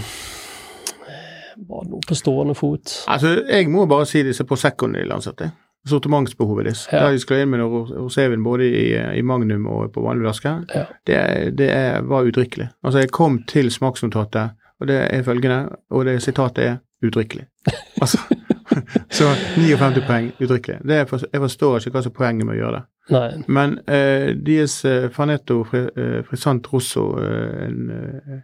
var 1.69 1.85
det 1.85 1.93
noe 1.93 2.03
på 2.07 2.17
stående 2.17 2.55
fot? 2.57 2.97
Altså, 3.07 3.35
jeg 3.47 3.69
må 3.71 3.85
bare 3.89 4.05
si 4.09 4.23
disse 4.27 4.43
Proseccoene 4.47 4.99
de 5.01 5.07
lanserte. 5.09 5.51
Sortimentsbehovet 5.85 6.65
deres. 6.65 6.87
Ja. 6.89 7.03
Da 7.05 7.13
de 7.13 7.19
skal 7.21 7.43
inn 7.43 7.51
med 7.53 7.61
rosévin 7.61 8.41
både 8.43 8.65
i, 8.65 8.85
i 9.19 9.21
Magnum 9.21 9.67
og 9.69 9.91
på 9.93 10.01
vanlig 10.01 10.25
flaske, 10.25 10.53
det, 11.05 11.19
det 11.59 11.67
er, 11.69 11.99
var 12.09 12.25
udrikkelig. 12.25 12.71
Altså, 12.81 13.03
jeg 13.03 13.11
kom 13.13 13.43
til 13.49 13.69
smaksnotatet, 13.71 14.55
og 14.81 14.87
det 14.87 14.97
er 15.13 15.23
følgende, 15.23 15.61
og 15.89 16.05
det 16.05 16.21
sitatet 16.23 16.63
er 16.65 16.75
udrikkelig. 17.05 17.45
Altså, 18.01 18.17
så 19.17 19.29
59 19.57 20.01
poeng 20.07 20.31
er 20.95 21.05
jeg 21.33 21.41
forstår 21.41 21.77
ikke 21.79 21.95
hva 21.95 22.03
som 22.05 22.13
er 22.13 22.17
poenget 22.19 22.47
med 22.47 22.55
å 22.55 22.59
gjøre 22.59 22.77
det. 22.79 22.83
Nei. 23.13 23.27
Men 23.53 23.75
eh, 23.85 24.31
deres 24.47 24.79
eh, 24.89 25.03
Fanetto 25.13 25.59
eh, 25.77 26.23
Frisant 26.25 26.65
Rosso 26.73 27.03
eh, 27.21 27.67
en, 27.67 27.91
eh, 27.93 28.39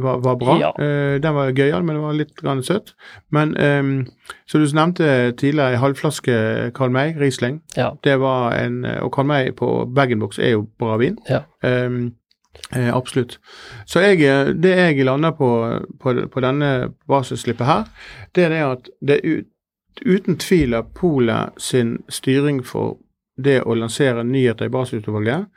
var, 0.00 0.22
var 0.24 0.38
bra. 0.40 0.54
Ja. 0.62 0.70
Eh, 0.80 1.18
den 1.20 1.36
var 1.36 1.52
gøyal, 1.52 1.84
men 1.84 1.98
den 1.98 2.04
var 2.06 2.16
litt 2.16 2.32
grann 2.40 2.62
søt. 2.64 2.94
Men 3.34 3.52
eh, 3.60 3.90
så 4.48 4.62
du 4.62 4.64
nevnte 4.72 5.10
tidligere 5.36 5.76
en 5.76 5.82
halvflaske 5.84 6.38
Carl 6.78 6.94
May 6.94 7.12
Riesling. 7.20 7.60
Ja. 7.76 7.90
Det 8.04 8.16
var 8.22 8.56
en 8.56 8.80
eh, 8.88 9.02
Og 9.04 9.12
Carl 9.14 9.28
May 9.28 9.52
på 9.52 9.84
bag-in-box 9.94 10.40
er 10.40 10.56
jo 10.56 10.64
bra 10.80 10.96
vin. 11.02 11.20
Ja. 11.28 11.44
Eh, 12.76 12.90
absolutt. 12.94 13.38
Så 13.86 14.02
jeg, 14.04 14.20
det 14.62 14.74
jeg 14.76 15.04
lander 15.06 15.32
på, 15.36 15.50
på, 16.00 16.14
på 16.32 16.44
denne 16.44 16.90
basisslippet 17.08 17.66
her, 17.66 17.88
det 18.36 18.44
er 18.44 18.54
det 18.54 18.64
at 18.66 18.90
det 19.00 19.18
er 19.18 19.38
ut, 19.38 19.48
uten 20.04 20.38
tvil 20.38 20.76
av 20.78 20.92
Polet 20.94 21.56
sin 21.58 21.96
styring 22.12 22.60
for 22.66 22.98
det 23.38 23.62
å 23.66 23.74
lansere 23.78 24.22
nyheter 24.26 24.68
i 24.68 24.74
basisutvalget 24.74 25.48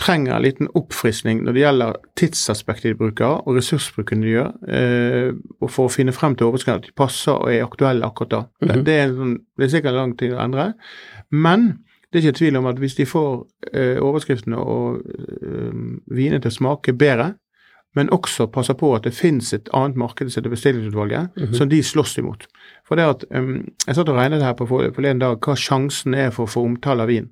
trenger 0.00 0.32
en 0.34 0.44
liten 0.44 0.70
oppfriskning 0.78 1.42
når 1.44 1.56
det 1.56 1.62
gjelder 1.64 1.98
tidsaspektet 2.18 2.92
de 2.92 2.98
bruker, 3.02 3.42
og 3.44 3.58
ressursbruken 3.58 4.22
de 4.24 4.32
gjør, 4.32 4.50
eh, 4.72 5.30
og 5.60 5.72
for 5.72 5.88
å 5.88 5.92
finne 5.92 6.14
frem 6.16 6.36
til 6.38 6.48
overskrifter 6.48 6.80
at 6.80 6.88
de 6.88 6.96
passer 6.96 7.34
og 7.34 7.52
er 7.52 7.66
aktuelle 7.66 8.06
akkurat 8.06 8.32
da. 8.32 8.42
det, 8.64 8.80
det, 8.86 8.96
er 8.96 9.14
sånn, 9.16 9.36
det 9.58 9.66
er 9.66 9.72
sikkert 9.74 9.98
lang 9.98 10.16
tid 10.20 10.36
å 10.36 10.40
endre, 10.44 10.70
men 11.30 11.70
det 12.12 12.18
er 12.18 12.26
ikke 12.28 12.38
tvil 12.38 12.56
om 12.56 12.66
at 12.66 12.78
hvis 12.78 12.94
de 12.98 13.06
får 13.06 13.46
eh, 13.72 13.98
overskriftene 14.02 14.56
og 14.58 15.00
eh, 15.04 15.72
vinene 16.10 16.40
til 16.42 16.50
å 16.50 16.56
smake 16.56 16.92
bedre, 16.98 17.34
men 17.94 18.10
også 18.14 18.46
passer 18.54 18.74
på 18.78 18.92
at 18.94 19.02
det 19.02 19.14
finnes 19.14 19.52
et 19.54 19.68
annet 19.74 19.96
marked 19.98 20.28
som 20.30 20.40
heter 20.40 20.52
bestillingsutvalget, 20.52 21.40
som 21.58 21.68
de 21.68 21.80
slåss 21.82 22.18
imot. 22.22 22.44
For 22.86 22.94
det 22.94 23.06
at, 23.08 23.24
um, 23.34 23.64
Jeg 23.86 23.94
satt 23.96 24.08
og 24.08 24.14
regnet 24.16 24.42
her 24.42 24.52
på 24.54 24.66
for- 24.68 24.92
forleden 24.94 25.18
dag 25.18 25.38
hva 25.42 25.56
sjansen 25.58 26.14
er 26.14 26.30
for 26.30 26.46
å 26.46 26.50
få 26.50 26.62
omtale 26.68 27.02
av 27.02 27.08
vin. 27.10 27.26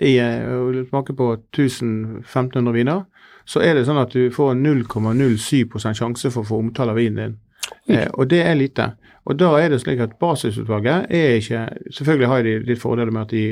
I 0.00 0.16
å 0.16 0.86
smake 0.88 1.12
på 1.12 1.26
1500 1.52 2.72
viner, 2.72 3.04
så 3.44 3.60
er 3.60 3.74
det 3.74 3.84
sånn 3.84 4.00
at 4.00 4.12
du 4.12 4.30
får 4.30 4.54
0,07 4.56 5.94
sjanse 5.94 6.30
for 6.30 6.42
å 6.44 6.48
få 6.48 6.58
omtale 6.62 6.90
av 6.90 6.96
vinen 6.96 7.16
din. 7.16 7.36
Eh, 7.88 8.08
og 8.14 8.28
det 8.30 8.42
er 8.44 8.58
lite. 8.58 8.92
Og 9.28 9.36
da 9.36 9.50
er 9.60 9.68
det 9.68 9.82
slik 9.82 10.00
at 10.00 10.14
basisutvalget 10.20 11.10
er 11.12 11.34
ikke 11.36 11.66
Selvfølgelig 11.92 12.28
har 12.30 12.44
de 12.46 12.54
litt 12.64 12.80
fordeler 12.80 13.12
med 13.12 13.26
at 13.26 13.34
de 13.34 13.42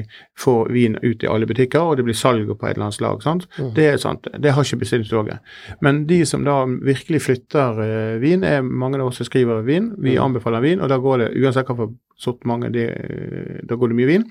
får 0.40 0.70
vin 0.72 0.96
ut 1.02 1.24
i 1.24 1.28
alle 1.28 1.48
butikker, 1.48 1.80
og 1.80 1.98
det 1.98 2.06
blir 2.06 2.16
salg 2.16 2.48
på 2.48 2.66
et 2.66 2.76
eller 2.76 2.88
annet 2.88 2.96
slag. 2.96 3.22
sant? 3.22 3.46
Det 3.76 3.86
er 3.90 4.00
sant. 4.00 4.28
Det 4.32 4.54
har 4.56 4.64
ikke 4.64 4.80
bestillingsutvalget. 4.84 5.38
Men 5.84 6.06
de 6.08 6.22
som 6.26 6.44
da 6.44 6.62
virkelig 6.64 7.22
flytter 7.26 7.82
eh, 7.84 8.16
vin, 8.22 8.44
er 8.44 8.64
mange 8.64 9.00
av 9.00 9.10
oss 9.10 9.20
som 9.20 9.28
skriver 9.28 9.62
vin. 9.66 9.92
Vi 9.98 10.16
anbefaler 10.16 10.64
vin, 10.64 10.80
og 10.80 10.88
da 10.88 10.96
går 10.96 11.18
det 11.18 11.30
uansett 11.42 11.68
hva 11.68 11.76
for 11.76 12.48
mange, 12.48 12.72
det, 12.72 12.88
eh, 12.88 13.62
da 13.68 13.76
går 13.76 13.92
det 13.92 14.00
mye 14.00 14.12
vin. 14.14 14.28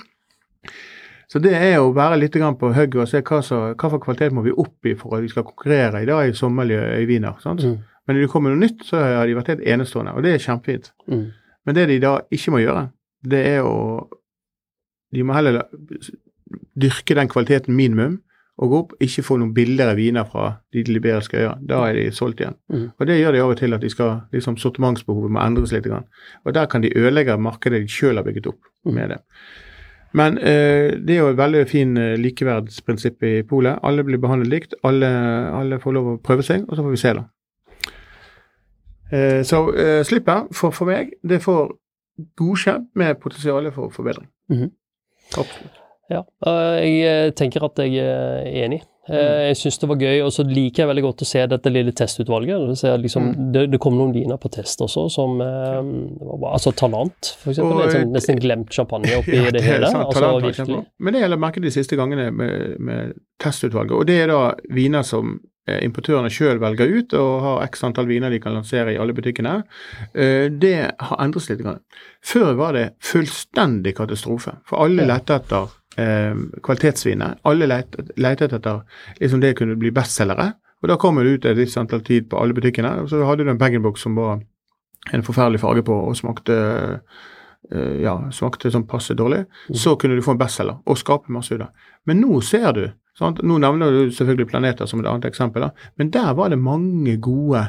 Så 1.28 1.42
det 1.42 1.56
er 1.58 1.80
å 1.82 1.94
være 1.94 2.20
litt 2.22 2.36
grann 2.38 2.58
på 2.58 2.72
hugget 2.74 3.02
og 3.02 3.10
se 3.10 3.22
hva, 3.26 3.42
så, 3.44 3.58
hva 3.74 3.90
for 3.90 4.02
kvalitet 4.02 4.34
må 4.34 4.44
vi 4.46 4.54
opp 4.54 4.86
i 4.86 4.94
for 4.98 5.18
at 5.18 5.26
vi 5.26 5.30
skal 5.30 5.46
konkurrere 5.46 6.04
i 6.04 6.10
dag 6.10 6.30
i 6.30 6.38
sommerlige 6.38 7.02
i 7.02 7.08
viner. 7.10 7.38
sant? 7.44 7.66
Mm. 7.66 7.82
Men 8.06 8.18
når 8.18 8.26
det 8.26 8.32
kommer 8.34 8.54
noe 8.54 8.62
nytt, 8.62 8.86
så 8.86 9.02
har 9.02 9.26
de 9.28 9.38
vært 9.38 9.54
helt 9.54 9.66
enestående, 9.76 10.14
og 10.14 10.26
det 10.26 10.36
er 10.36 10.44
kjempefint. 10.44 10.92
Mm. 11.10 11.26
Men 11.66 11.78
det 11.78 11.88
de 11.90 11.98
da 12.04 12.20
ikke 12.34 12.54
må 12.54 12.62
gjøre, 12.62 12.88
det 13.26 13.42
er 13.56 13.66
å 13.66 14.06
De 15.16 15.24
må 15.24 15.32
heller 15.32 15.62
dyrke 16.76 17.16
den 17.16 17.30
kvaliteten 17.32 17.76
minimum 17.78 18.18
og 18.60 18.72
gå 18.72 18.80
opp, 18.82 18.96
ikke 19.04 19.24
få 19.24 19.38
noen 19.40 19.54
billigere 19.56 19.96
viner 19.96 20.26
fra 20.28 20.50
de 20.74 20.84
liberiske 20.88 21.38
øyer. 21.38 21.60
Da 21.68 21.82
er 21.90 21.98
de 21.98 22.06
solgt 22.16 22.42
igjen. 22.42 22.56
Mm. 22.72 22.86
Og 22.98 23.08
det 23.08 23.18
gjør 23.20 23.36
de 23.36 23.42
av 23.44 23.54
og 23.54 23.60
til 23.60 23.76
at 23.76 23.84
de 23.84 23.92
skal, 23.92 24.12
liksom 24.36 24.58
sortimentsbehovet 24.60 25.34
må 25.36 25.42
endres 25.44 25.74
litt. 25.76 25.88
Grann. 25.88 26.08
Og 26.44 26.56
der 26.56 26.68
kan 26.72 26.84
de 26.84 26.92
ødelegge 26.96 27.38
markedet 27.38 27.84
de 27.84 27.92
selv 27.92 28.22
har 28.22 28.28
bygget 28.28 28.48
opp 28.52 28.72
med 28.88 29.12
det. 29.14 29.20
Men 30.16 30.38
eh, 30.40 30.96
det 30.96 31.18
er 31.18 31.22
jo 31.22 31.32
et 31.34 31.40
veldig 31.40 31.66
fin 31.68 31.98
eh, 32.00 32.16
likeverdsprinsipp 32.24 33.24
i 33.28 33.34
polet. 33.48 33.80
Alle 33.84 34.06
blir 34.08 34.22
behandlet 34.24 34.52
likt, 34.52 34.76
alle, 34.88 35.10
alle 35.52 35.80
får 35.84 35.98
lov 35.98 36.12
å 36.14 36.20
prøve 36.24 36.46
seg, 36.48 36.64
og 36.70 36.78
så 36.78 36.86
får 36.86 36.96
vi 36.96 37.02
se, 37.02 37.14
da. 37.18 37.26
Eh, 39.12 39.42
så 39.46 39.60
eh, 39.78 40.02
slippet 40.04 40.50
for, 40.56 40.72
for 40.76 40.86
meg, 40.90 41.12
det 41.24 41.42
får 41.44 41.72
godkjent 42.40 42.90
med 42.96 43.20
potensial 43.22 43.72
for 43.76 43.90
forbedring. 43.94 44.28
Mhm. 44.50 44.72
Absolutt. 45.38 45.82
Ja, 46.10 46.20
øh, 46.48 46.84
jeg 46.86 47.34
tenker 47.36 47.64
at 47.66 47.80
jeg 47.82 47.98
er 47.98 48.46
enig. 48.66 48.84
Eh, 49.10 49.48
Jeg 49.50 49.56
syns 49.58 49.78
det 49.82 49.88
var 49.90 49.96
gøy, 50.02 50.20
og 50.26 50.32
så 50.34 50.44
liker 50.46 50.84
jeg 50.84 50.88
veldig 50.90 51.04
godt 51.06 51.22
å 51.22 51.26
se 51.30 51.42
dette 51.50 51.70
lille 51.74 51.92
testutvalget. 51.94 52.86
Liksom, 53.02 53.52
det, 53.54 53.64
det 53.72 53.80
kom 53.82 53.98
noen 53.98 54.14
viner 54.14 54.38
på 54.42 54.50
test 54.54 54.82
også, 54.82 55.08
som 55.14 55.42
eh, 55.42 55.82
det 55.82 56.38
var. 56.42 56.54
Altså 56.58 56.72
Talant, 56.78 57.32
for 57.42 57.54
eksempel. 57.54 57.82
Og- 57.86 57.92
sånn, 57.94 58.14
nesten 58.14 58.40
glemt 58.42 58.70
champagne 58.74 59.18
oppi 59.18 59.34
Ja, 59.38 59.50
det, 59.50 59.54
det 59.60 59.64
hele. 59.64 59.90
sant. 59.90 60.14
Altså. 60.14 60.84
Men 61.00 61.14
det 61.14 61.22
gjelder 61.26 61.38
merket 61.42 61.64
de 61.64 61.72
siste 61.74 61.96
gangene 61.98 62.32
med, 62.34 62.80
med 62.80 63.14
testutvalget, 63.42 63.92
og 63.98 64.06
det 64.10 64.20
er 64.24 64.28
da 64.34 64.40
viner 64.74 65.02
som 65.06 65.36
eh, 65.40 65.55
importørene 65.66 66.30
sjøl 66.30 66.60
velger 66.62 66.92
ut 66.94 67.14
og 67.18 67.32
har 67.42 67.64
x 67.66 67.84
antall 67.88 68.10
viner 68.10 68.30
de 68.34 68.40
kan 68.42 68.54
lansere 68.54 68.94
i 68.94 69.00
alle 69.02 69.16
butikkene, 69.18 69.56
eh, 70.14 70.46
det 70.52 70.76
har 71.00 71.24
endret 71.24 71.46
seg 71.46 71.64
litt. 71.64 71.82
Før 72.22 72.54
var 72.60 72.78
det 72.78 72.86
fullstendig 73.04 73.96
katastrofe. 73.98 74.58
For 74.70 74.86
alle 74.86 75.08
lette 75.10 75.40
etter 75.40 75.74
kvalitetsvinene, 75.96 76.60
kvalitetsviner. 76.66 77.38
Alle 77.48 77.70
lette, 77.72 78.50
etter 78.58 78.82
liksom 79.22 79.42
det 79.42 79.56
kunne 79.58 79.78
bli 79.80 79.94
bestselgere. 79.96 80.52
Og 80.84 80.90
da 80.92 80.98
kom 81.02 81.18
det 81.18 81.32
ut 81.32 81.46
et 81.48 81.58
visst 81.58 81.80
antall 81.80 82.04
tid 82.06 82.28
på 82.30 82.38
alle 82.38 82.54
butikkene. 82.54 82.92
Og 83.02 83.10
så 83.10 83.24
hadde 83.26 83.46
du 83.46 83.50
en 83.50 83.62
bag-in-box 83.62 84.04
som 84.04 84.18
var 84.20 84.44
en 85.14 85.24
forferdelig 85.24 85.62
farge 85.62 85.86
på 85.86 85.96
og 86.10 86.18
smakte 86.18 86.58
eh, 87.72 88.04
ja, 88.04 88.18
smakte 88.34 88.70
sånn 88.74 88.88
passe 88.90 89.16
dårlig, 89.18 89.46
så 89.74 89.96
kunne 89.98 90.18
du 90.18 90.24
få 90.26 90.36
en 90.36 90.42
bestselger 90.42 90.78
og 90.86 91.00
skape 91.00 91.34
masse 91.34 91.56
ut 91.56 91.64
av. 91.66 91.90
Men 92.06 92.22
nå 92.22 92.42
ser 92.46 92.70
du 92.76 92.86
sant? 93.18 93.42
Nå 93.44 93.58
nevner 93.64 93.92
du 93.92 94.12
selvfølgelig 94.12 94.48
Planeter 94.52 94.86
som 94.86 95.00
et 95.00 95.08
annet 95.08 95.26
eksempel, 95.26 95.62
da. 95.62 95.70
men 95.98 96.10
der 96.12 96.34
var 96.34 96.50
det 96.50 96.60
mange 96.60 97.18
gode 97.18 97.68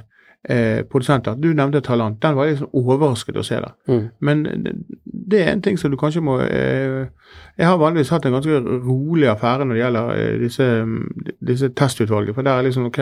eh, 0.49 0.83
produsenter. 0.91 1.35
Du 1.35 1.49
nevnte 1.55 1.81
Talant. 1.83 2.21
Den 2.23 2.37
var 2.37 2.45
jeg 2.47 2.55
liksom 2.57 2.71
overrasket 2.75 3.37
å 3.37 3.45
se 3.45 3.55
der. 3.61 3.73
Mm. 3.89 4.09
Men 4.21 4.43
det- 4.45 4.77
det 5.29 5.41
er 5.43 5.53
en 5.53 5.63
ting 5.63 5.77
som 5.79 5.91
du 5.91 5.97
kanskje 5.97 6.21
må 6.23 6.39
eh, 6.41 7.07
Jeg 7.59 7.67
har 7.67 7.79
vanligvis 7.79 8.11
hatt 8.11 8.27
en 8.27 8.33
ganske 8.33 8.61
rolig 8.87 9.27
affære 9.29 9.65
når 9.67 9.75
det 9.75 9.83
gjelder 9.83 10.11
eh, 10.15 10.39
disse, 10.39 10.87
disse 11.47 11.69
testutvalgene, 11.75 12.35
for 12.35 12.43
der 12.43 12.59
er 12.59 12.63
liksom 12.63 12.87
OK 12.87 12.99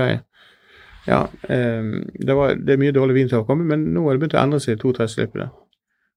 Ja, 1.07 1.27
eh, 1.51 1.83
det, 2.27 2.35
var, 2.37 2.55
det 2.55 2.73
er 2.73 2.81
mye 2.81 2.93
dårlig 2.97 3.15
vin 3.15 3.29
som 3.29 3.39
har 3.43 3.45
kommet, 3.45 3.67
men 3.67 3.93
nå 3.93 4.05
har 4.07 4.15
det 4.17 4.21
begynt 4.23 4.39
å 4.39 4.43
endre 4.45 4.61
seg 4.61 4.79
i 4.79 4.81
to-tre 4.81 5.05
slippene. 5.09 5.51
Eh, 5.51 5.64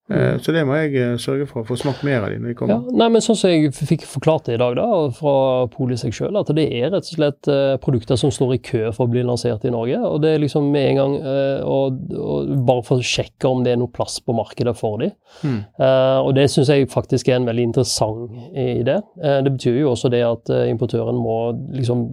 så 0.08 0.54
det 0.56 0.62
må 0.66 0.76
jeg 0.80 0.94
eh, 0.96 1.18
sørge 1.20 1.46
for 1.50 1.62
å 1.62 1.68
få 1.68 1.76
smakt 1.76 2.04
mer 2.08 2.24
av 2.24 2.30
de 2.32 2.38
når 2.40 2.48
de 2.48 2.54
Ja, 2.54 2.60
kommer. 2.62 2.92
nei, 2.96 3.08
men 3.12 3.20
sånn 3.22 3.36
som 3.36 3.50
jeg 3.52 3.74
fikk 3.76 4.06
forklart 4.08 4.46
det 4.48 4.54
i 4.56 4.62
dag, 4.62 4.78
da, 4.80 4.86
fra 5.12 5.34
Poli 5.74 5.98
seg 6.00 6.14
sjøl, 6.16 6.38
at 6.40 6.48
det 6.56 6.64
er 6.72 6.90
rett 6.94 7.04
og 7.12 7.18
slett 7.18 7.50
eh, 7.52 7.76
produkter 7.84 8.16
som 8.16 8.32
står 8.32 8.54
i 8.56 8.60
kø 8.64 8.86
for 8.96 9.04
å 9.04 9.12
bli 9.12 9.24
lansert 9.28 9.66
i 9.68 9.72
Norge. 9.74 10.00
Og 10.08 10.22
det 10.24 10.32
er 10.36 10.40
liksom 10.46 10.70
med 10.72 10.94
en 10.94 11.00
gang 11.02 11.16
eh, 11.20 11.60
og, 11.68 11.98
og 12.16 12.54
Bare 12.68 12.84
for 12.88 13.02
å 13.02 13.04
sjekke 13.04 13.50
om 13.52 13.66
det 13.66 13.74
er 13.76 13.82
noe 13.82 13.92
plass 13.92 14.20
på 14.24 14.32
markedet 14.38 14.76
for 14.80 14.98
dem. 15.04 15.12
Mm. 15.44 15.60
Uh, 15.80 16.20
og 16.24 16.32
det 16.38 16.46
syns 16.50 16.70
jeg 16.72 16.88
faktisk 16.90 17.28
er 17.30 17.36
en 17.42 17.46
veldig 17.50 17.66
interessant 17.68 18.32
idé. 18.56 18.96
Uh, 19.20 19.42
det 19.44 19.52
betyr 19.58 19.82
jo 19.82 19.92
også 19.92 20.10
det 20.14 20.22
at 20.24 20.50
eh, 20.56 20.70
importøren 20.72 21.16
må 21.20 21.52
liksom 21.76 22.06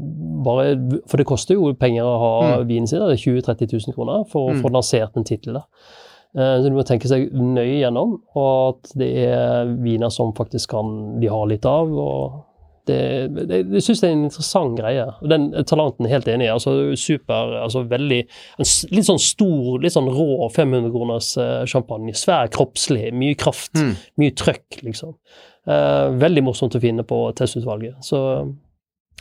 bare 0.44 0.74
For 1.08 1.16
det 1.20 1.26
koster 1.30 1.54
jo 1.56 1.70
penger 1.78 2.04
å 2.04 2.16
ha 2.20 2.32
Mm. 2.58 2.66
vinen 2.68 2.86
sin, 2.90 2.98
det 3.00 3.14
er 3.14 3.22
20 3.22 3.40
000-30 3.46 3.72
000 3.86 3.94
kroner, 3.96 4.24
for 4.28 4.50
å 4.50 4.54
Mm. 4.54 4.60
få 4.66 4.72
lansert 4.74 5.16
en 5.16 5.24
tittel 5.24 5.54
der. 5.56 5.64
Eh, 6.36 6.56
Så 6.62 6.68
du 6.68 6.74
må 6.74 6.82
tenke 6.86 7.06
seg 7.08 7.30
nøye 7.32 7.80
gjennom, 7.84 8.16
og 8.34 8.74
at 8.74 8.90
det 8.98 9.10
er 9.28 9.64
viner 9.82 10.10
som 10.10 10.32
faktisk 10.34 10.70
kan 10.74 11.20
de 11.20 11.28
har 11.30 11.46
litt 11.46 11.64
av. 11.64 11.92
og 11.92 12.42
det, 12.86 13.32
det, 13.48 13.62
Jeg 13.72 13.80
syns 13.86 14.00
det 14.02 14.08
er 14.10 14.12
en 14.12 14.24
interessant 14.26 14.74
greie. 14.76 15.04
og 15.22 15.28
Den 15.30 15.46
talanten 15.64 16.04
er 16.04 16.10
helt 16.18 16.26
enig 16.28 16.44
i. 16.44 16.52
altså 16.52 16.94
Super, 17.00 17.54
altså 17.62 17.84
veldig 17.88 18.18
en 18.58 18.66
Litt 18.92 19.06
sånn 19.08 19.18
stor, 19.22 19.78
litt 19.80 19.92
sånn 19.94 20.10
rå 20.12 20.50
500 20.52 20.90
kroners 20.92 21.30
eh, 21.38 21.64
champagne. 21.70 22.12
Svær, 22.12 22.50
kroppslig, 22.52 23.12
mye 23.14 23.34
kraft, 23.40 23.72
Mm. 23.74 23.94
mye 24.18 24.34
trøkk, 24.36 24.82
liksom. 24.82 25.14
Eh, 25.66 26.10
veldig 26.20 26.42
morsomt 26.44 26.74
å 26.76 26.80
finne 26.80 27.02
på 27.04 27.32
testutvalget. 27.34 27.94
Så 28.04 28.20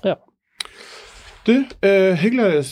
ja. 0.03 0.15
Du, 1.47 1.51
eh, 1.81 2.13
hyggelig 2.15 2.63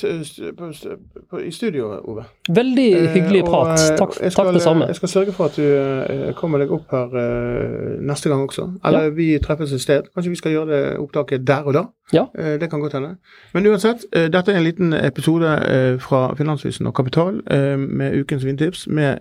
i 1.45 1.51
studio, 1.51 1.89
Ove. 2.07 2.23
Veldig 2.55 2.93
Eh, 2.95 3.09
hyggelig 3.13 3.43
prat. 3.43 3.67
eh, 3.91 3.97
Takk, 3.97 4.13
skal, 4.13 4.31
takk 4.31 4.53
det 4.53 4.61
samme. 4.61 4.85
Jeg 4.87 4.95
skal 4.95 5.09
sørge 5.09 5.31
for 5.33 5.45
at 5.45 5.55
du 5.55 5.61
eh, 5.63 6.33
kommer 6.33 6.57
deg 6.59 6.71
opp 6.71 6.87
her 6.91 7.15
eh, 7.19 7.99
neste 7.99 8.29
gang 8.29 8.45
også. 8.47 8.69
Eller 8.85 9.09
vi 9.09 9.37
treffes 9.43 9.73
et 9.73 9.81
sted. 9.81 10.01
Kanskje 10.15 10.29
vi 10.29 10.35
skal 10.39 10.51
gjøre 10.51 10.67
det 10.71 10.97
opptaket 10.99 11.43
der 11.47 11.63
og 11.67 11.73
da. 11.73 11.83
Ja. 12.13 12.25
Eh, 12.37 12.59
det 12.61 12.69
kan 12.69 12.79
godt 12.79 12.93
hende. 12.93 13.17
Men 13.53 13.67
uansett, 13.67 14.05
eh, 14.13 14.29
dette 14.31 14.51
er 14.53 14.57
en 14.57 14.63
liten 14.63 14.93
episode 14.93 15.51
eh, 15.67 15.99
fra 15.99 16.33
Finansvisen 16.35 16.87
og 16.87 16.93
Kapital 16.95 17.41
eh, 17.51 17.75
med 17.79 18.21
ukens 18.23 18.45
vintips 18.45 18.87
med 18.87 19.17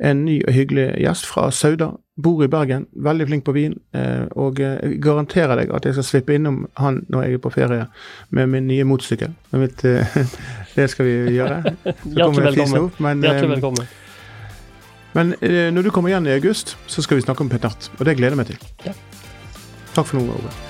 en 0.00 0.24
ny 0.24 0.42
og 0.46 0.52
hyggelig 0.52 0.94
gjest 1.00 1.26
fra 1.26 1.50
Sauda. 1.50 1.90
Bor 2.22 2.42
i 2.44 2.48
Bergen, 2.50 2.86
veldig 2.92 3.26
flink 3.28 3.44
på 3.46 3.54
vin, 3.56 3.74
eh, 3.96 4.26
og 4.38 4.60
eh, 4.60 4.76
jeg 4.84 5.00
garanterer 5.04 5.60
deg 5.60 5.72
at 5.76 5.86
jeg 5.86 5.96
skal 5.96 6.06
slippe 6.06 6.36
innom 6.36 6.62
han 6.80 7.02
når 7.12 7.26
jeg 7.26 7.38
er 7.38 7.42
på 7.44 7.52
ferie 7.54 7.86
med 8.36 8.52
min 8.52 8.68
nye 8.70 8.86
motorsykkel. 8.88 9.34
Eh, 9.56 10.16
det 10.76 10.88
skal 10.92 11.08
vi 11.08 11.36
gjøre. 11.38 11.60
Hjertelig 11.84 12.46
velkommen. 12.50 12.90
men, 12.98 13.26
Hjertelig 13.26 13.52
velkommen. 13.56 13.92
men 15.18 15.36
når 15.74 15.86
du 15.86 15.92
kommer 15.94 16.12
igjen 16.12 16.30
i 16.30 16.34
august, 16.38 16.76
så 16.86 17.02
skal 17.02 17.20
vi 17.20 17.26
snakke 17.26 17.46
om 17.46 17.52
Petnat, 17.52 17.92
og 17.98 18.04
det 18.06 18.18
gleder 18.20 18.36
jeg 18.36 18.42
meg 18.44 18.52
til. 18.52 18.90
Ja. 18.90 18.98
Takk 19.94 20.06
for 20.06 20.20
nå, 20.20 20.28
Ove. 20.30 20.69